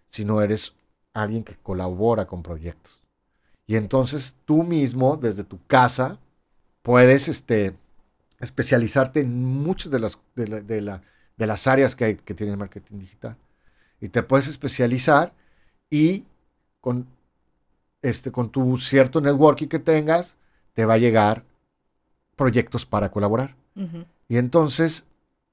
sino 0.09 0.41
eres 0.41 0.75
alguien 1.13 1.43
que 1.43 1.55
colabora 1.55 2.25
con 2.27 2.43
proyectos. 2.43 2.99
Y 3.65 3.77
entonces 3.77 4.35
tú 4.45 4.63
mismo, 4.63 5.15
desde 5.15 5.45
tu 5.45 5.65
casa, 5.65 6.19
puedes 6.81 7.29
este, 7.29 7.75
especializarte 8.39 9.21
en 9.21 9.43
muchas 9.45 9.91
de 9.91 9.99
las, 9.99 10.19
de 10.35 10.81
la 10.81 11.01
de 11.01 11.12
las 11.37 11.67
áreas 11.67 11.95
que, 11.95 12.05
hay, 12.05 12.15
que 12.15 12.33
tiene 12.33 12.53
el 12.53 12.57
marketing 12.57 12.99
digital. 12.99 13.37
Y 13.99 14.09
te 14.09 14.23
puedes 14.23 14.47
especializar 14.47 15.33
y 15.89 16.25
con, 16.81 17.07
este, 18.01 18.31
con 18.31 18.49
tu 18.49 18.77
cierto 18.77 19.21
networking 19.21 19.67
que 19.67 19.79
tengas, 19.79 20.35
te 20.73 20.85
va 20.85 20.95
a 20.95 20.97
llegar 20.97 21.43
proyectos 22.35 22.85
para 22.85 23.09
colaborar. 23.09 23.55
Y 24.27 24.37
entonces, 24.37 25.05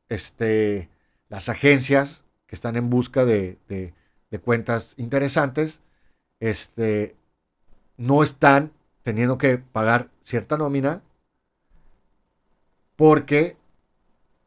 este, 0.08 0.88
las 1.28 1.48
agencias 1.48 2.24
que 2.46 2.54
están 2.54 2.76
en 2.76 2.90
busca 2.90 3.24
de, 3.24 3.58
de, 3.68 3.94
cuentas 4.40 4.94
interesantes, 4.96 5.80
este, 6.40 7.14
no 7.96 8.22
están 8.22 8.72
teniendo 9.02 9.38
que 9.38 9.58
pagar 9.58 10.08
cierta 10.22 10.56
nómina 10.56 11.02
porque 12.96 13.56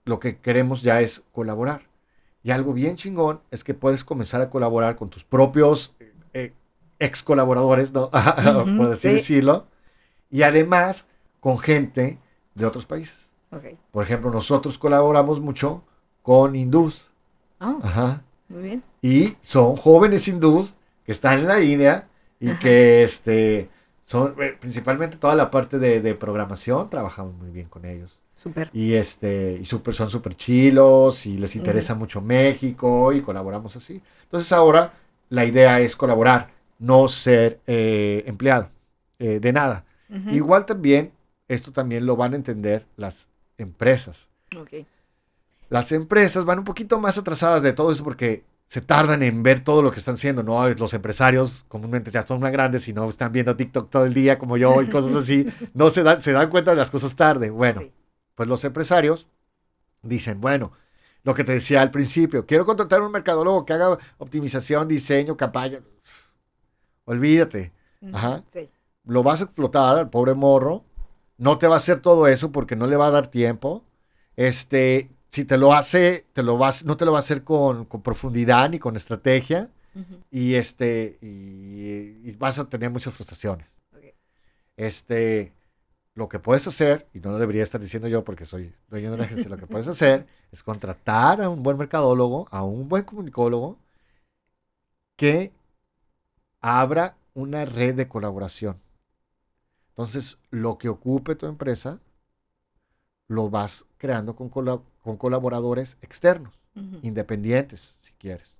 lo 0.06 0.20
que 0.20 0.38
queremos 0.38 0.82
ya 0.82 1.02
es 1.02 1.24
colaborar. 1.32 1.82
Y 2.44 2.52
algo 2.52 2.74
bien 2.74 2.96
chingón 2.96 3.42
es 3.52 3.64
que 3.64 3.74
puedes 3.74 4.04
comenzar 4.04 4.42
a 4.42 4.50
colaborar 4.50 4.96
con 4.96 5.10
tus 5.10 5.24
propios 5.24 5.96
eh, 6.34 6.54
ex 7.00 7.24
colaboradores, 7.24 7.94
¿no? 7.94 8.10
por 8.78 8.92
así 8.92 9.10
decirlo. 9.10 9.68
Y 10.30 10.44
además 10.44 11.06
con 11.40 11.58
gente 11.58 12.20
de 12.56 12.66
otros 12.66 12.86
países. 12.86 13.30
Por 13.92 14.04
ejemplo, 14.04 14.32
nosotros 14.32 14.80
colaboramos 14.80 15.40
mucho 15.40 15.84
con 16.22 16.56
hindús. 16.56 17.12
Ah, 17.60 17.78
Ajá. 17.84 18.24
Muy 18.50 18.64
bien. 18.64 18.84
Y 19.02 19.38
son 19.42 19.76
jóvenes 19.76 20.28
hindús 20.28 20.76
que 21.06 21.12
están 21.12 21.40
en 21.40 21.48
la 21.48 21.62
India 21.62 22.08
y 22.40 22.52
que 22.56 23.04
este, 23.04 23.70
son 24.04 24.36
eh, 24.42 24.58
principalmente 24.60 25.18
toda 25.18 25.36
la 25.36 25.52
parte 25.52 25.80
de, 25.80 26.16
programación, 26.16 26.90
trabajamos 26.90 27.36
muy 27.36 27.52
bien 27.52 27.68
con 27.68 27.86
ellos. 27.86 28.23
Super. 28.44 28.70
Y 28.74 28.96
este, 28.96 29.58
y 29.62 29.64
super, 29.64 29.94
son 29.94 30.10
súper 30.10 30.36
chilos 30.36 31.26
y 31.26 31.38
les 31.38 31.56
interesa 31.56 31.96
mucho 31.96 32.20
México 32.20 33.14
y 33.14 33.22
colaboramos 33.22 33.74
así. 33.78 34.02
Entonces 34.24 34.52
ahora 34.52 34.92
la 35.30 35.46
idea 35.46 35.80
es 35.80 35.96
colaborar, 35.96 36.52
no 36.78 37.08
ser 37.08 37.62
eh, 37.68 38.22
empleado 38.28 38.70
eh, 39.20 39.40
de 39.40 39.54
nada. 39.54 39.86
Igual 40.30 40.66
también, 40.66 41.12
esto 41.48 41.72
también 41.72 42.06
lo 42.06 42.18
van 42.18 42.34
a 42.34 42.36
entender 42.36 42.86
las 42.98 43.30
empresas. 43.58 44.30
Las 45.70 45.92
empresas 45.94 46.44
van 46.44 46.60
un 46.60 46.66
poquito 46.66 47.00
más 47.00 47.18
atrasadas 47.18 47.64
de 47.64 47.74
todo 47.74 47.92
eso 47.92 48.04
porque 48.04 48.44
se 48.68 48.82
tardan 48.82 49.24
en 49.24 49.42
ver 49.42 49.64
todo 49.64 49.82
lo 49.82 49.92
que 49.92 50.00
están 50.00 50.16
haciendo, 50.16 50.44
¿no? 50.44 50.68
Los 50.70 50.94
empresarios 50.94 51.66
comúnmente 51.68 52.12
ya 52.12 52.22
son 52.24 52.42
más 52.42 52.52
grandes 52.52 52.88
y 52.90 52.94
no 52.94 53.08
están 53.08 53.32
viendo 53.32 53.56
TikTok 53.56 53.90
todo 53.90 54.06
el 54.06 54.14
día 54.14 54.38
como 54.38 54.58
yo 54.58 54.82
y 54.82 54.88
cosas 54.88 55.16
así, 55.16 55.48
no 55.74 55.90
se 55.90 56.04
dan, 56.04 56.22
se 56.22 56.34
dan 56.34 56.50
cuenta 56.50 56.72
de 56.72 56.78
las 56.78 56.92
cosas 56.92 57.16
tarde. 57.16 57.50
Bueno, 57.50 57.84
pues 58.36 58.50
los 58.50 58.64
empresarios 58.64 59.28
dicen, 60.02 60.42
bueno, 60.42 60.72
lo 61.24 61.34
que 61.34 61.44
te 61.44 61.54
decía 61.54 61.82
al 61.82 61.92
principio, 61.92 62.46
quiero 62.46 62.66
contratar 62.66 63.02
un 63.02 63.12
mercadólogo 63.12 63.66
que 63.66 63.74
haga 63.74 63.98
optimización, 64.18 64.88
diseño, 64.88 65.38
campaña. 65.38 65.80
Olvídate. 67.06 67.72
Ajá. 68.12 68.44
Lo 69.06 69.24
vas 69.24 69.42
a 69.42 69.46
explotar 69.46 69.98
al 69.98 70.10
pobre 70.10 70.34
morro. 70.34 70.84
No 71.38 71.58
te 71.58 71.68
va 71.68 71.76
a 71.76 71.78
hacer 71.78 72.00
todo 72.00 72.28
eso 72.28 72.52
porque 72.52 72.76
no 72.76 72.88
le 72.88 72.98
va 72.98 73.08
a 73.08 73.12
dar 73.12 73.28
tiempo. 73.28 73.84
Este, 74.36 75.10
si 75.30 75.46
te 75.46 75.58
lo 75.58 75.74
hace, 75.74 76.26
te 76.34 76.44
lo 76.44 76.58
vas, 76.58 76.86
no 76.86 76.98
te 76.98 77.06
lo 77.06 77.12
va 77.12 77.20
a 77.20 77.22
hacer 77.22 77.44
con, 77.44 77.86
profundidad 77.86 78.70
ni 78.70 78.80
con 78.80 78.96
estrategia. 78.96 79.70
Y 80.32 80.56
este, 80.56 81.20
y, 81.22 82.32
vas 82.38 82.60
a 82.60 82.68
tener 82.68 82.90
muchas 82.90 83.14
frustraciones. 83.14 83.68
Este, 84.76 85.54
lo 86.16 86.30
que 86.30 86.40
puedes 86.40 86.68
hacer, 86.68 87.08
y 87.14 87.20
no 87.20 87.32
lo 87.32 87.40
debería 87.40 87.64
estar 87.64 87.82
diciendo 87.82 88.08
yo 88.08 88.24
porque 88.24 88.46
soy 88.46 88.74
dueño 88.90 89.10
de 89.10 89.16
una 89.16 89.24
agencia, 89.26 89.50
lo 89.50 89.58
que 89.58 89.68
puedes 89.68 89.88
hacer 89.88 90.28
es 90.52 90.64
contratar 90.64 91.42
a 91.42 91.50
un 91.50 91.64
buen 91.64 91.78
mercadólogo, 91.78 92.48
a 92.52 92.64
un 92.64 92.88
buen 92.88 93.04
comunicólogo, 93.04 93.80
que 95.16 95.52
abra 96.62 97.18
una 97.34 97.66
red 97.66 97.96
de 97.96 98.08
colaboración. 98.08 98.80
Entonces, 99.90 100.38
lo 100.50 100.78
que 100.78 100.90
ocupe 100.90 101.36
tu 101.36 101.46
empresa, 101.46 102.00
lo 103.28 103.50
vas 103.50 103.86
creando 103.98 104.36
con, 104.36 104.50
con 104.50 105.18
colaboradores 105.18 105.98
externos, 106.02 106.54
independientes, 107.02 107.98
si 108.00 108.14
quieres. 108.14 108.58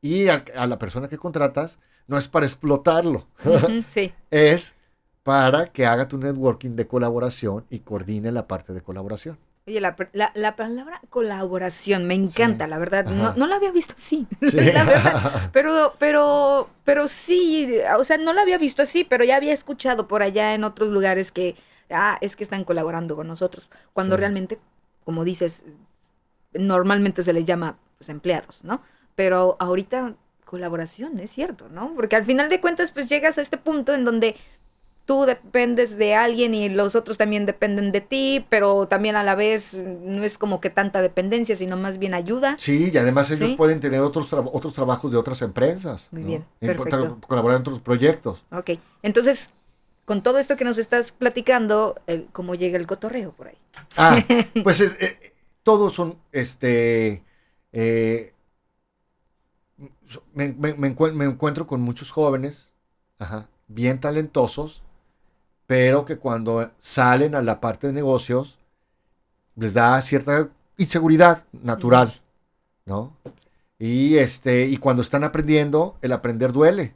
Y 0.00 0.28
a, 0.28 0.44
la 0.66 0.78
persona 0.78 1.08
que 1.08 1.18
contratas 1.18 1.78
no 2.06 2.16
es 2.16 2.28
para 2.28 2.46
explotarlo, 2.46 3.26
es 4.30 4.74
para 5.28 5.66
que 5.66 5.84
haga 5.84 6.08
tu 6.08 6.16
networking 6.16 6.70
de 6.70 6.86
colaboración 6.86 7.66
y 7.68 7.80
coordine 7.80 8.32
la 8.32 8.46
parte 8.46 8.72
de 8.72 8.80
colaboración. 8.80 9.36
Oye, 9.66 9.78
la, 9.78 9.94
palabra 10.56 11.02
colaboración 11.10 12.06
me 12.06 12.14
encanta, 12.14 12.66
la 12.66 12.78
verdad. 12.78 13.04
No, 13.04 13.34
no, 13.36 13.46
la 13.46 13.56
había 13.56 13.70
visto 13.70 13.92
así, 13.94 14.26
la 14.40 14.84
verdad. 14.84 15.50
Pero, 15.52 15.92
pero, 15.98 16.70
pero 16.82 17.08
sí, 17.08 17.78
o 17.98 18.04
sea, 18.04 18.16
no 18.16 18.32
la 18.32 18.40
había 18.40 18.56
visto 18.56 18.80
así, 18.80 19.04
pero 19.04 19.22
ya 19.22 19.36
había 19.36 19.52
escuchado 19.52 20.08
por 20.08 20.22
allá 20.22 20.54
en 20.54 20.64
otros 20.64 20.88
lugares 20.88 21.30
que, 21.30 21.56
ah, 21.90 22.16
es 22.22 22.34
que 22.34 22.44
están 22.44 22.64
colaborando 22.64 23.14
con 23.14 23.28
nosotros. 23.28 23.68
Cuando 23.92 24.16
realmente, 24.16 24.58
como 25.04 25.24
dices, 25.24 25.62
normalmente 26.54 27.20
se 27.20 27.34
les 27.34 27.44
llama 27.44 27.76
pues, 27.98 28.08
empleados, 28.08 28.64
¿no? 28.64 28.80
Pero 29.14 29.58
ahorita 29.60 30.14
colaboración, 30.46 31.20
es 31.20 31.30
cierto, 31.30 31.68
¿no? 31.68 31.92
Porque 31.94 32.16
al 32.16 32.24
final 32.24 32.48
de 32.48 32.62
cuentas, 32.62 32.92
pues 32.92 33.10
llegas 33.10 33.36
a 33.36 33.42
este 33.42 33.58
punto 33.58 33.92
en 33.92 34.06
donde 34.06 34.34
tú 35.08 35.24
dependes 35.24 35.96
de 35.96 36.14
alguien 36.14 36.54
y 36.54 36.68
los 36.68 36.94
otros 36.94 37.16
también 37.16 37.46
dependen 37.46 37.92
de 37.92 38.02
ti, 38.02 38.44
pero 38.50 38.86
también 38.88 39.16
a 39.16 39.22
la 39.22 39.34
vez 39.34 39.72
no 39.72 40.22
es 40.22 40.36
como 40.36 40.60
que 40.60 40.68
tanta 40.68 41.00
dependencia, 41.00 41.56
sino 41.56 41.78
más 41.78 41.96
bien 41.96 42.12
ayuda. 42.12 42.56
Sí, 42.58 42.90
y 42.92 42.98
además 42.98 43.30
ellos 43.30 43.52
pueden 43.52 43.80
tener 43.80 44.02
otros, 44.02 44.30
otros 44.34 44.74
trabajos 44.74 45.10
de 45.10 45.16
otras 45.16 45.40
empresas. 45.40 46.08
Muy 46.10 46.24
bien, 46.24 46.44
perfecto. 46.60 47.16
Colaborar 47.26 47.56
en 47.56 47.60
otros 47.62 47.80
proyectos. 47.80 48.44
Ok, 48.52 48.72
entonces, 49.02 49.48
con 50.04 50.22
todo 50.22 50.36
esto 50.36 50.58
que 50.58 50.66
nos 50.66 50.76
estás 50.76 51.10
platicando, 51.10 51.94
¿cómo 52.32 52.54
llega 52.54 52.76
el 52.76 52.86
cotorreo 52.86 53.32
por 53.32 53.48
ahí? 53.48 53.58
Ah, 53.96 54.22
pues 54.62 54.82
eh, 54.82 55.32
todos 55.62 55.94
son, 55.94 56.18
este, 56.32 57.24
eh, 57.72 58.34
me, 60.34 60.52
me, 60.52 60.86
encuentro 60.86 61.66
con 61.66 61.80
muchos 61.80 62.10
jóvenes, 62.10 62.74
ajá, 63.18 63.48
bien 63.68 64.00
talentosos, 64.00 64.82
pero 65.68 66.06
que 66.06 66.16
cuando 66.16 66.72
salen 66.78 67.34
a 67.34 67.42
la 67.42 67.60
parte 67.60 67.86
de 67.86 67.92
negocios 67.92 68.58
les 69.54 69.74
da 69.74 70.00
cierta 70.00 70.48
inseguridad 70.78 71.44
natural, 71.52 72.22
¿no? 72.86 73.12
Y, 73.78 74.16
este, 74.16 74.64
y 74.64 74.78
cuando 74.78 75.02
están 75.02 75.24
aprendiendo, 75.24 75.98
el 76.00 76.12
aprender 76.12 76.52
duele. 76.52 76.94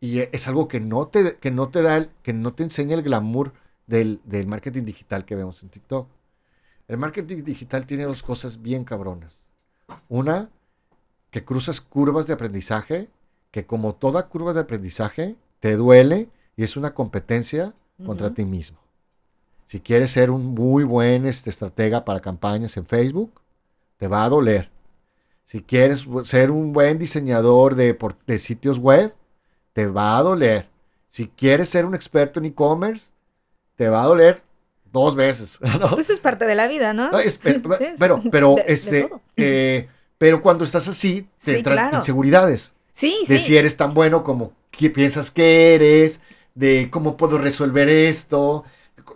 Y 0.00 0.18
es 0.18 0.48
algo 0.48 0.66
que 0.66 0.80
no 0.80 1.06
te, 1.06 1.36
que 1.36 1.52
no 1.52 1.68
te 1.68 1.80
da, 1.80 2.06
que 2.24 2.32
no 2.32 2.52
te 2.54 2.64
enseña 2.64 2.96
el 2.96 3.04
glamour 3.04 3.52
del, 3.86 4.20
del 4.24 4.48
marketing 4.48 4.82
digital 4.82 5.24
que 5.24 5.36
vemos 5.36 5.62
en 5.62 5.68
TikTok. 5.68 6.08
El 6.88 6.98
marketing 6.98 7.44
digital 7.44 7.86
tiene 7.86 8.02
dos 8.02 8.24
cosas 8.24 8.60
bien 8.60 8.82
cabronas. 8.82 9.42
Una, 10.08 10.50
que 11.30 11.44
cruzas 11.44 11.80
curvas 11.80 12.26
de 12.26 12.32
aprendizaje, 12.32 13.10
que 13.52 13.64
como 13.64 13.94
toda 13.94 14.26
curva 14.26 14.54
de 14.54 14.60
aprendizaje, 14.60 15.36
te 15.60 15.76
duele 15.76 16.30
y 16.56 16.64
es 16.64 16.76
una 16.76 16.94
competencia 16.94 17.74
contra 18.04 18.30
ti 18.30 18.44
mismo. 18.44 18.78
Si 19.66 19.80
quieres 19.80 20.10
ser 20.10 20.30
un 20.30 20.46
muy 20.46 20.84
buen 20.84 21.26
este, 21.26 21.50
estratega 21.50 22.04
para 22.04 22.20
campañas 22.20 22.76
en 22.76 22.86
Facebook, 22.86 23.40
te 23.96 24.08
va 24.08 24.24
a 24.24 24.28
doler. 24.28 24.70
Si 25.44 25.62
quieres 25.62 26.06
ser 26.24 26.50
un 26.50 26.72
buen 26.72 26.98
diseñador 26.98 27.74
de, 27.74 27.98
de 28.26 28.38
sitios 28.38 28.78
web, 28.78 29.14
te 29.72 29.86
va 29.86 30.16
a 30.16 30.22
doler. 30.22 30.68
Si 31.10 31.28
quieres 31.28 31.68
ser 31.68 31.84
un 31.84 31.94
experto 31.94 32.38
en 32.38 32.46
e-commerce, 32.46 33.06
te 33.74 33.88
va 33.88 34.02
a 34.02 34.06
doler 34.06 34.42
dos 34.92 35.14
veces. 35.14 35.58
Pues 35.90 36.06
eso 36.06 36.12
es 36.12 36.20
parte 36.20 36.46
de 36.46 36.54
la 36.54 36.66
vida, 36.68 36.92
¿no? 36.92 37.10
pero, 37.98 38.22
pero, 38.30 38.56
este, 38.66 39.08
eh, 39.36 39.88
pero 40.18 40.40
cuando 40.40 40.64
estás 40.64 40.88
así, 40.88 41.28
te 41.42 41.58
entran 41.58 41.94
inseguridades. 41.94 42.72
Sí, 42.92 43.16
de 43.28 43.38
si 43.38 43.56
eres 43.56 43.76
tan 43.76 43.94
bueno 43.94 44.24
como 44.24 44.52
piensas 44.94 45.30
que 45.30 45.74
eres, 45.74 46.20
de 46.58 46.88
cómo 46.90 47.16
puedo 47.16 47.38
resolver 47.38 47.88
esto, 47.88 48.64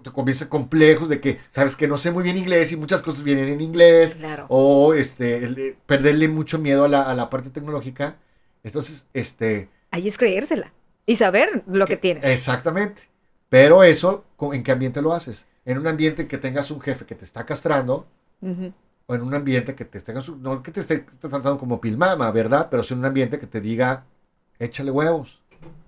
te 0.02 0.10
comienza 0.10 0.48
complejos 0.48 1.08
de 1.08 1.20
que 1.20 1.40
sabes 1.50 1.74
que 1.74 1.88
no 1.88 1.98
sé 1.98 2.12
muy 2.12 2.22
bien 2.22 2.38
inglés 2.38 2.70
y 2.70 2.76
muchas 2.76 3.02
cosas 3.02 3.24
vienen 3.24 3.48
en 3.48 3.60
inglés 3.60 4.16
o 4.48 4.94
este 4.94 5.76
perderle 5.86 6.28
mucho 6.28 6.58
miedo 6.58 6.84
a 6.84 6.88
la, 6.88 7.30
parte 7.30 7.50
tecnológica. 7.50 8.16
Entonces 8.62 9.06
este 9.12 9.68
ahí 9.90 10.06
es 10.06 10.16
creérsela 10.16 10.72
y 11.04 11.16
saber 11.16 11.64
lo 11.66 11.86
que, 11.86 11.96
tienes. 11.96 12.24
exactamente. 12.24 13.02
Pero 13.48 13.82
eso 13.82 14.24
en 14.52 14.62
qué 14.62 14.72
ambiente 14.72 15.02
lo 15.02 15.12
haces 15.12 15.46
en 15.64 15.78
un 15.78 15.86
ambiente 15.86 16.26
que 16.26 16.38
tengas 16.38 16.70
un 16.70 16.80
jefe 16.80 17.04
que 17.04 17.14
te 17.14 17.24
está 17.24 17.44
castrando 17.44 18.06
o 19.06 19.14
en 19.14 19.22
un 19.22 19.34
ambiente 19.34 19.74
que 19.74 19.84
te 19.84 19.98
esté 19.98 20.12
no 20.12 20.62
que 20.62 20.70
te 20.70 20.80
esté 20.80 21.00
tratando 21.20 21.56
como 21.56 21.80
pilmama 21.80 22.30
verdad 22.30 22.68
pero 22.70 22.82
sí 22.82 22.94
en 22.94 23.00
un 23.00 23.06
ambiente 23.06 23.38
que 23.38 23.46
te 23.46 23.60
diga 23.60 24.04
échale 24.58 24.90
huevos 24.90 25.40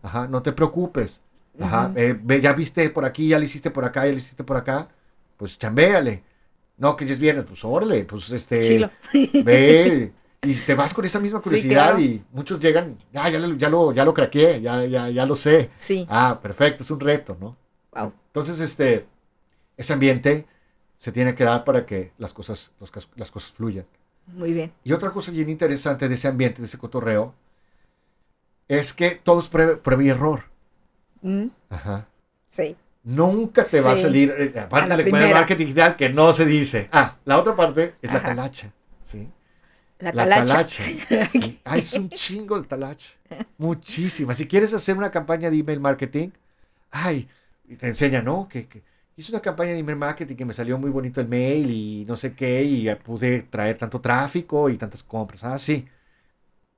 ajá 0.03 0.29
no 0.29 0.43
te 0.43 0.53
preocupes 0.53 1.21
Ajá, 1.61 1.93
eh, 1.95 2.19
ya 2.43 2.53
viste 2.53 2.91
por 2.91 3.05
aquí, 3.05 3.29
ya 3.29 3.39
le 3.39 3.45
hiciste 3.45 3.71
por 3.71 3.85
acá, 3.85 4.05
ya 4.07 4.13
le 4.13 4.19
hiciste 4.19 4.45
por 4.45 4.57
acá, 4.57 4.89
pues 5.37 5.59
chambéale. 5.59 6.23
No, 6.77 6.97
que 6.97 7.07
ya 7.07 7.13
es 7.13 7.21
viernes, 7.21 7.45
pues 7.47 7.65
órale, 7.65 8.05
pues 8.05 8.31
este, 8.31 8.91
ve, 9.45 10.13
Y 10.43 10.55
te 10.55 10.75
vas 10.75 10.93
con 10.93 11.05
esa 11.05 11.21
misma 11.21 11.41
curiosidad 11.43 11.99
y 11.99 12.23
muchos 12.33 12.59
llegan, 12.59 12.99
ah, 13.15 13.31
ya, 13.31 13.39
ya, 13.57 13.69
lo, 13.69 13.93
ya 13.93 14.05
lo 14.05 14.13
craqueé, 14.13 14.61
ya, 14.61 14.85
ya, 14.85 15.09
ya 15.09 15.25
lo 15.25 15.37
sé. 15.37 15.71
Sí. 15.77 16.07
Ah, 16.09 16.41
perfecto, 16.43 16.83
es 16.83 16.91
un 16.91 17.01
reto, 17.01 17.37
¿no? 17.41 17.57
Wow. 17.93 18.13
Entonces, 18.27 18.59
este, 18.59 19.07
ese 19.77 19.93
ambiente 19.93 20.47
se 20.97 21.13
tiene 21.13 21.35
que 21.35 21.45
dar 21.45 21.65
para 21.65 21.87
que 21.87 22.13
las 22.19 22.33
cosas, 22.33 22.73
las 23.17 23.31
cosas 23.31 23.53
fluyan. 23.53 23.87
Muy 24.27 24.53
bien. 24.53 24.73
Y 24.83 24.93
otra 24.93 25.11
cosa 25.11 25.31
bien 25.31 25.49
interesante 25.49 26.09
de 26.09 26.15
ese 26.15 26.29
ambiente, 26.29 26.61
de 26.61 26.67
ese 26.67 26.79
cotorreo, 26.79 27.35
es 28.69 28.93
que 28.93 29.13
todo 29.13 29.41
es 29.41 29.49
prueba, 29.49 30.03
y 30.03 30.09
error. 30.09 30.45
Mm. 31.25 31.47
Ajá. 31.71 32.07
Sí. 32.51 32.77
Nunca 33.03 33.65
te 33.65 33.81
va 33.81 33.93
a 33.93 33.97
salir, 33.97 34.33
eh, 34.37 34.59
aparte 34.59 34.97
del 34.97 35.11
marketing 35.11 35.65
digital, 35.65 35.97
que 35.97 36.09
no 36.11 36.33
se 36.33 36.47
dice. 36.47 36.89
Ah, 36.93 37.17
la 37.25 37.39
otra 37.39 37.57
parte 37.57 37.95
es 38.01 38.13
la 38.13 38.23
talacha. 38.23 38.71
¿sí? 39.03 39.29
La 39.99 40.13
talacha. 40.13 40.85
Ah, 41.65 41.79
es 41.79 41.95
un 41.95 42.11
chingo 42.11 42.61
de 42.61 42.67
talacha. 42.69 43.11
Muchísima. 43.59 44.35
Si 44.35 44.47
quieres 44.47 44.73
hacer 44.75 44.97
una 44.97 45.11
campaña 45.11 45.51
de 45.51 45.59
email 45.59 45.81
marketing, 45.81 46.31
ay, 46.91 47.29
te 47.79 47.89
enseña, 47.89 48.23
¿no? 48.23 48.49
Que, 48.49 48.67
que 48.67 48.83
hice 49.17 49.33
una 49.33 49.41
campaña 49.41 49.73
de 49.73 49.79
email 49.79 49.97
marketing 49.99 50.37
que 50.37 50.45
me 50.45 50.53
salió 50.53 50.79
muy 50.79 50.91
bonito 50.91 51.21
el 51.21 51.29
mail 51.29 51.71
y 51.71 52.05
no 52.07 52.17
sé 52.17 52.33
qué, 52.33 52.63
y 52.63 52.95
pude 52.97 53.43
traer 53.43 53.79
tanto 53.79 54.01
tráfico 54.01 54.69
y 54.69 54.77
tantas 54.77 55.03
compras. 55.03 55.45
Ah, 55.45 55.59
sí. 55.59 55.87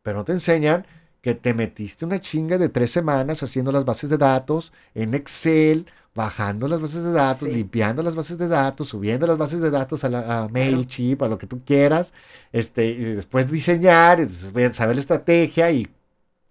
Pero 0.02 0.18
no 0.18 0.24
te 0.24 0.32
enseñan 0.32 0.86
que 1.20 1.34
te 1.34 1.54
metiste 1.54 2.04
una 2.04 2.20
chinga 2.20 2.58
de 2.58 2.68
tres 2.68 2.90
semanas 2.90 3.42
haciendo 3.42 3.72
las 3.72 3.84
bases 3.84 4.10
de 4.10 4.18
datos 4.18 4.72
en 4.94 5.14
Excel, 5.14 5.86
bajando 6.14 6.66
las 6.66 6.80
bases 6.80 7.04
de 7.04 7.12
datos, 7.12 7.48
limpiando 7.48 8.02
las 8.02 8.14
bases 8.14 8.38
de 8.38 8.48
datos, 8.48 8.88
subiendo 8.88 9.26
las 9.26 9.36
bases 9.36 9.60
de 9.60 9.70
datos 9.70 10.02
a, 10.04 10.08
la, 10.08 10.48
MailChimp, 10.50 11.22
a 11.22 11.28
lo 11.28 11.36
que 11.38 11.46
tú 11.46 11.60
quieras, 11.64 12.14
este, 12.52 12.86
y 12.86 13.04
después 13.14 13.50
diseñar, 13.50 14.26
saber 14.28 14.96
la 14.96 15.00
estrategia 15.00 15.70
y 15.70 15.88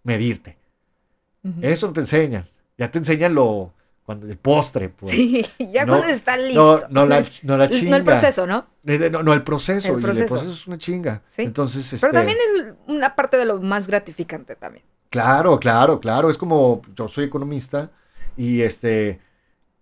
medirte. 0.04 0.58
Eso 1.62 1.92
te 1.94 2.00
enseñan. 2.02 2.48
Ya 2.78 2.92
te 2.92 2.98
enseñan 2.98 3.36
lo, 3.36 3.72
cuando 4.06 4.28
el 4.28 4.38
postre, 4.38 4.90
pues. 4.90 5.12
Sí, 5.12 5.44
ya 5.72 5.86
cuando 5.88 6.06
está 6.06 6.38
listo. 6.38 6.84
No, 6.92 7.08
la, 7.08 7.26
no 7.44 7.58
la 7.58 7.70
chinga. 7.70 7.90
No 7.90 7.96
el 7.98 8.04
proceso, 8.04 8.46
¿no? 8.46 8.68
No, 8.84 9.34
el 9.34 9.44
proceso. 9.44 9.96
El 9.96 10.02
proceso. 10.02 10.20
Y 10.20 10.24
el 10.24 10.30
proceso 10.30 10.52
es 10.52 10.68
una 10.68 10.78
chinga. 10.78 11.24
¿Sí? 11.28 11.42
Entonces, 11.42 11.88
Pero 12.00 12.12
este 12.12 12.14
también 12.14 12.38
es 12.38 12.74
una 12.88 13.16
parte 13.16 13.38
de 13.38 13.46
lo 13.46 13.60
más 13.60 13.88
gratificante 13.88 14.56
también. 14.56 14.86
Claro, 15.10 15.60
claro, 15.60 16.00
claro. 16.00 16.30
Es 16.30 16.38
como, 16.38 16.84
yo 16.96 17.08
soy 17.08 17.26
economista 17.26 17.90
y 18.38 18.62
este, 18.62 19.20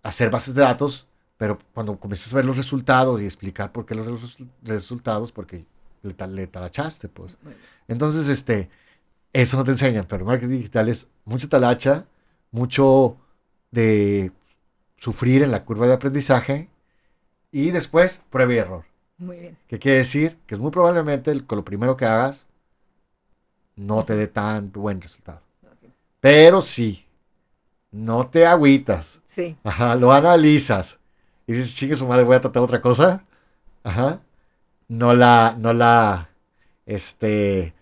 hacer 0.02 0.30
bases 0.30 0.54
de 0.54 0.62
datos, 0.62 1.06
pero 1.36 1.58
cuando 1.74 1.98
comienzas 2.00 2.32
a 2.32 2.36
ver 2.36 2.46
los 2.46 2.56
resultados 2.56 3.20
y 3.20 3.26
explicar 3.26 3.72
por 3.72 3.84
qué 3.84 3.94
los 3.94 4.38
resultados, 4.62 5.32
porque 5.32 5.66
le, 6.00 6.14
le 6.28 6.46
talachaste, 6.46 7.08
pues. 7.08 7.36
Entonces, 7.88 8.28
este, 8.30 8.70
eso 9.34 9.58
no 9.58 9.64
te 9.64 9.72
enseñan, 9.72 10.06
pero 10.08 10.24
marketing 10.24 10.56
digital 10.56 10.88
es 10.88 11.08
mucha 11.26 11.46
talacha, 11.46 12.06
mucho 12.52 13.18
de 13.74 14.32
sufrir 14.96 15.42
en 15.42 15.50
la 15.50 15.64
curva 15.64 15.86
de 15.86 15.94
aprendizaje 15.94 16.70
y 17.52 17.70
después 17.72 18.22
prueba 18.30 18.54
y 18.54 18.58
error. 18.58 18.84
Muy 19.18 19.38
bien. 19.38 19.58
¿Qué 19.68 19.78
quiere 19.78 19.98
decir? 19.98 20.38
Que 20.46 20.54
es 20.54 20.60
muy 20.60 20.70
probablemente 20.70 21.44
con 21.44 21.58
lo 21.58 21.64
primero 21.64 21.96
que 21.96 22.06
hagas 22.06 22.46
no 23.76 24.04
te 24.04 24.14
dé 24.14 24.28
tan 24.28 24.70
buen 24.72 25.00
resultado. 25.00 25.40
Pero 26.20 26.62
sí, 26.62 27.04
no 27.90 28.26
te 28.28 28.46
agüitas. 28.46 29.20
Sí. 29.26 29.56
Ajá, 29.64 29.94
lo 29.96 30.12
analizas. 30.12 30.98
Y 31.46 31.52
dices, 31.52 31.74
chingue 31.74 31.96
su 31.96 32.06
madre, 32.06 32.24
voy 32.24 32.36
a 32.36 32.40
tratar 32.40 32.62
otra 32.62 32.80
cosa. 32.80 33.24
Ajá. 33.82 34.20
No 34.88 35.12
la, 35.12 35.56
no 35.58 35.72
la, 35.72 36.30
este, 36.86 37.74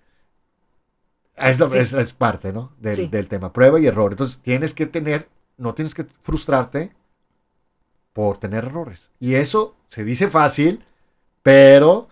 es, 1.36 1.92
es, 1.92 2.12
parte, 2.12 2.52
¿no? 2.52 2.72
Del, 2.78 3.10
del 3.10 3.28
tema, 3.28 3.52
prueba 3.52 3.78
y 3.78 3.86
error. 3.86 4.12
Entonces 4.12 4.38
tienes 4.42 4.74
que 4.74 4.86
tener 4.86 5.28
no 5.56 5.74
tienes 5.74 5.94
que 5.94 6.04
frustrarte 6.22 6.92
por 8.12 8.38
tener 8.38 8.64
errores. 8.64 9.10
Y 9.20 9.34
eso 9.34 9.76
se 9.88 10.04
dice 10.04 10.28
fácil, 10.28 10.84
pero 11.42 12.08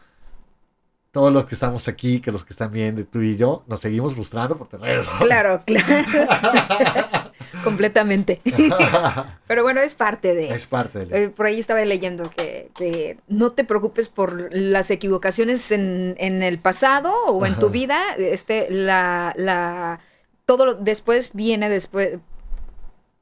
todos 1.10 1.32
los 1.32 1.44
que 1.46 1.54
estamos 1.54 1.88
aquí, 1.88 2.20
que 2.20 2.32
los 2.32 2.44
que 2.44 2.52
están 2.52 2.70
viendo, 2.70 3.04
tú 3.04 3.20
y 3.20 3.36
yo, 3.36 3.64
nos 3.66 3.80
seguimos 3.80 4.14
frustrando 4.14 4.56
por 4.56 4.68
tener 4.68 4.88
errores. 4.88 5.20
Claro, 5.20 5.62
claro. 5.66 5.86
Completamente. 7.64 8.40
Pero 9.46 9.62
bueno, 9.62 9.80
es 9.80 9.94
parte 9.94 10.34
de... 10.34 10.54
Es 10.54 10.66
parte 10.66 11.04
de... 11.04 11.24
Eh, 11.24 11.28
por 11.30 11.46
ahí 11.46 11.58
estaba 11.58 11.84
leyendo 11.84 12.30
que, 12.30 13.18
no 13.28 13.50
te 13.50 13.64
preocupes 13.64 14.08
por 14.08 14.54
las 14.54 14.90
equivocaciones 14.90 15.70
en, 15.72 16.16
el 16.18 16.58
pasado 16.58 17.12
o 17.26 17.44
en 17.44 17.56
tu 17.56 17.70
vida. 17.70 18.14
Este, 18.16 18.70
la, 18.70 19.34
la, 19.36 20.00
todo 20.46 20.74
después 20.74 21.30
viene 21.32 21.68
después, 21.68 22.18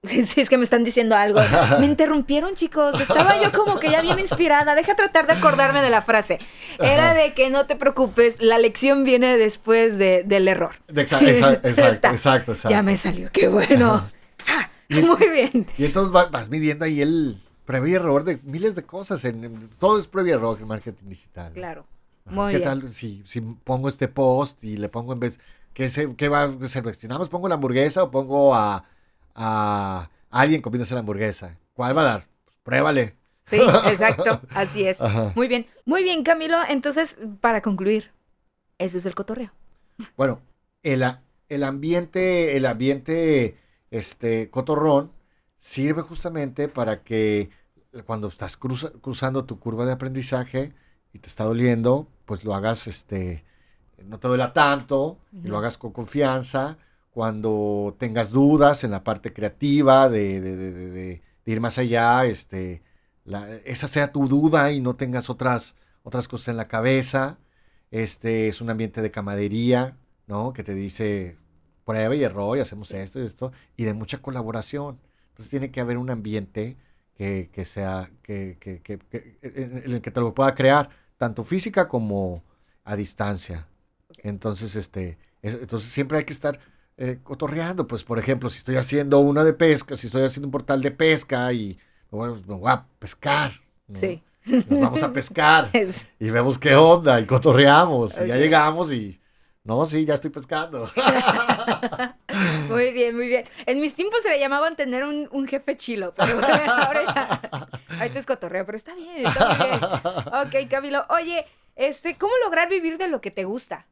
Sí, 0.26 0.40
es 0.40 0.48
que 0.48 0.58
me 0.58 0.64
están 0.64 0.84
diciendo 0.84 1.16
algo. 1.16 1.40
Me 1.80 1.86
interrumpieron, 1.86 2.54
chicos. 2.54 3.00
Estaba 3.00 3.42
yo 3.42 3.52
como 3.52 3.78
que 3.78 3.90
ya 3.90 4.00
bien 4.00 4.18
inspirada. 4.18 4.74
Deja 4.74 4.94
tratar 4.94 5.26
de 5.26 5.34
acordarme 5.34 5.82
de 5.82 5.90
la 5.90 6.02
frase. 6.02 6.38
Era 6.78 7.14
de 7.14 7.34
que 7.34 7.50
no 7.50 7.66
te 7.66 7.76
preocupes, 7.76 8.40
la 8.40 8.58
lección 8.58 9.04
viene 9.04 9.36
después 9.36 9.98
del 9.98 10.48
error. 10.48 10.76
exacto, 10.88 11.28
exacto, 11.28 12.08
exacto, 12.10 12.54
Ya 12.68 12.82
me 12.82 12.96
salió, 12.96 13.30
qué 13.32 13.48
bueno. 13.48 14.04
Ah, 14.46 14.70
muy 14.88 15.28
bien. 15.30 15.66
Y 15.76 15.84
entonces 15.84 16.12
vas, 16.12 16.48
midiendo 16.48 16.84
ahí 16.84 17.00
el 17.00 17.36
previo 17.64 17.96
error 17.96 18.24
de 18.24 18.38
miles 18.44 18.74
de 18.74 18.84
cosas. 18.84 19.24
En, 19.24 19.68
todo 19.78 19.98
es 19.98 20.06
previo 20.06 20.36
error 20.36 20.58
en 20.60 20.68
marketing 20.68 21.08
digital. 21.08 21.52
Claro. 21.52 21.86
Muy 22.24 22.52
¿Qué 22.52 22.60
tal 22.60 22.90
si, 22.90 23.22
si 23.26 23.40
pongo 23.40 23.88
este 23.88 24.06
post 24.06 24.62
y 24.62 24.76
le 24.76 24.90
pongo 24.90 25.14
en 25.14 25.20
vez, 25.20 25.40
¿qué, 25.72 25.88
se, 25.88 26.14
qué 26.14 26.28
va 26.28 26.44
a 26.44 26.68
seleccionamos? 26.68 27.30
¿Pongo 27.30 27.48
la 27.48 27.54
hamburguesa 27.54 28.02
o 28.02 28.10
pongo 28.10 28.54
a 28.54 28.84
a 29.40 30.10
alguien 30.30 30.60
comiéndose 30.60 30.94
la 30.94 31.00
hamburguesa. 31.00 31.56
¿Cuál 31.72 31.96
va 31.96 32.00
a 32.02 32.04
dar? 32.04 32.24
Pruébale. 32.64 33.14
Sí, 33.46 33.60
exacto, 33.86 34.42
así 34.50 34.84
es. 34.84 34.98
Muy 35.34 35.48
bien, 35.48 35.66
muy 35.86 36.02
bien, 36.02 36.22
Camilo. 36.22 36.58
Entonces, 36.68 37.16
para 37.40 37.62
concluir, 37.62 38.10
eso 38.76 38.98
es 38.98 39.06
el 39.06 39.14
cotorreo. 39.14 39.52
Bueno, 40.16 40.40
el, 40.82 41.04
el 41.48 41.64
ambiente, 41.64 42.56
el 42.56 42.66
ambiente, 42.66 43.56
este, 43.90 44.50
cotorrón, 44.50 45.12
sirve 45.60 46.02
justamente 46.02 46.68
para 46.68 47.02
que 47.02 47.50
cuando 48.04 48.28
estás 48.28 48.56
cruzando 48.56 49.44
tu 49.44 49.58
curva 49.58 49.86
de 49.86 49.92
aprendizaje 49.92 50.74
y 51.12 51.20
te 51.20 51.28
está 51.28 51.44
doliendo, 51.44 52.06
pues 52.26 52.44
lo 52.44 52.54
hagas, 52.54 52.86
este, 52.86 53.44
no 54.04 54.18
te 54.18 54.28
duela 54.28 54.52
tanto, 54.52 55.18
y 55.32 55.48
lo 55.48 55.56
hagas 55.56 55.78
con 55.78 55.92
confianza, 55.92 56.76
cuando 57.18 57.96
tengas 57.98 58.30
dudas 58.30 58.84
en 58.84 58.92
la 58.92 59.02
parte 59.02 59.32
creativa 59.32 60.08
de, 60.08 61.20
ir 61.44 61.60
más 61.60 61.76
allá, 61.76 62.24
este, 62.26 62.80
esa 63.64 63.88
sea 63.88 64.12
tu 64.12 64.28
duda 64.28 64.70
y 64.70 64.80
no 64.80 64.94
tengas 64.94 65.28
otras, 65.28 65.74
otras 66.04 66.28
cosas 66.28 66.46
en 66.46 66.56
la 66.56 66.68
cabeza. 66.68 67.40
Este 67.90 68.46
es 68.46 68.60
un 68.60 68.70
ambiente 68.70 69.02
de 69.02 69.10
camadería, 69.10 69.96
¿no? 70.28 70.52
Que 70.52 70.62
te 70.62 70.76
dice 70.76 71.38
prueba 71.84 72.14
y 72.14 72.22
error 72.22 72.56
y 72.56 72.60
hacemos 72.60 72.92
esto 72.92 73.18
y 73.18 73.24
esto, 73.24 73.50
y 73.76 73.82
de 73.82 73.94
mucha 73.94 74.22
colaboración. 74.22 75.00
Entonces 75.30 75.50
tiene 75.50 75.72
que 75.72 75.80
haber 75.80 75.98
un 75.98 76.10
ambiente 76.10 76.76
que, 77.16 77.64
sea, 77.64 78.12
que, 78.22 78.56
en 79.42 79.92
el 79.92 80.00
que 80.00 80.10
te 80.12 80.20
lo 80.20 80.34
pueda 80.34 80.54
crear, 80.54 80.88
tanto 81.16 81.42
física 81.42 81.88
como 81.88 82.44
a 82.84 82.94
distancia. 82.94 83.66
Entonces, 84.18 84.76
este, 84.76 85.18
entonces 85.42 85.90
siempre 85.90 86.18
hay 86.18 86.24
que 86.24 86.32
estar 86.32 86.60
eh, 86.98 87.20
cotorreando. 87.22 87.86
Pues, 87.86 88.04
por 88.04 88.18
ejemplo, 88.18 88.50
si 88.50 88.58
estoy 88.58 88.76
haciendo 88.76 89.20
una 89.20 89.44
de 89.44 89.54
pesca, 89.54 89.96
si 89.96 90.08
estoy 90.08 90.24
haciendo 90.24 90.48
un 90.48 90.52
portal 90.52 90.82
de 90.82 90.90
pesca 90.90 91.52
y 91.52 91.78
me 92.10 92.28
voy 92.28 92.70
a 92.70 92.84
pescar. 92.98 93.52
Sí. 93.94 94.22
Nos 94.44 94.80
vamos 94.80 95.02
a 95.02 95.12
pescar 95.12 95.70
y 96.18 96.30
vemos 96.30 96.58
qué 96.58 96.74
onda 96.74 97.20
y 97.20 97.26
cotorreamos 97.26 98.14
y 98.22 98.28
ya 98.28 98.36
llegamos 98.36 98.92
y 98.92 99.20
no, 99.68 99.84
sí, 99.84 100.06
ya 100.06 100.14
estoy 100.14 100.30
pescando. 100.30 100.90
muy 102.70 102.90
bien, 102.92 103.14
muy 103.14 103.28
bien. 103.28 103.44
En 103.66 103.80
mis 103.80 103.94
tiempos 103.94 104.22
se 104.22 104.30
le 104.30 104.40
llamaban 104.40 104.76
tener 104.76 105.04
un, 105.04 105.46
jefe 105.46 105.76
chilo, 105.76 106.14
pero 106.16 106.38
ahora 106.42 107.04
ya, 107.04 107.68
ahorita 107.98 108.18
es 108.18 108.24
cotorreo, 108.24 108.64
pero 108.64 108.78
está 108.78 108.94
bien, 108.94 109.26
está 109.26 110.46
bien. 110.48 110.64
Ok, 110.64 110.70
Camilo. 110.70 111.04
Oye, 111.10 111.44
este, 111.76 112.16
¿cómo 112.16 112.32
lograr 112.42 112.70
vivir 112.70 112.96
de 112.96 113.08
lo 113.08 113.20
que 113.20 113.30
te 113.30 113.44
gusta? 113.44 113.86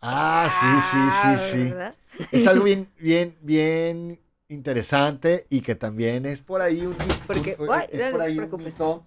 Ah, 0.00 0.48
sí, 0.60 0.80
sí, 0.90 1.52
sí, 1.52 1.74
sí. 2.18 2.28
Es 2.32 2.46
algo 2.46 2.64
bien, 2.64 2.88
bien, 2.98 3.36
bien 3.40 4.20
interesante 4.48 5.46
y 5.50 5.60
que 5.60 5.74
también 5.74 6.26
es 6.26 6.40
por 6.40 6.60
ahí 6.60 6.86
un, 6.86 6.96
Porque, 7.26 7.56
es 7.90 8.04
por 8.12 8.20
ahí 8.20 8.38
un 8.38 8.62
mito, 8.62 9.04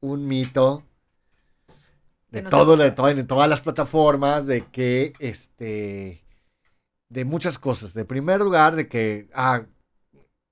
un 0.00 0.26
mito 0.26 0.84
de 2.30 2.42
todo, 2.42 2.76
de, 2.76 2.86
en 2.86 3.26
todas 3.26 3.48
las 3.48 3.60
plataformas, 3.60 4.46
de 4.46 4.66
que 4.66 5.12
este, 5.18 6.22
de 7.08 7.24
muchas 7.24 7.58
cosas. 7.58 7.94
De 7.94 8.04
primer 8.04 8.40
lugar, 8.40 8.76
de 8.76 8.88
que, 8.88 9.28
ah, 9.34 9.64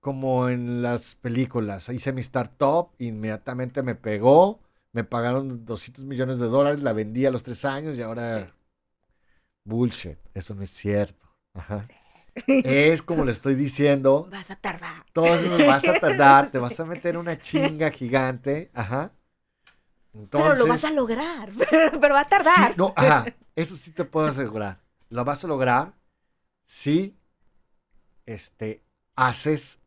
como 0.01 0.49
en 0.49 0.83
las 0.83 1.17
películas, 1.17 1.89
hice 1.89 2.13
mi 2.13 2.21
startup, 2.21 2.91
inmediatamente 2.99 3.83
me 3.83 3.95
pegó, 3.95 4.61
me 4.93 5.05
pagaron 5.05 5.65
200 5.65 6.05
millones 6.05 6.39
de 6.39 6.47
dólares, 6.47 6.83
la 6.83 6.93
vendí 6.93 7.27
a 7.27 7.31
los 7.31 7.43
tres 7.43 7.65
años 7.65 7.99
y 7.99 8.03
ahora 8.03 8.56
Bullshit, 9.67 10.17
eso 10.33 10.55
no 10.55 10.63
es 10.63 10.71
cierto. 10.71 11.27
Ajá. 11.53 11.85
Es 12.47 13.03
como 13.03 13.25
le 13.25 13.33
estoy 13.33 13.55
diciendo. 13.55 14.29
Vas 14.31 14.51
a 14.51 14.57
tardar. 14.57 15.05
Todos 15.13 15.43
nos 15.47 15.67
vas 15.67 15.87
a 15.89 15.95
tardar, 15.95 16.51
te 16.51 16.59
vas 16.59 16.79
a 16.79 16.85
meter 16.87 17.17
una 17.19 17.39
chinga 17.39 17.91
gigante. 17.91 18.71
Ajá. 18.75 19.13
pero 20.31 20.55
lo 20.55 20.67
vas 20.67 20.85
a 20.85 20.91
lograr, 20.91 21.51
pero, 22.01 22.15
va 22.15 22.21
a 22.21 22.29
tardar. 22.29 22.73
Sí, 22.73 22.75
no, 22.77 22.93
ajá, 22.97 23.27
eso 23.55 23.77
sí 23.77 23.91
te 23.91 24.05
puedo 24.05 24.27
asegurar. 24.27 24.81
Lo 25.09 25.25
vas 25.25 25.45
a 25.45 25.49
lograr 25.49 25.95
si 26.65 27.17
este, 28.27 28.83
haces 29.15 29.81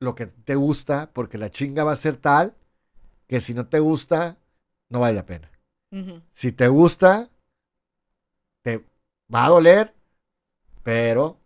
lo 0.00 0.14
que 0.14 0.26
te 0.26 0.54
gusta, 0.54 1.10
porque 1.12 1.38
la 1.38 1.50
chinga 1.50 1.84
va 1.84 1.92
a 1.92 1.96
ser 1.96 2.16
tal 2.16 2.56
que 3.26 3.40
si 3.40 3.54
no 3.54 3.66
te 3.66 3.78
gusta, 3.78 4.38
no 4.88 5.00
vale 5.00 5.14
la 5.14 5.26
pena. 5.26 5.50
Si 6.34 6.52
te 6.52 6.68
gusta, 6.68 7.30
va 9.32 9.46
a 9.46 9.48
doler, 9.48 9.94
pero 10.82 11.40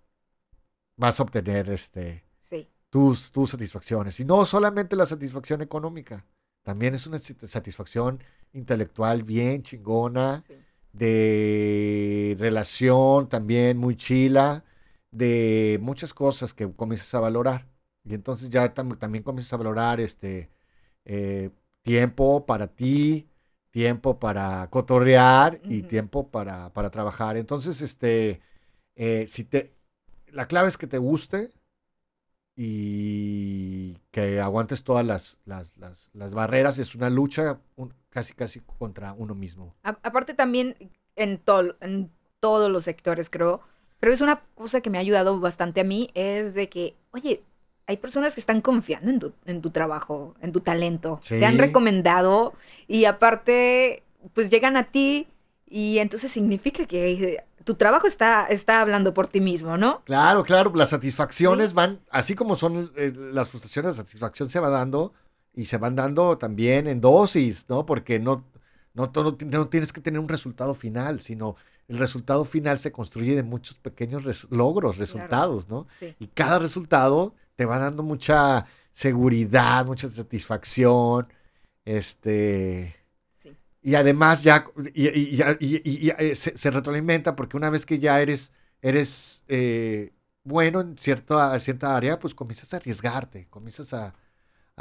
vas 0.96 1.18
a 1.18 1.22
obtener 1.22 1.70
este, 1.70 2.24
tus, 2.90 3.32
tus 3.32 3.50
satisfacciones. 3.50 4.20
Y 4.20 4.24
no 4.24 4.44
solamente 4.44 4.96
la 4.96 5.06
satisfacción 5.06 5.62
económica, 5.62 6.26
también 6.62 6.94
es 6.94 7.06
una 7.06 7.18
satisfacción 7.18 8.22
intelectual 8.52 9.22
bien 9.22 9.62
chingona, 9.62 10.44
de 10.92 12.36
relación 12.38 13.28
también 13.28 13.78
muy 13.78 13.96
chila, 13.96 14.64
de 15.10 15.78
muchas 15.80 16.12
cosas 16.12 16.52
que 16.52 16.70
comienzas 16.72 17.14
a 17.14 17.20
valorar. 17.20 17.66
Y 18.04 18.14
entonces 18.14 18.50
ya 18.50 18.72
también 18.74 19.22
comienzas 19.22 19.52
a 19.52 19.56
valorar 19.56 20.00
este 20.00 20.50
eh, 21.04 21.50
tiempo 21.82 22.44
para 22.46 22.66
ti, 22.66 23.29
tiempo 23.70 24.18
para 24.18 24.68
cotorrear 24.70 25.60
y 25.64 25.82
tiempo 25.82 26.28
para, 26.28 26.72
para, 26.72 26.90
trabajar. 26.90 27.36
Entonces, 27.36 27.80
este, 27.80 28.40
eh, 28.96 29.26
si 29.28 29.44
te, 29.44 29.72
la 30.28 30.46
clave 30.46 30.68
es 30.68 30.76
que 30.76 30.86
te 30.86 30.98
guste 30.98 31.50
y 32.56 33.96
que 34.10 34.40
aguantes 34.40 34.82
todas 34.82 35.06
las, 35.06 35.38
las, 35.44 35.72
las, 36.12 36.34
barreras. 36.34 36.78
Es 36.78 36.94
una 36.94 37.10
lucha 37.10 37.60
casi, 38.10 38.34
casi 38.34 38.60
contra 38.60 39.12
uno 39.12 39.34
mismo. 39.34 39.74
aparte 39.82 40.34
también 40.34 40.76
en, 41.16 41.40
en 41.80 42.10
todos 42.40 42.70
los 42.70 42.84
sectores, 42.84 43.30
creo, 43.30 43.62
pero 44.00 44.12
es 44.12 44.20
una 44.20 44.42
cosa 44.54 44.80
que 44.80 44.90
me 44.90 44.98
ha 44.98 45.02
ayudado 45.02 45.38
bastante 45.40 45.80
a 45.80 45.84
mí, 45.84 46.10
es 46.14 46.54
de 46.54 46.68
que, 46.68 46.96
oye, 47.12 47.42
hay 47.91 47.97
personas 47.97 48.34
que 48.34 48.41
están 48.41 48.61
confiando 48.61 49.11
en 49.11 49.18
tu, 49.18 49.32
en 49.47 49.61
tu 49.61 49.70
trabajo, 49.70 50.36
en 50.41 50.53
tu 50.53 50.61
talento. 50.61 51.20
Te 51.28 51.45
han 51.45 51.59
recomendado 51.59 52.55
y 52.86 53.05
aparte, 53.05 54.05
pues 54.32 54.49
llegan 54.49 54.76
a 54.76 54.84
ti 54.84 55.26
y 55.68 55.99
entonces 55.99 56.30
significa 56.30 56.86
que 56.86 57.43
tu 57.64 57.74
trabajo 57.74 58.07
está, 58.07 58.47
está 58.47 58.80
hablando 58.80 59.12
por 59.12 59.26
ti 59.26 59.41
mismo, 59.41 59.76
¿no? 59.76 60.03
Claro, 60.05 60.45
claro, 60.45 60.70
las 60.76 60.91
satisfacciones 60.91 61.74
van, 61.74 61.99
así 62.12 62.36
como 62.36 62.55
son 62.55 62.93
eh, 62.97 63.12
las 63.32 63.49
frustraciones, 63.49 63.97
la 63.97 64.05
satisfacción 64.05 64.49
se 64.51 64.61
va 64.61 64.70
dando 64.70 65.12
y 65.53 65.64
se 65.64 65.76
van 65.76 65.97
dando 65.97 66.38
también 66.38 66.86
en 66.86 67.01
dosis, 67.01 67.68
¿no? 67.68 67.86
Porque 67.86 68.20
no, 68.20 68.45
no, 68.95 69.11
no, 69.12 69.36
no 69.45 69.68
tienes 69.68 69.93
que 69.93 70.01
tener 70.01 70.20
un 70.20 70.28
resultado 70.28 70.74
final, 70.74 71.20
sino 71.20 71.57
el 71.88 71.99
resultado 71.99 72.45
final 72.45 72.78
se 72.78 72.93
construye 72.93 73.34
de 73.34 73.43
muchos 73.43 73.78
pequeños 73.78 74.47
logros, 74.49 74.97
resultados, 74.97 75.68
¿no? 75.68 75.88
Y 76.20 76.28
cada 76.28 76.61
resultado 76.61 77.34
te 77.61 77.66
va 77.66 77.78
dando 77.78 78.02
mucha 78.02 78.64
seguridad, 78.90 79.84
mucha 79.84 80.11
satisfacción, 80.11 81.28
este... 81.84 82.96
Y 83.82 83.96
además 83.96 84.42
ya, 84.42 84.64
y, 84.94 85.42
eh, 85.42 86.34
se, 86.34 86.70
retroalimenta 86.70 87.36
porque 87.36 87.58
una 87.58 87.68
vez 87.68 87.84
que 87.84 87.98
ya 87.98 88.18
eres, 88.22 88.50
eres 88.80 89.44
eh, 89.48 90.14
bueno 90.42 90.80
en 90.80 90.96
cierta, 90.96 91.58
cierta 91.61 91.94
área, 91.94 92.18
pues 92.18 92.34
comienzas 92.34 92.72
a 92.72 92.78
arriesgarte, 92.78 93.46
comienzas 93.50 93.92
a, 93.92 94.14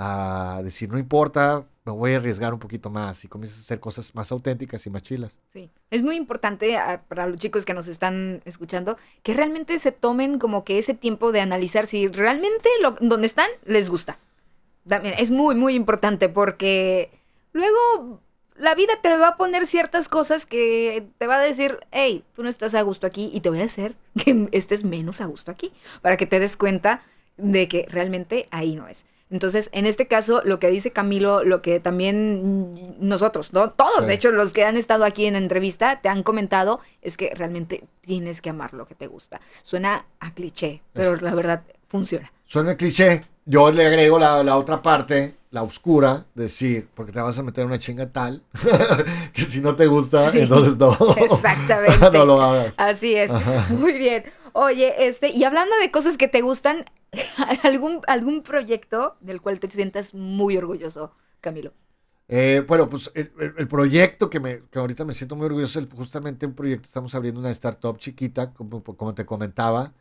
a 0.02 0.62
decir, 0.64 0.90
no 0.90 0.98
importa, 0.98 1.66
me 1.84 1.92
voy 1.92 2.14
a 2.14 2.18
arriesgar 2.18 2.54
un 2.54 2.60
poquito 2.60 2.90
más 2.90 3.26
y 3.26 3.28
comienzas 3.28 3.60
a 3.60 3.62
hacer 3.64 3.82
cosas 3.82 4.16
más 4.16 4.32
auténticas 4.32 4.86
y 4.86 4.90
más 4.90 5.04
chilas. 5.04 5.38
Sí, 5.50 5.70
es 5.92 6.04
muy 6.04 6.16
importante 6.16 6.78
ah, 6.78 7.04
para 7.10 7.28
los 7.28 7.38
chicos 7.38 7.66
que 7.66 7.74
nos 7.74 7.90
están 7.90 8.42
escuchando 8.46 8.96
que 9.24 9.34
realmente 9.34 9.78
se 9.78 9.92
tomen 9.92 10.40
como 10.40 10.64
que 10.64 10.78
ese 10.78 10.94
tiempo 10.94 11.34
de 11.34 11.42
analizar 11.42 11.86
si 11.86 12.08
realmente 12.08 12.70
donde 13.02 13.28
están 13.28 13.50
les 13.66 13.90
gusta. 13.90 14.18
Es 15.18 15.32
muy, 15.32 15.56
muy 15.56 15.76
importante 15.76 16.30
porque 16.30 17.12
luego 17.52 18.22
la 18.56 18.76
vida 18.76 18.94
te 19.04 19.18
va 19.18 19.28
a 19.28 19.38
poner 19.38 19.66
ciertas 19.66 20.08
cosas 20.08 20.46
que 20.46 21.10
te 21.18 21.28
va 21.28 21.36
a 21.36 21.40
decir, 21.40 21.78
hey, 21.92 22.24
tú 22.38 22.44
no 22.44 22.48
estás 22.48 22.74
a 22.74 22.82
gusto 22.84 23.06
aquí 23.06 23.32
y 23.34 23.42
te 23.42 23.50
voy 23.50 23.60
a 23.60 23.66
hacer 23.66 23.96
que 24.24 24.48
estés 24.54 24.86
menos 24.86 25.20
a 25.20 25.26
gusto 25.26 25.52
aquí 25.52 25.74
para 26.02 26.16
que 26.16 26.26
te 26.26 26.40
des 26.40 26.56
cuenta 26.56 27.02
de 27.36 27.68
que 27.68 27.86
realmente 27.90 28.48
ahí 28.50 28.76
no 28.76 28.88
es. 28.88 29.06
Entonces, 29.30 29.70
en 29.74 29.86
este 29.86 30.08
caso, 30.08 30.42
lo 30.44 30.60
que 30.60 30.70
dice 30.70 30.92
Camilo, 30.92 31.44
lo 31.44 31.62
que 31.62 31.80
también 31.80 32.98
nosotros, 33.00 33.54
¿no? 33.54 33.72
Todos, 33.72 34.08
de 34.08 34.14
hecho, 34.14 34.32
los 34.32 34.54
que 34.54 34.66
han 34.66 34.76
estado 34.76 35.06
aquí 35.06 35.26
en 35.26 35.36
entrevista, 35.36 36.02
te 36.02 36.10
han 36.10 36.24
comentado, 36.24 36.80
es 37.02 37.16
que 37.16 37.32
realmente 37.36 37.84
tienes 38.02 38.42
que 38.42 38.50
amar 38.50 38.74
lo 38.74 38.88
que 38.88 38.96
te 38.96 39.08
gusta. 39.08 39.40
Suena 39.62 40.06
a 40.20 40.34
cliché, 40.34 40.82
pero 40.94 41.16
la 41.18 41.36
verdad 41.36 41.62
funciona. 41.88 42.32
Suena 42.46 42.72
a 42.72 42.78
cliché. 42.78 43.24
Yo 43.46 43.72
le 43.72 43.86
agrego 43.86 44.20
la, 44.20 44.44
la 44.44 44.58
otra 44.58 44.82
parte, 44.82 45.36
la 45.52 45.64
oscura, 45.64 46.26
decir, 46.36 46.88
porque 46.94 47.12
te 47.12 47.20
vas 47.20 47.38
a 47.40 47.44
meter 47.44 47.66
una 47.66 47.80
chinga 47.80 48.12
tal, 48.12 48.44
que 49.34 49.44
si 49.44 49.62
no 49.62 49.76
te 49.76 49.88
gusta, 49.88 50.32
entonces 50.34 50.78
no. 50.78 50.96
Exactamente. 51.18 52.12
no 52.14 52.26
lo 52.26 52.42
hagas. 52.42 52.74
Así 52.78 53.16
es. 53.16 53.32
Muy 53.70 53.94
bien. 53.94 54.24
Oye, 54.54 55.08
este, 55.08 55.30
y 55.30 55.44
hablando 55.44 55.76
de 55.78 55.92
cosas 55.92 56.18
que 56.18 56.28
te 56.28 56.42
gustan, 56.42 56.86
¿algún, 57.64 58.02
algún 58.08 58.44
proyecto 58.44 59.18
del 59.20 59.42
cual 59.42 59.60
te 59.60 59.70
sientas 59.70 60.14
muy 60.14 60.58
orgulloso, 60.58 61.14
Camilo? 61.42 61.74
Eh, 62.32 62.64
bueno, 62.68 62.88
pues 62.88 63.12
el, 63.16 63.68
proyecto 63.68 64.30
que, 64.30 64.40
me, 64.40 64.62
que 64.70 64.78
ahorita 64.78 65.04
me 65.04 65.16
siento 65.16 65.36
muy 65.36 65.48
orgulloso 65.48 65.80
es 65.80 65.88
justamente 65.96 66.46
un 66.46 66.54
proyecto, 66.54 66.86
estamos 66.86 67.16
abriendo 67.16 67.40
una 67.40 67.50
startup 67.50 67.98
chiquita, 67.98 68.54
como, 68.54 68.84
como 68.84 69.16
te 69.16 69.26
comentaba, 69.26 69.94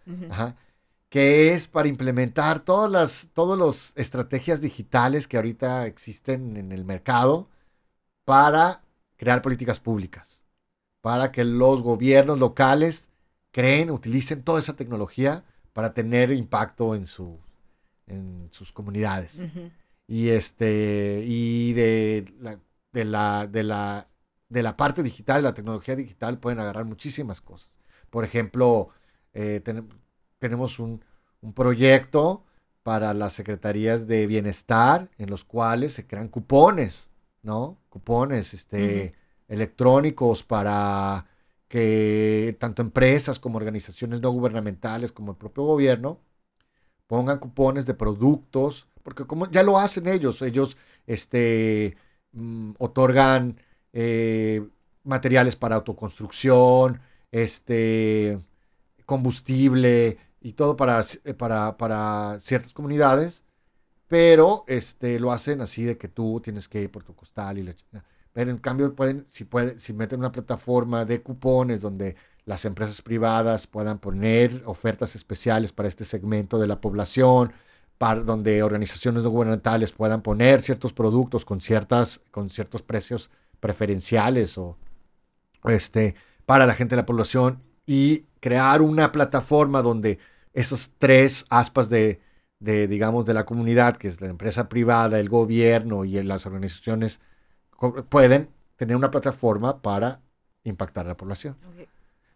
que 1.09 1.55
es 1.55 1.67
para 1.67 1.89
implementar 1.89 2.61
todas 2.61 2.91
las 2.91 3.31
todos 3.33 3.57
los 3.59 3.93
estrategias 3.97 4.61
digitales 4.61 5.27
que 5.27 5.39
ahorita 5.39 5.87
existen 5.87 6.59
en 6.59 6.71
el 6.71 6.85
mercado 6.85 7.49
para 8.27 8.83
crear 9.17 9.41
políticas 9.41 9.81
públicas, 9.81 10.43
para 11.01 11.33
que 11.33 11.45
los 11.45 11.83
gobiernos 11.83 12.39
locales 12.39 13.11
creen, 13.53 13.91
utilicen 13.91 14.43
toda 14.43 14.61
esa 14.61 14.77
tecnología 14.77 15.45
para 15.79 15.95
tener 15.95 16.33
impacto 16.33 16.97
en, 16.97 17.07
su, 17.07 17.39
en 18.09 18.49
sus 18.51 18.73
comunidades. 18.73 19.45
Y, 20.09 20.31
este, 20.31 21.23
y 21.25 21.73
de 21.73 22.35
la, 22.41 22.59
de, 22.91 23.05
la, 23.05 23.47
de, 23.47 23.63
la, 23.63 24.09
de 24.49 24.63
la 24.65 24.77
parte 24.77 25.05
digital, 25.05 25.45
la 25.45 25.55
tecnología 25.55 25.95
digital, 25.95 26.41
pueden 26.41 26.59
agarrar 26.59 26.85
muchísimas 26.85 27.41
cosas. 27.41 27.77
Por 28.11 28.25
ejemplo, 28.25 28.89
eh, 29.35 29.63
tenemos 30.41 30.81
un, 30.81 31.05
un 31.43 31.53
proyecto 31.53 32.45
para 32.83 33.15
las 33.15 33.35
secretarías 33.35 34.09
de 34.09 34.27
bienestar 34.27 35.09
en 35.17 35.31
los 35.31 35.45
cuales 35.45 35.93
se 35.93 36.09
crean 36.09 36.27
cupones, 36.27 37.09
¿no? 37.45 37.79
Cupones 37.89 38.53
este, 38.53 39.15
electrónicos 39.47 40.43
para 40.43 41.28
que 41.69 42.57
tanto 42.61 42.83
empresas 42.83 43.39
como 43.39 43.59
organizaciones 43.59 44.21
no 44.21 44.31
gubernamentales 44.31 45.13
como 45.13 45.33
el 45.33 45.39
propio 45.39 45.65
gobierno 45.65 46.21
pongan 47.09 47.39
cupones 47.39 47.87
de 47.87 47.95
productos, 47.95 48.89
porque 49.03 49.27
como 49.27 49.51
ya 49.51 49.63
lo 49.63 49.79
hacen 49.79 50.09
ellos, 50.09 50.43
ellos 50.43 50.77
este, 51.07 51.97
mm, 52.33 52.73
otorgan 52.79 53.61
eh, 53.93 54.67
materiales 55.05 55.57
para 55.57 55.77
autoconstrucción, 55.77 57.01
este, 57.33 58.39
combustible 59.07 60.19
y 60.41 60.53
todo 60.53 60.77
para, 60.77 61.05
eh, 61.25 61.35
para, 61.35 61.77
para, 61.79 62.39
ciertas 62.41 62.73
comunidades, 62.75 63.45
pero 64.09 64.65
este, 64.69 65.21
lo 65.21 65.33
hacen 65.33 65.61
así 65.63 65.85
de 65.85 65.99
que 65.99 66.09
tú 66.09 66.41
tienes 66.43 66.69
que 66.69 66.83
ir 66.83 66.91
por 66.91 67.05
tu 67.05 67.15
costal 67.15 67.59
y 67.59 67.63
la 67.65 67.75
en 68.47 68.59
cambio 68.59 68.95
pueden, 68.95 69.27
si 69.29 69.45
pueden, 69.45 69.81
si 69.81 69.93
meten 69.93 70.21
una 70.21 70.31
plataforma 70.31 71.05
de 71.05 71.23
cupones 71.23 71.81
donde 71.81 72.17
las 72.45 72.65
empresas 72.65 73.03
privadas 73.03 73.67
puedan 73.67 73.99
poner 73.99 74.63
ofertas 74.65 75.17
especiales 75.17 75.73
para 75.73 75.89
este 75.89 76.05
segmento 76.05 76.59
de 76.59 76.69
la 76.69 76.81
población, 76.81 77.53
para, 77.99 78.21
donde 78.21 78.63
organizaciones 78.63 79.25
no 79.25 79.31
gubernamentales 79.31 79.93
puedan 79.93 80.23
poner 80.23 80.63
ciertos 80.63 80.93
productos 80.93 81.45
con, 81.45 81.61
ciertas, 81.61 82.21
con 82.31 82.49
ciertos 82.49 82.83
precios 82.83 83.31
preferenciales 83.61 84.57
o 84.57 84.77
este, 85.65 86.15
para 86.47 86.65
la 86.67 86.75
gente 86.75 86.95
de 86.95 87.03
la 87.03 87.07
población 87.07 87.61
y 87.87 88.27
crear 88.41 88.83
una 88.83 89.11
plataforma 89.11 89.83
donde 89.83 90.19
esos 90.55 90.93
tres 90.99 91.45
aspas 91.51 91.89
de, 91.91 92.21
de, 92.61 92.87
digamos, 92.87 93.27
de 93.27 93.35
la 93.35 93.45
comunidad, 93.45 93.97
que 93.97 94.09
es 94.09 94.21
la 94.21 94.29
empresa 94.29 94.69
privada, 94.69 95.19
el 95.19 95.29
gobierno 95.29 96.05
y 96.05 96.23
las 96.23 96.47
organizaciones 96.47 97.21
pueden 98.09 98.49
tener 98.77 98.97
una 98.97 99.11
plataforma 99.11 99.81
para 99.81 100.21
impactar 100.65 101.07
a 101.07 101.09
la 101.11 101.17
población. 101.17 101.57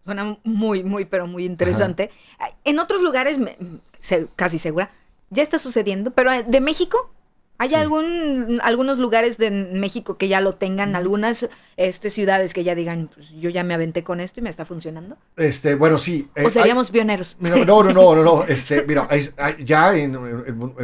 Suena 0.04 0.38
muy, 0.42 0.82
muy, 0.82 1.04
pero 1.04 1.26
muy 1.26 1.44
interesante. 1.44 2.10
En 2.64 2.78
otros 2.78 3.02
lugares, 3.02 3.38
casi 4.36 4.58
segura, 4.58 4.90
ya 5.30 5.42
está 5.42 5.58
sucediendo, 5.58 6.10
pero 6.10 6.30
eh, 6.32 6.44
de 6.46 6.60
México, 6.60 7.12
¿Hay 7.62 7.76
algún, 7.76 8.58
algunos 8.64 8.98
lugares 8.98 9.38
de 9.38 9.52
México 9.52 10.16
que 10.16 10.26
ya 10.26 10.40
lo 10.40 10.56
tengan, 10.56 10.96
algunas 10.96 11.48
este, 11.76 12.10
ciudades 12.10 12.54
que 12.54 12.64
ya 12.64 12.74
digan, 12.74 13.08
pues 13.14 13.30
yo 13.38 13.50
ya 13.50 13.62
me 13.62 13.72
aventé 13.72 14.02
con 14.02 14.18
esto 14.18 14.40
y 14.40 14.42
me 14.42 14.50
está 14.50 14.64
funcionando? 14.64 15.16
Este, 15.36 15.76
bueno, 15.76 15.96
sí. 15.96 16.28
¿O 16.36 16.40
eh, 16.40 16.50
seríamos 16.50 16.90
pioneros? 16.90 17.36
No, 17.38 17.64
no, 17.64 17.84
no, 17.84 17.92
no, 18.16 18.24
no, 18.24 18.44
Este, 18.48 18.84
mira, 18.84 19.08
ya 19.64 19.96
en, 19.96 20.18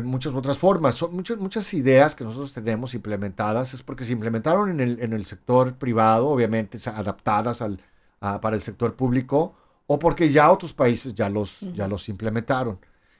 muchas 0.04 0.32
otras 0.34 0.56
formas, 0.56 0.94
son 0.94 1.16
muchas, 1.16 1.38
muchas 1.38 1.74
ideas 1.74 2.14
que 2.14 2.22
nosotros 2.22 2.52
tenemos 2.52 2.94
implementadas, 2.94 3.74
es 3.74 3.82
porque 3.82 4.04
se 4.04 4.12
implementaron 4.12 4.70
en 4.70 4.78
el, 4.78 5.00
en 5.00 5.12
el 5.14 5.26
sector 5.26 5.74
privado, 5.74 6.28
obviamente 6.28 6.78
adaptadas 6.94 7.60
al, 7.60 7.80
para 8.20 8.54
el 8.54 8.62
sector 8.62 8.94
público, 8.94 9.56
o 9.88 9.98
porque 9.98 10.30
ya 10.30 10.48
otros 10.52 10.72
países 10.72 11.12
ya 11.12 11.28
los, 11.28 11.58
ya 11.74 11.88
los 11.88 12.08
implementaron. 12.08 12.78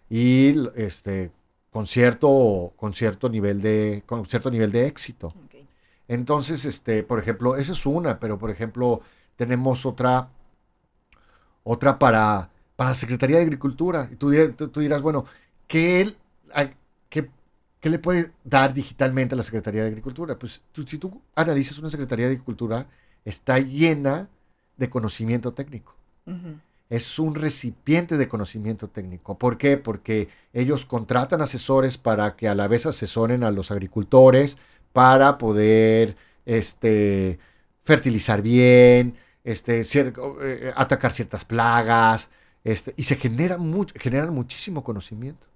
Y 0.09 0.55
este, 0.77 1.33
con 1.71 1.87
cierto, 1.87 2.73
con 2.77 2.95
cierto 2.95 3.29
nivel 3.29 3.61
de, 3.61 4.03
con 4.07 4.25
cierto 4.27 4.51
nivel 4.51 4.73
de 4.73 4.87
éxito. 4.87 5.35
Entonces, 6.09 6.65
este, 6.65 7.03
por 7.03 7.19
ejemplo, 7.19 7.57
esa 7.57 7.73
es 7.73 7.85
una, 7.85 8.19
pero 8.19 8.39
por 8.39 8.51
ejemplo, 8.51 9.03
tenemos 9.37 9.85
otra, 9.85 10.31
otra 11.63 11.99
para, 11.99 12.51
para 12.77 12.91
la 12.91 12.95
Secretaría 12.95 13.37
de 13.37 13.43
Agricultura. 13.43 14.09
Y 14.11 14.17
tú, 14.17 14.33
tú, 14.53 14.81
dirás, 14.81 15.03
bueno, 15.03 15.27
¿qué, 15.67 16.15
qué, 17.11 17.29
¿qué, 17.81 17.91
le 17.91 17.99
puede 17.99 18.33
dar 18.43 18.73
digitalmente 18.73 19.35
a 19.35 19.37
la 19.37 19.43
Secretaría 19.43 19.83
de 19.83 19.89
Agricultura? 19.89 20.39
Pues 20.39 20.63
si 20.87 20.99
tú 20.99 21.21
analizas 21.35 21.79
una 21.79 21.91
Secretaría 21.91 22.27
de 22.27 22.33
Agricultura, 22.33 22.87
está 23.25 23.59
llena 23.59 24.29
de 24.79 24.89
conocimiento 24.89 25.53
técnico 25.53 25.95
es 26.91 27.19
un 27.19 27.35
recipiente 27.35 28.17
de 28.17 28.29
conocimiento 28.29 28.89
técnico. 28.89 29.39
¿Por 29.39 29.59
qué? 29.59 29.77
Porque 29.77 30.29
ellos 30.53 30.87
contratan 30.87 31.41
asesores 31.43 31.99
para 31.99 32.35
que 32.37 32.49
a 32.49 32.55
la 32.55 32.69
vez 32.69 32.87
asesoren 32.87 33.45
a 33.45 33.51
los 33.51 33.71
agricultores 33.71 34.57
para 34.93 35.37
poder 35.37 36.17
este, 36.47 37.39
fertilizar 37.85 38.41
bien, 38.41 39.17
este, 39.45 39.83
eh, 39.83 40.73
atacar 40.77 41.13
ciertas 41.13 41.45
plagas, 41.45 42.31
este, 42.65 42.95
y 42.97 43.03
se 43.03 43.17
genera 43.17 43.59
generan 43.97 44.35
muchísimo 44.35 44.83
conocimiento. 44.83 45.47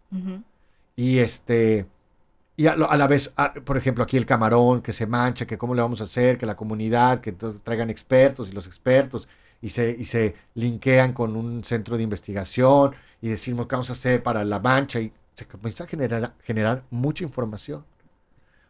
Y 0.94 1.18
este, 1.18 1.86
y 2.56 2.66
a, 2.66 2.76
la 2.76 3.06
vez, 3.06 3.34
por 3.64 3.78
ejemplo, 3.78 4.04
aquí 4.04 4.18
el 4.18 4.26
camarón 4.26 4.82
que 4.82 4.92
se 4.92 5.06
mancha, 5.06 5.46
que 5.46 5.56
cómo 5.56 5.74
le 5.74 5.80
vamos 5.80 6.02
a 6.02 6.04
hacer, 6.04 6.36
que 6.36 6.44
la 6.44 6.56
comunidad, 6.56 7.20
que 7.22 7.32
traigan 7.32 7.88
expertos 7.88 8.50
y 8.50 8.52
los 8.52 8.66
expertos 8.66 9.26
y 9.62 9.70
se, 9.70 9.96
y 9.98 10.04
se 10.04 10.34
linkean 10.54 11.12
con 11.12 11.36
un 11.36 11.64
centro 11.64 11.96
de 11.96 12.02
investigación 12.02 12.94
y 13.22 13.28
decimos 13.28 13.66
qué 13.68 13.76
vamos 13.76 13.88
a 13.90 13.94
hacer 13.94 14.22
para 14.22 14.44
la 14.44 14.58
mancha 14.58 15.00
y 15.00 15.12
se 15.34 15.46
comienza 15.46 15.84
a 15.84 15.86
generar, 15.86 16.34
generar 16.42 16.82
mucha 16.90 17.24
información. 17.24 17.84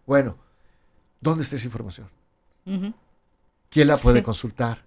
Bueno, 0.07 0.37
¿dónde 1.21 1.43
está 1.43 1.57
esa 1.57 1.65
información? 1.65 2.09
¿Quién 3.71 3.89
la 3.89 3.97
puede 3.97 4.23
consultar? 4.23 4.85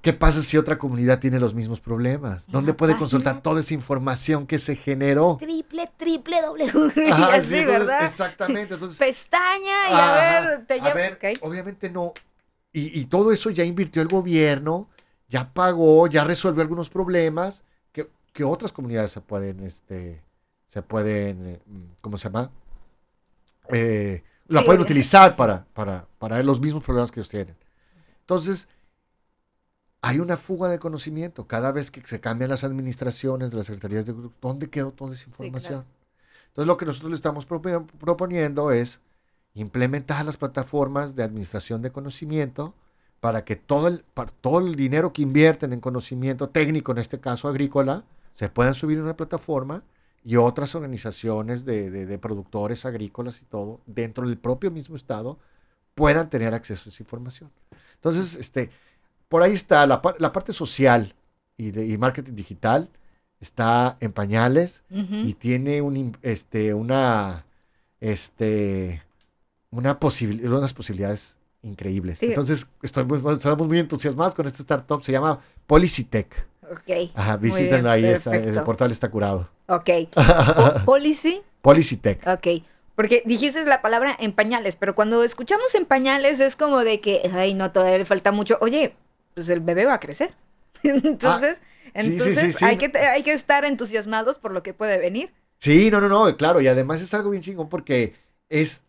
¿Qué 0.00 0.12
pasa 0.12 0.42
si 0.42 0.58
otra 0.58 0.76
comunidad 0.76 1.18
tiene 1.18 1.38
los 1.38 1.54
mismos 1.54 1.80
problemas? 1.80 2.46
¿Dónde 2.48 2.74
puede 2.74 2.96
consultar 2.96 3.42
toda 3.42 3.60
esa 3.60 3.74
información 3.74 4.46
que 4.46 4.58
se 4.58 4.76
generó? 4.76 5.36
Triple, 5.38 5.90
triple, 5.96 6.42
doble. 6.42 6.70
sí, 7.42 7.64
¿verdad? 7.64 8.04
Exactamente. 8.04 8.76
Pestaña 8.76 9.90
y 9.90 9.94
a 9.94 10.12
ver, 10.12 10.66
te 10.66 10.74
lleva. 10.74 11.38
obviamente 11.40 11.88
no. 11.88 12.12
Y, 12.70 13.00
y, 13.00 13.04
todo 13.04 13.32
eso 13.32 13.50
ya 13.50 13.64
invirtió 13.64 14.02
el 14.02 14.08
gobierno 14.08 14.90
ya 15.34 15.52
pagó, 15.52 16.06
ya 16.06 16.22
resuelve 16.22 16.62
algunos 16.62 16.88
problemas 16.88 17.64
que, 17.90 18.08
que 18.32 18.44
otras 18.44 18.72
comunidades 18.72 19.10
se 19.10 19.20
pueden, 19.20 19.64
este, 19.64 20.22
se 20.68 20.80
pueden, 20.80 21.46
eh, 21.46 21.60
¿cómo 22.00 22.18
se 22.18 22.28
llama? 22.28 22.52
Eh, 23.68 24.22
la 24.46 24.64
pueden 24.64 24.80
utilizar 24.80 25.34
para, 25.34 25.64
para, 25.74 26.06
para 26.20 26.40
los 26.44 26.60
mismos 26.60 26.84
problemas 26.84 27.10
que 27.10 27.18
ellos 27.18 27.30
tienen. 27.30 27.56
Entonces, 28.20 28.68
hay 30.02 30.20
una 30.20 30.36
fuga 30.36 30.68
de 30.68 30.78
conocimiento. 30.78 31.48
Cada 31.48 31.72
vez 31.72 31.90
que 31.90 32.00
se 32.06 32.20
cambian 32.20 32.50
las 32.50 32.62
administraciones 32.62 33.50
de 33.50 33.56
las 33.56 33.66
secretarías 33.66 34.06
de 34.06 34.12
grupo, 34.12 34.36
¿dónde 34.40 34.70
quedó 34.70 34.92
toda 34.92 35.14
esa 35.14 35.26
información? 35.26 35.84
Entonces, 36.46 36.68
lo 36.68 36.76
que 36.76 36.86
nosotros 36.86 37.10
le 37.10 37.16
estamos 37.16 37.44
proponiendo 37.44 38.70
es 38.70 39.00
implementar 39.54 40.24
las 40.24 40.36
plataformas 40.36 41.16
de 41.16 41.24
administración 41.24 41.82
de 41.82 41.90
conocimiento 41.90 42.72
para 43.24 43.42
que 43.42 43.56
todo 43.56 43.88
el, 43.88 44.04
todo 44.42 44.58
el 44.58 44.76
dinero 44.76 45.14
que 45.14 45.22
invierten 45.22 45.72
en 45.72 45.80
conocimiento 45.80 46.50
técnico, 46.50 46.92
en 46.92 46.98
este 46.98 47.20
caso 47.20 47.48
agrícola, 47.48 48.04
se 48.34 48.50
puedan 48.50 48.74
subir 48.74 48.98
en 48.98 49.04
una 49.04 49.16
plataforma 49.16 49.82
y 50.22 50.36
otras 50.36 50.74
organizaciones 50.74 51.64
de, 51.64 52.18
productores 52.20 52.84
agrícolas 52.84 53.40
y 53.40 53.46
todo, 53.46 53.80
dentro 53.86 54.28
del 54.28 54.36
propio 54.36 54.70
mismo 54.70 54.94
estado, 54.94 55.38
puedan 55.94 56.28
tener 56.28 56.52
acceso 56.52 56.90
a 56.90 56.92
esa 56.92 57.02
información. 57.02 57.50
Entonces, 57.94 58.34
este, 58.34 58.68
por 59.30 59.42
ahí 59.42 59.54
está 59.54 59.86
la, 59.86 60.02
parte 60.02 60.52
social 60.52 61.14
y, 61.56 61.70
de, 61.70 61.96
marketing 61.96 62.34
digital, 62.34 62.90
está 63.40 63.96
en 64.00 64.12
pañales 64.12 64.84
y 64.90 65.32
tiene 65.32 65.80
un, 65.80 66.14
este, 66.20 66.74
una, 66.74 67.46
este, 68.00 69.02
una 69.70 69.98
unas 69.98 70.74
posibilidades 70.74 71.38
increíbles. 71.64 72.22
Entonces, 72.22 72.66
estoy 72.82 73.06
estamos 73.32 73.66
muy 73.66 73.78
entusiasmados 73.78 74.34
con 74.34 74.46
este 74.46 74.62
startup. 74.62 75.02
Se 75.02 75.12
llama 75.12 75.40
Policitech. 75.66 76.46
Ok. 76.70 77.10
Ajá, 77.14 77.36
visítenlo 77.36 77.90
ahí, 77.90 78.04
está, 78.04 78.34
el 78.34 78.62
portal 78.62 78.90
está 78.90 79.10
curado. 79.10 79.48
Ok. 79.66 79.90
¿Policy? 80.84 81.42
Policitech. 81.60 82.26
Ok. 82.26 82.62
Porque 82.94 83.22
dijiste 83.26 83.64
la 83.64 83.82
palabra 83.82 84.16
en 84.18 84.32
pañales, 84.32 84.76
pero 84.76 84.94
cuando 84.94 85.24
escuchamos 85.24 85.74
en 85.74 85.84
pañales 85.84 86.40
es 86.40 86.54
como 86.54 86.84
de 86.84 87.00
que, 87.00 87.28
ay, 87.34 87.54
no, 87.54 87.72
todavía 87.72 87.98
le 87.98 88.04
falta 88.04 88.30
mucho. 88.30 88.56
Oye, 88.60 88.94
pues 89.34 89.48
el 89.48 89.60
bebé 89.60 89.84
va 89.84 89.94
a 89.94 90.00
crecer. 90.00 90.34
entonces, 90.82 91.60
ah, 91.86 91.90
entonces 91.94 92.62
Hay, 92.62 92.76
que, 92.76 92.96
hay 92.98 93.22
que 93.22 93.32
estar 93.32 93.64
entusiasmados 93.64 94.38
por 94.38 94.52
lo 94.52 94.62
que 94.62 94.74
puede 94.74 94.98
venir. 94.98 95.32
Sí, 95.58 95.90
no, 95.90 96.00
no, 96.00 96.08
no, 96.08 96.36
claro. 96.36 96.60
Y 96.60 96.68
además 96.68 97.00
es 97.00 97.12
algo 97.14 97.30
bien 97.30 97.42
chingón 97.42 97.68
porque 97.68 98.14
es 98.48 98.84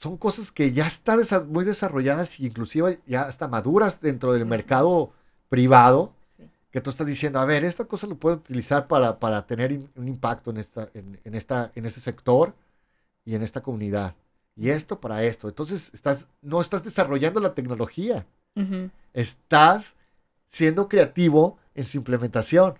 son 0.00 0.16
cosas 0.16 0.50
que 0.50 0.72
ya 0.72 0.86
están 0.86 1.20
muy 1.48 1.64
desarrolladas 1.64 2.40
e 2.40 2.46
inclusive 2.46 3.00
ya 3.06 3.22
hasta 3.22 3.48
maduras 3.48 4.00
dentro 4.00 4.32
del 4.32 4.46
mercado 4.46 5.12
privado, 5.50 6.14
que 6.70 6.80
tú 6.80 6.88
estás 6.88 7.06
diciendo, 7.06 7.38
a 7.38 7.44
ver, 7.44 7.64
esta 7.64 7.84
cosa 7.84 8.06
lo 8.06 8.14
puedo 8.14 8.36
utilizar 8.36 8.86
para, 8.86 9.18
para 9.18 9.46
tener 9.46 9.78
un 9.96 10.08
impacto 10.08 10.50
en, 10.52 10.56
esta, 10.56 10.88
en, 10.94 11.34
esta, 11.34 11.70
en 11.74 11.84
este 11.84 12.00
sector 12.00 12.54
y 13.26 13.34
en 13.34 13.42
esta 13.42 13.60
comunidad. 13.60 14.14
Y 14.56 14.70
esto 14.70 15.00
para 15.00 15.22
esto. 15.22 15.48
Entonces, 15.48 15.90
estás, 15.92 16.28
no 16.40 16.62
estás 16.62 16.82
desarrollando 16.82 17.40
la 17.40 17.54
tecnología, 17.54 18.24
estás 19.12 19.96
siendo 20.48 20.88
creativo 20.88 21.58
en 21.74 21.84
su 21.84 21.98
implementación. 21.98 22.74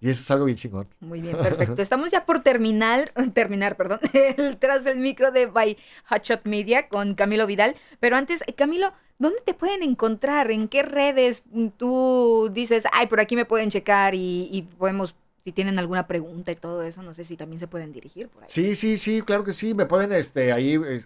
Y 0.00 0.10
eso 0.10 0.22
es 0.22 0.30
algo 0.30 0.44
bien 0.44 0.56
chingón. 0.56 0.86
Muy 1.00 1.20
bien, 1.20 1.36
perfecto. 1.36 1.80
Estamos 1.82 2.10
ya 2.10 2.24
por 2.24 2.42
terminar, 2.42 3.12
terminar, 3.34 3.76
perdón, 3.76 4.00
el, 4.12 4.56
tras 4.58 4.84
del 4.84 4.98
micro 4.98 5.30
de 5.30 5.46
By 5.46 5.76
Hotshot 6.10 6.44
Media 6.44 6.88
con 6.88 7.14
Camilo 7.14 7.46
Vidal. 7.46 7.74
Pero 8.00 8.16
antes, 8.16 8.42
eh, 8.46 8.54
Camilo, 8.54 8.92
¿dónde 9.18 9.40
te 9.44 9.54
pueden 9.54 9.82
encontrar? 9.82 10.50
¿En 10.50 10.68
qué 10.68 10.82
redes 10.82 11.42
tú 11.76 12.50
dices, 12.52 12.84
ay, 12.92 13.06
por 13.06 13.20
aquí 13.20 13.36
me 13.36 13.44
pueden 13.44 13.70
checar 13.70 14.14
y, 14.14 14.68
podemos 14.78 15.14
si 15.44 15.52
tienen 15.52 15.78
alguna 15.78 16.06
pregunta 16.06 16.52
y 16.52 16.54
todo 16.54 16.82
eso, 16.82 17.02
no 17.02 17.12
sé 17.12 17.22
si 17.22 17.36
también 17.36 17.60
se 17.60 17.66
pueden 17.66 17.92
dirigir 17.92 18.28
por 18.28 18.44
ahí. 18.44 18.48
Sí, 18.50 18.74
sí, 18.74 18.96
sí, 18.96 19.20
claro 19.20 19.44
que 19.44 19.52
sí. 19.52 19.74
Me 19.74 19.84
pueden 19.84 20.10
este, 20.12 20.52
ahí 20.52 20.76
eh, 20.76 21.04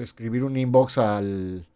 escribir, 0.00 0.44
un 0.44 0.56
inbox 0.56 0.98
al, 0.98 1.66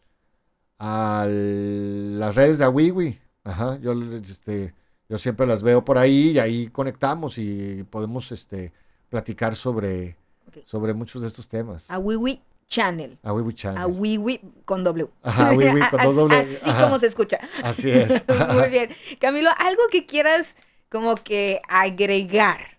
a 0.79 1.27
las 1.29 2.35
redes 2.37 2.59
de 2.59 2.65
Awiwi. 2.67 3.19
Ajá, 3.43 3.79
yo 3.81 3.95
este, 4.15 4.75
yo 5.09 5.19
siempre 5.19 5.47
las 5.47 5.63
veo 5.63 5.85
por 5.85 5.99
ahí 5.99 6.31
y 6.31 6.39
ahí 6.39 6.69
conectamos 6.69 7.39
y 7.39 7.85
podemos 7.91 8.33
este, 8.33 8.73
platicar 9.09 9.55
sobre, 9.55 10.17
sobre 10.65 10.95
muchos 10.95 11.23
de 11.23 11.29
estos 11.29 11.49
temas. 11.49 11.91
A 11.91 11.99
Wiwi 11.99 12.41
Channel. 12.67 13.19
A 13.23 13.33
Wiwi 13.35 13.55
Channel. 13.55 13.83
A 13.83 13.87
Wiwi 13.87 14.41
con 14.65 14.83
W. 14.83 15.09
Ajá, 15.23 15.53
Wiwi 15.53 15.81
con 15.91 16.17
doble. 16.17 16.37
Así 16.41 16.71
como 16.73 16.99
se 16.99 17.07
escucha. 17.07 17.39
Así 17.63 17.91
es. 17.91 18.25
Muy 18.55 18.71
bien. 18.71 18.91
Camilo, 19.21 19.51
algo 19.59 19.83
que 19.91 20.07
quieras 20.07 20.57
como 20.89 21.15
que 21.17 21.61
agregar 21.69 22.73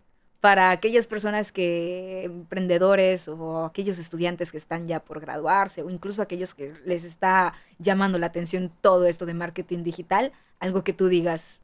para 0.43 0.71
aquellas 0.71 1.07
personas 1.07 1.51
que, 1.51 2.23
emprendedores 2.23 3.27
o 3.29 3.63
aquellos 3.65 3.97
estudiantes 3.97 4.51
que 4.51 4.57
están 4.57 4.85
ya 4.85 4.99
por 4.99 5.21
graduarse 5.21 5.83
o 5.83 5.89
incluso 5.89 6.21
aquellos 6.21 6.53
que 6.53 6.73
les 6.85 7.05
está 7.05 7.53
llamando 7.79 8.17
la 8.19 8.25
atención 8.25 8.71
todo 8.81 9.05
esto 9.05 9.25
de 9.25 9.35
marketing 9.35 9.83
digital, 9.83 10.33
algo 10.59 10.83
que 10.83 10.91
tú 10.91 11.07
digas, 11.07 11.61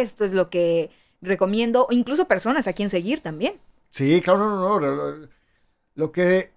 esto 0.00 0.24
es 0.24 0.32
lo 0.32 0.50
que 0.50 0.90
recomiendo, 1.22 1.86
o 1.86 1.92
incluso 1.92 2.26
personas 2.26 2.66
a 2.66 2.72
quien 2.72 2.90
seguir 2.90 3.20
también. 3.20 3.58
Sí, 3.90 4.20
claro, 4.20 4.40
no, 4.40 4.80
no, 4.80 5.28
Lo, 5.94 6.12
que 6.12 6.52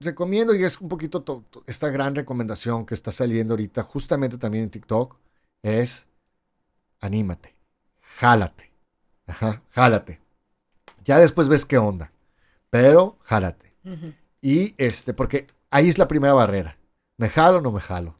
recomiendo, 0.00 0.54
y 0.54 0.64
es 0.64 0.80
un 0.80 0.88
poquito 0.88 1.44
esta 1.66 1.90
gran 1.90 2.14
recomendación 2.14 2.86
que 2.86 2.94
está 2.94 3.12
saliendo 3.12 3.54
ahorita, 3.54 3.82
justamente 3.82 4.38
también 4.38 4.64
en 4.64 4.70
TikTok, 4.70 5.16
es 5.62 6.06
anímate, 7.00 7.54
jálate, 8.00 8.70
ajá, 9.26 9.62
jálate. 9.70 10.20
Ya 11.04 11.18
después 11.18 11.48
ves 11.48 11.64
qué 11.64 11.78
onda, 11.78 12.12
pero 12.70 13.18
jálate. 13.22 13.74
Y 14.40 14.74
este, 14.78 15.12
porque 15.12 15.46
ahí 15.70 15.88
es 15.88 15.98
la 15.98 16.08
primera 16.08 16.32
barrera. 16.34 16.76
¿Me 17.16 17.28
jalo 17.28 17.58
o 17.58 17.60
no 17.60 17.72
me 17.72 17.80
jalo? 17.80 18.16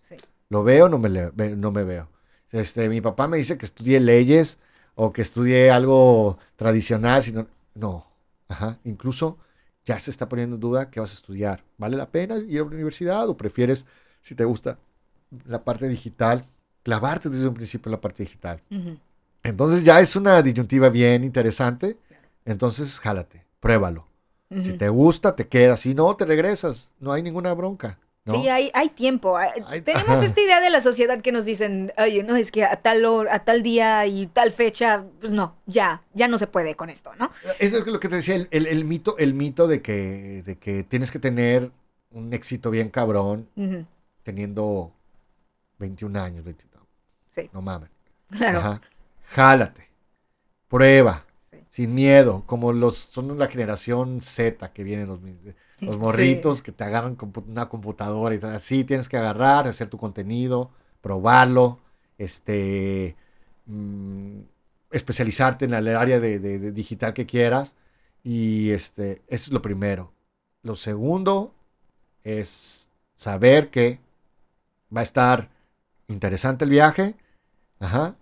¿Lo 0.50 0.64
veo 0.64 0.86
o 0.86 0.88
no 0.88 0.98
me, 0.98 1.08
no 1.56 1.70
me 1.70 1.84
veo? 1.84 2.08
Este, 2.52 2.88
mi 2.88 3.00
papá 3.00 3.28
me 3.28 3.36
dice 3.36 3.56
que 3.56 3.66
estudie 3.66 4.00
leyes 4.00 4.58
o 4.94 5.12
que 5.12 5.22
estudie 5.22 5.70
algo 5.70 6.38
tradicional, 6.56 7.22
sino, 7.22 7.46
no, 7.74 8.06
ajá, 8.48 8.78
incluso 8.84 9.38
ya 9.84 9.98
se 9.98 10.10
está 10.10 10.28
poniendo 10.28 10.56
en 10.56 10.60
duda 10.60 10.90
qué 10.90 11.00
vas 11.00 11.10
a 11.10 11.14
estudiar. 11.14 11.64
¿Vale 11.78 11.96
la 11.96 12.10
pena 12.10 12.36
ir 12.36 12.60
a 12.60 12.64
la 12.64 12.70
universidad 12.70 13.28
o 13.28 13.36
prefieres, 13.36 13.86
si 14.22 14.34
te 14.34 14.44
gusta 14.44 14.78
la 15.46 15.64
parte 15.64 15.88
digital, 15.88 16.44
clavarte 16.82 17.28
desde 17.28 17.48
un 17.48 17.54
principio 17.54 17.88
en 17.88 17.92
la 17.92 18.00
parte 18.00 18.22
digital? 18.22 18.60
Entonces 19.42 19.84
ya 19.84 20.00
es 20.00 20.16
una 20.16 20.42
disyuntiva 20.42 20.88
bien 20.90 21.24
interesante. 21.24 21.96
Entonces, 22.44 22.98
jálate, 23.00 23.44
pruébalo. 23.60 24.06
Si 24.62 24.72
te 24.72 24.88
gusta, 24.88 25.36
te 25.36 25.46
quedas. 25.46 25.80
Si 25.80 25.94
no, 25.94 26.14
te 26.16 26.26
regresas. 26.26 26.90
No 26.98 27.12
hay 27.12 27.22
ninguna 27.22 27.54
bronca. 27.54 27.98
Sí, 28.34 28.48
hay, 28.48 28.70
hay 28.74 28.88
tiempo. 28.90 29.38
Tenemos 29.84 30.22
esta 30.22 30.40
idea 30.40 30.60
de 30.60 30.70
la 30.70 30.80
sociedad 30.80 31.20
que 31.20 31.32
nos 31.32 31.44
dicen, 31.44 31.92
oye, 31.98 32.22
no, 32.22 32.36
es 32.36 32.50
que 32.50 32.64
a 32.64 32.76
tal 32.76 33.04
hora, 33.04 33.34
a 33.34 33.44
tal 33.44 33.62
día 33.62 34.06
y 34.06 34.26
tal 34.26 34.52
fecha, 34.52 35.04
pues 35.20 35.32
no, 35.32 35.56
ya, 35.66 36.02
ya 36.14 36.28
no 36.28 36.38
se 36.38 36.46
puede 36.46 36.74
con 36.74 36.90
esto, 36.90 37.10
¿no? 37.18 37.30
Es 37.58 37.72
lo 37.72 38.00
que 38.00 38.08
te 38.08 38.16
decía, 38.16 38.46
el, 38.50 38.84
mito, 38.84 39.16
el 39.18 39.34
mito 39.34 39.66
de 39.66 39.82
que, 39.82 40.42
de 40.44 40.56
que 40.58 40.82
tienes 40.84 41.10
que 41.10 41.18
tener 41.18 41.70
un 42.10 42.32
éxito 42.32 42.70
bien 42.70 42.88
cabrón 42.88 43.48
teniendo 44.22 44.92
21 45.78 46.20
años, 46.20 46.44
22. 46.44 46.82
Sí. 47.30 47.50
No 47.52 47.62
mames. 47.62 47.90
Claro. 48.30 48.80
Jálate. 49.30 49.88
Prueba. 50.68 51.24
Sin 51.68 51.94
miedo. 51.94 52.44
Como 52.46 52.72
los 52.72 52.96
son 52.96 53.38
la 53.38 53.48
generación 53.48 54.20
Z 54.20 54.72
que 54.72 54.84
vienen 54.84 55.08
los 55.08 55.20
los 55.80 55.98
morritos 55.98 56.62
que 56.62 56.72
te 56.72 56.84
agarran 56.84 57.16
una 57.48 57.68
computadora 57.68 58.34
y 58.34 58.38
tal. 58.38 58.54
Así 58.54 58.84
tienes 58.84 59.08
que 59.08 59.16
agarrar, 59.16 59.68
hacer 59.68 59.88
tu 59.88 59.98
contenido, 59.98 60.70
probarlo, 61.00 61.78
este, 62.18 63.16
mm, 63.66 64.40
especializarte 64.90 65.64
en 65.64 65.74
el 65.74 65.88
área 65.96 66.20
de, 66.20 66.72
digital 66.72 67.14
que 67.14 67.26
quieras. 67.26 67.74
Y 68.22 68.70
este, 68.70 69.22
eso 69.28 69.44
es 69.46 69.52
lo 69.52 69.62
primero. 69.62 70.12
Lo 70.62 70.76
segundo 70.76 71.54
es 72.22 72.88
saber 73.14 73.70
que 73.70 73.98
va 74.94 75.00
a 75.00 75.04
estar 75.04 75.48
interesante 76.08 76.64
el 76.64 76.70
viaje. 76.70 77.14
Ajá 77.78 78.16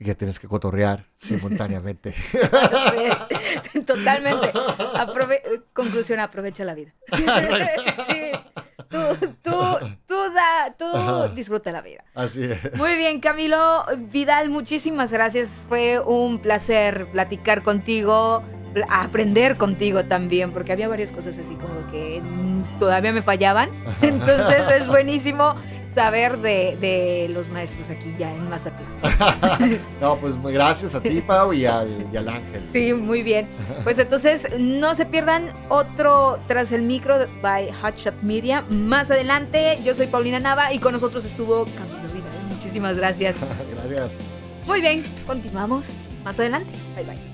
y 0.00 0.04
que 0.04 0.14
tienes 0.14 0.40
que 0.40 0.48
cotorrear 0.48 1.04
simultáneamente. 1.18 2.14
Totalmente. 3.86 4.50
conclusión, 5.72 6.18
aprovecha 6.20 6.64
la 6.64 6.74
vida. 6.74 6.92
sí. 8.08 8.32
Tú, 8.88 8.98
tú, 9.42 9.52
tú, 10.08 10.16
da, 10.34 10.74
tú 10.76 11.34
disfruta 11.34 11.70
la 11.70 11.80
vida. 11.80 12.02
Así 12.14 12.42
es. 12.42 12.74
Muy 12.76 12.96
bien, 12.96 13.20
Camilo 13.20 13.84
Vidal, 14.10 14.48
muchísimas 14.48 15.12
gracias. 15.12 15.62
Fue 15.68 16.00
un 16.00 16.40
placer 16.40 17.06
platicar 17.12 17.62
contigo, 17.62 18.42
aprender 18.88 19.56
contigo 19.58 20.06
también, 20.06 20.50
porque 20.50 20.72
había 20.72 20.88
varias 20.88 21.12
cosas 21.12 21.38
así 21.38 21.54
como 21.54 21.88
que 21.92 22.20
todavía 22.80 23.12
me 23.12 23.22
fallaban. 23.22 23.70
Entonces 24.02 24.68
es 24.74 24.88
buenísimo 24.88 25.54
saber 25.94 26.38
de, 26.38 27.28
los 27.32 27.48
maestros 27.48 27.90
aquí 27.90 28.14
ya 28.18 28.32
en 28.34 28.48
Mazatlán. 28.48 28.88
no, 30.00 30.16
pues 30.16 30.34
gracias 30.42 30.94
a 30.94 31.00
ti, 31.00 31.20
Pau, 31.20 31.52
y 31.52 31.66
al, 31.66 32.06
y 32.12 32.16
al, 32.16 32.28
Ángel. 32.28 32.62
Sí, 32.72 32.94
muy 32.94 33.22
bien. 33.22 33.48
Pues 33.84 33.98
entonces 33.98 34.48
no 34.58 34.94
se 34.94 35.06
pierdan 35.06 35.52
otro 35.68 36.38
Tras 36.46 36.72
el 36.72 36.82
Micro 36.82 37.26
by 37.42 37.70
Hotshot 37.72 38.22
Media. 38.22 38.62
Más 38.70 39.10
adelante, 39.10 39.78
yo 39.84 39.94
soy 39.94 40.06
Paulina 40.06 40.40
Nava 40.40 40.72
y 40.72 40.78
con 40.78 40.92
nosotros 40.92 41.24
estuvo 41.24 41.64
Camilo 41.64 42.12
Vida. 42.12 42.26
Muchísimas 42.48 42.96
gracias. 42.96 43.36
gracias. 43.88 44.12
Muy 44.66 44.80
bien, 44.80 45.02
continuamos 45.26 45.88
más 46.24 46.38
adelante. 46.38 46.70
Bye 46.96 47.04
bye. 47.04 47.29